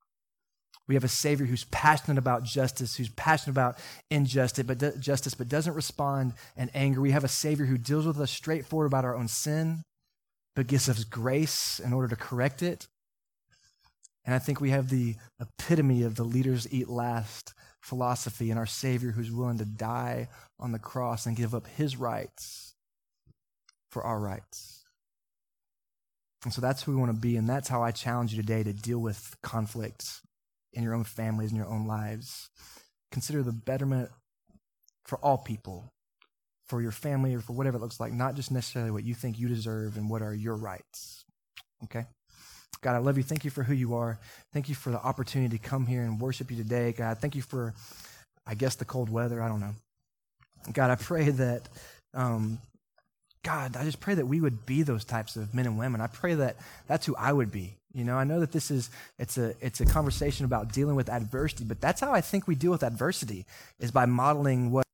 We 0.87 0.95
have 0.95 1.03
a 1.03 1.09
Savior 1.09 1.47
who's 1.47 1.65
passionate 1.65 2.17
about 2.17 2.45
justice, 2.45 2.95
who's 2.95 3.09
passionate 3.09 3.53
about 3.53 3.79
injustice, 4.09 4.65
but 4.65 4.79
do, 4.79 4.93
justice, 5.01 5.35
but 5.35 5.49
doesn't 5.49 5.75
respond 5.75 6.35
in 6.57 6.71
anger. 6.75 7.01
We 7.01 7.11
have 7.11 7.25
a 7.25 7.29
Savior 7.29 7.67
who 7.67 7.77
deals 7.77 8.07
with 8.07 8.21
us 8.21 8.31
straightforward 8.31 8.87
about 8.87 9.05
our 9.05 9.17
own 9.17 9.27
sin, 9.27 9.83
but 10.55 10.69
gives 10.69 10.89
us 10.89 11.03
grace 11.03 11.81
in 11.81 11.93
order 11.93 12.07
to 12.07 12.17
correct 12.17 12.63
it. 12.63 12.87
And 14.25 14.33
I 14.33 14.39
think 14.39 14.61
we 14.61 14.71
have 14.71 14.91
the 14.91 15.17
epitome 15.41 16.05
of 16.05 16.15
the 16.15 16.25
leaders 16.25 16.73
eat 16.73 16.89
last 16.89 17.53
philosophy 17.81 18.53
in 18.53 18.59
our 18.59 18.67
Savior 18.67 19.11
who's 19.11 19.33
willing 19.33 19.59
to 19.59 19.65
die 19.65 20.29
on 20.61 20.71
the 20.71 20.79
cross 20.79 21.27
and 21.27 21.37
give 21.37 21.53
up 21.53 21.67
his 21.67 21.97
rights 21.97 22.71
for 23.91 24.03
our 24.03 24.19
rights. 24.19 24.85
And 26.45 26.53
so 26.53 26.61
that's 26.61 26.83
who 26.83 26.93
we 26.93 26.99
want 26.99 27.13
to 27.13 27.21
be. 27.21 27.37
And 27.37 27.49
that's 27.49 27.69
how 27.69 27.83
I 27.83 27.91
challenge 27.91 28.33
you 28.33 28.41
today 28.41 28.63
to 28.63 28.73
deal 28.73 28.99
with 28.99 29.37
conflict 29.43 30.21
in 30.73 30.83
your 30.83 30.95
own 30.95 31.05
families 31.05 31.51
and 31.51 31.59
your 31.59 31.69
own 31.69 31.87
lives. 31.87 32.49
Consider 33.13 33.43
the 33.43 33.53
betterment 33.53 34.11
for 35.05 35.19
all 35.19 35.39
people, 35.39 35.93
for 36.67 36.81
your 36.81 36.93
family, 36.93 37.35
or 37.35 37.41
for 37.41 37.53
whatever 37.53 37.77
it 37.77 37.81
looks 37.81 38.01
like, 38.01 38.13
not 38.13 38.37
just 38.37 38.51
necessarily 38.51 38.91
what 38.91 39.05
you 39.05 39.15
think 39.15 39.39
you 39.39 39.49
deserve 39.49 39.97
and 39.97 40.09
what 40.09 40.23
are 40.23 40.35
your 40.35 40.57
rights. 40.57 41.25
Okay? 41.85 42.07
God, 42.81 42.95
I 42.95 42.99
love 42.99 43.19
you. 43.19 43.23
Thank 43.23 43.45
you 43.45 43.51
for 43.51 43.63
who 43.63 43.75
you 43.75 43.97
are. 43.97 44.19
Thank 44.53 44.69
you 44.69 44.75
for 44.75 44.91
the 44.91 45.03
opportunity 45.03 45.59
to 45.59 45.63
come 45.63 45.87
here 45.87 46.03
and 46.03 46.21
worship 46.21 46.51
you 46.51 46.57
today. 46.57 46.93
God, 46.93 47.19
thank 47.19 47.35
you 47.35 47.43
for, 47.43 47.75
I 48.47 48.55
guess, 48.55 48.77
the 48.77 48.85
cold 48.87 49.11
weather. 49.11 49.43
I 49.43 49.49
don't 49.49 49.61
know. 49.61 49.75
God, 50.73 50.91
I 50.91 50.95
pray 50.95 51.31
that, 51.31 51.69
um, 52.15 52.59
God, 53.43 53.77
I 53.77 53.85
just 53.85 54.01
pray 54.01 54.15
that 54.15 54.27
we 54.27 54.41
would 54.41 54.67
be 54.67 54.83
those 54.83 55.05
types 55.05 55.37
of 55.37 55.55
men 55.55 55.67
and 55.67 55.79
women. 55.79 56.01
I 56.01 56.09
pray 56.09 56.35
that 56.35 56.57
that's 56.87 57.07
who 57.07 57.17
I 57.17 57.33
would 57.33 57.51
be. 57.51 57.77
You 57.95 58.05
know, 58.05 58.17
I 58.17 58.25
know 58.25 58.41
that 58.41 58.53
this 58.53 58.71
is 58.71 58.91
it's 59.19 59.39
a 59.39 59.55
it's 59.61 59.81
a 59.81 59.87
conversation 59.87 60.45
about 60.45 60.73
dealing 60.73 60.95
with 60.95 61.09
adversity, 61.09 61.65
but 61.65 61.81
that's 61.81 62.01
how 62.01 62.13
I 62.13 62.21
think 62.21 62.47
we 62.47 62.55
deal 62.55 62.71
with 62.71 62.83
adversity 62.83 63.47
is 63.81 63.91
by 63.91 64.07
modeling 64.07 64.71
what 64.71 64.85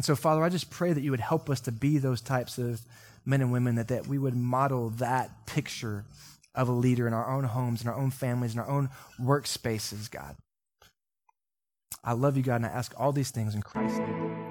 And 0.00 0.04
so, 0.04 0.16
Father, 0.16 0.42
I 0.42 0.48
just 0.48 0.70
pray 0.70 0.94
that 0.94 1.02
you 1.02 1.10
would 1.10 1.20
help 1.20 1.50
us 1.50 1.60
to 1.60 1.72
be 1.72 1.98
those 1.98 2.22
types 2.22 2.56
of 2.56 2.80
men 3.26 3.42
and 3.42 3.52
women, 3.52 3.74
that, 3.74 3.88
that 3.88 4.06
we 4.06 4.16
would 4.16 4.34
model 4.34 4.88
that 4.90 5.44
picture 5.44 6.06
of 6.54 6.68
a 6.68 6.72
leader 6.72 7.06
in 7.06 7.12
our 7.12 7.30
own 7.30 7.44
homes, 7.44 7.82
in 7.82 7.88
our 7.88 7.96
own 7.96 8.10
families, 8.10 8.54
in 8.54 8.60
our 8.60 8.68
own 8.68 8.88
workspaces, 9.20 10.10
God. 10.10 10.36
I 12.02 12.12
love 12.12 12.38
you, 12.38 12.42
God, 12.42 12.56
and 12.56 12.66
I 12.66 12.70
ask 12.70 12.94
all 12.96 13.12
these 13.12 13.30
things 13.30 13.54
in 13.54 13.60
Christ's 13.60 13.98
name. 13.98 14.49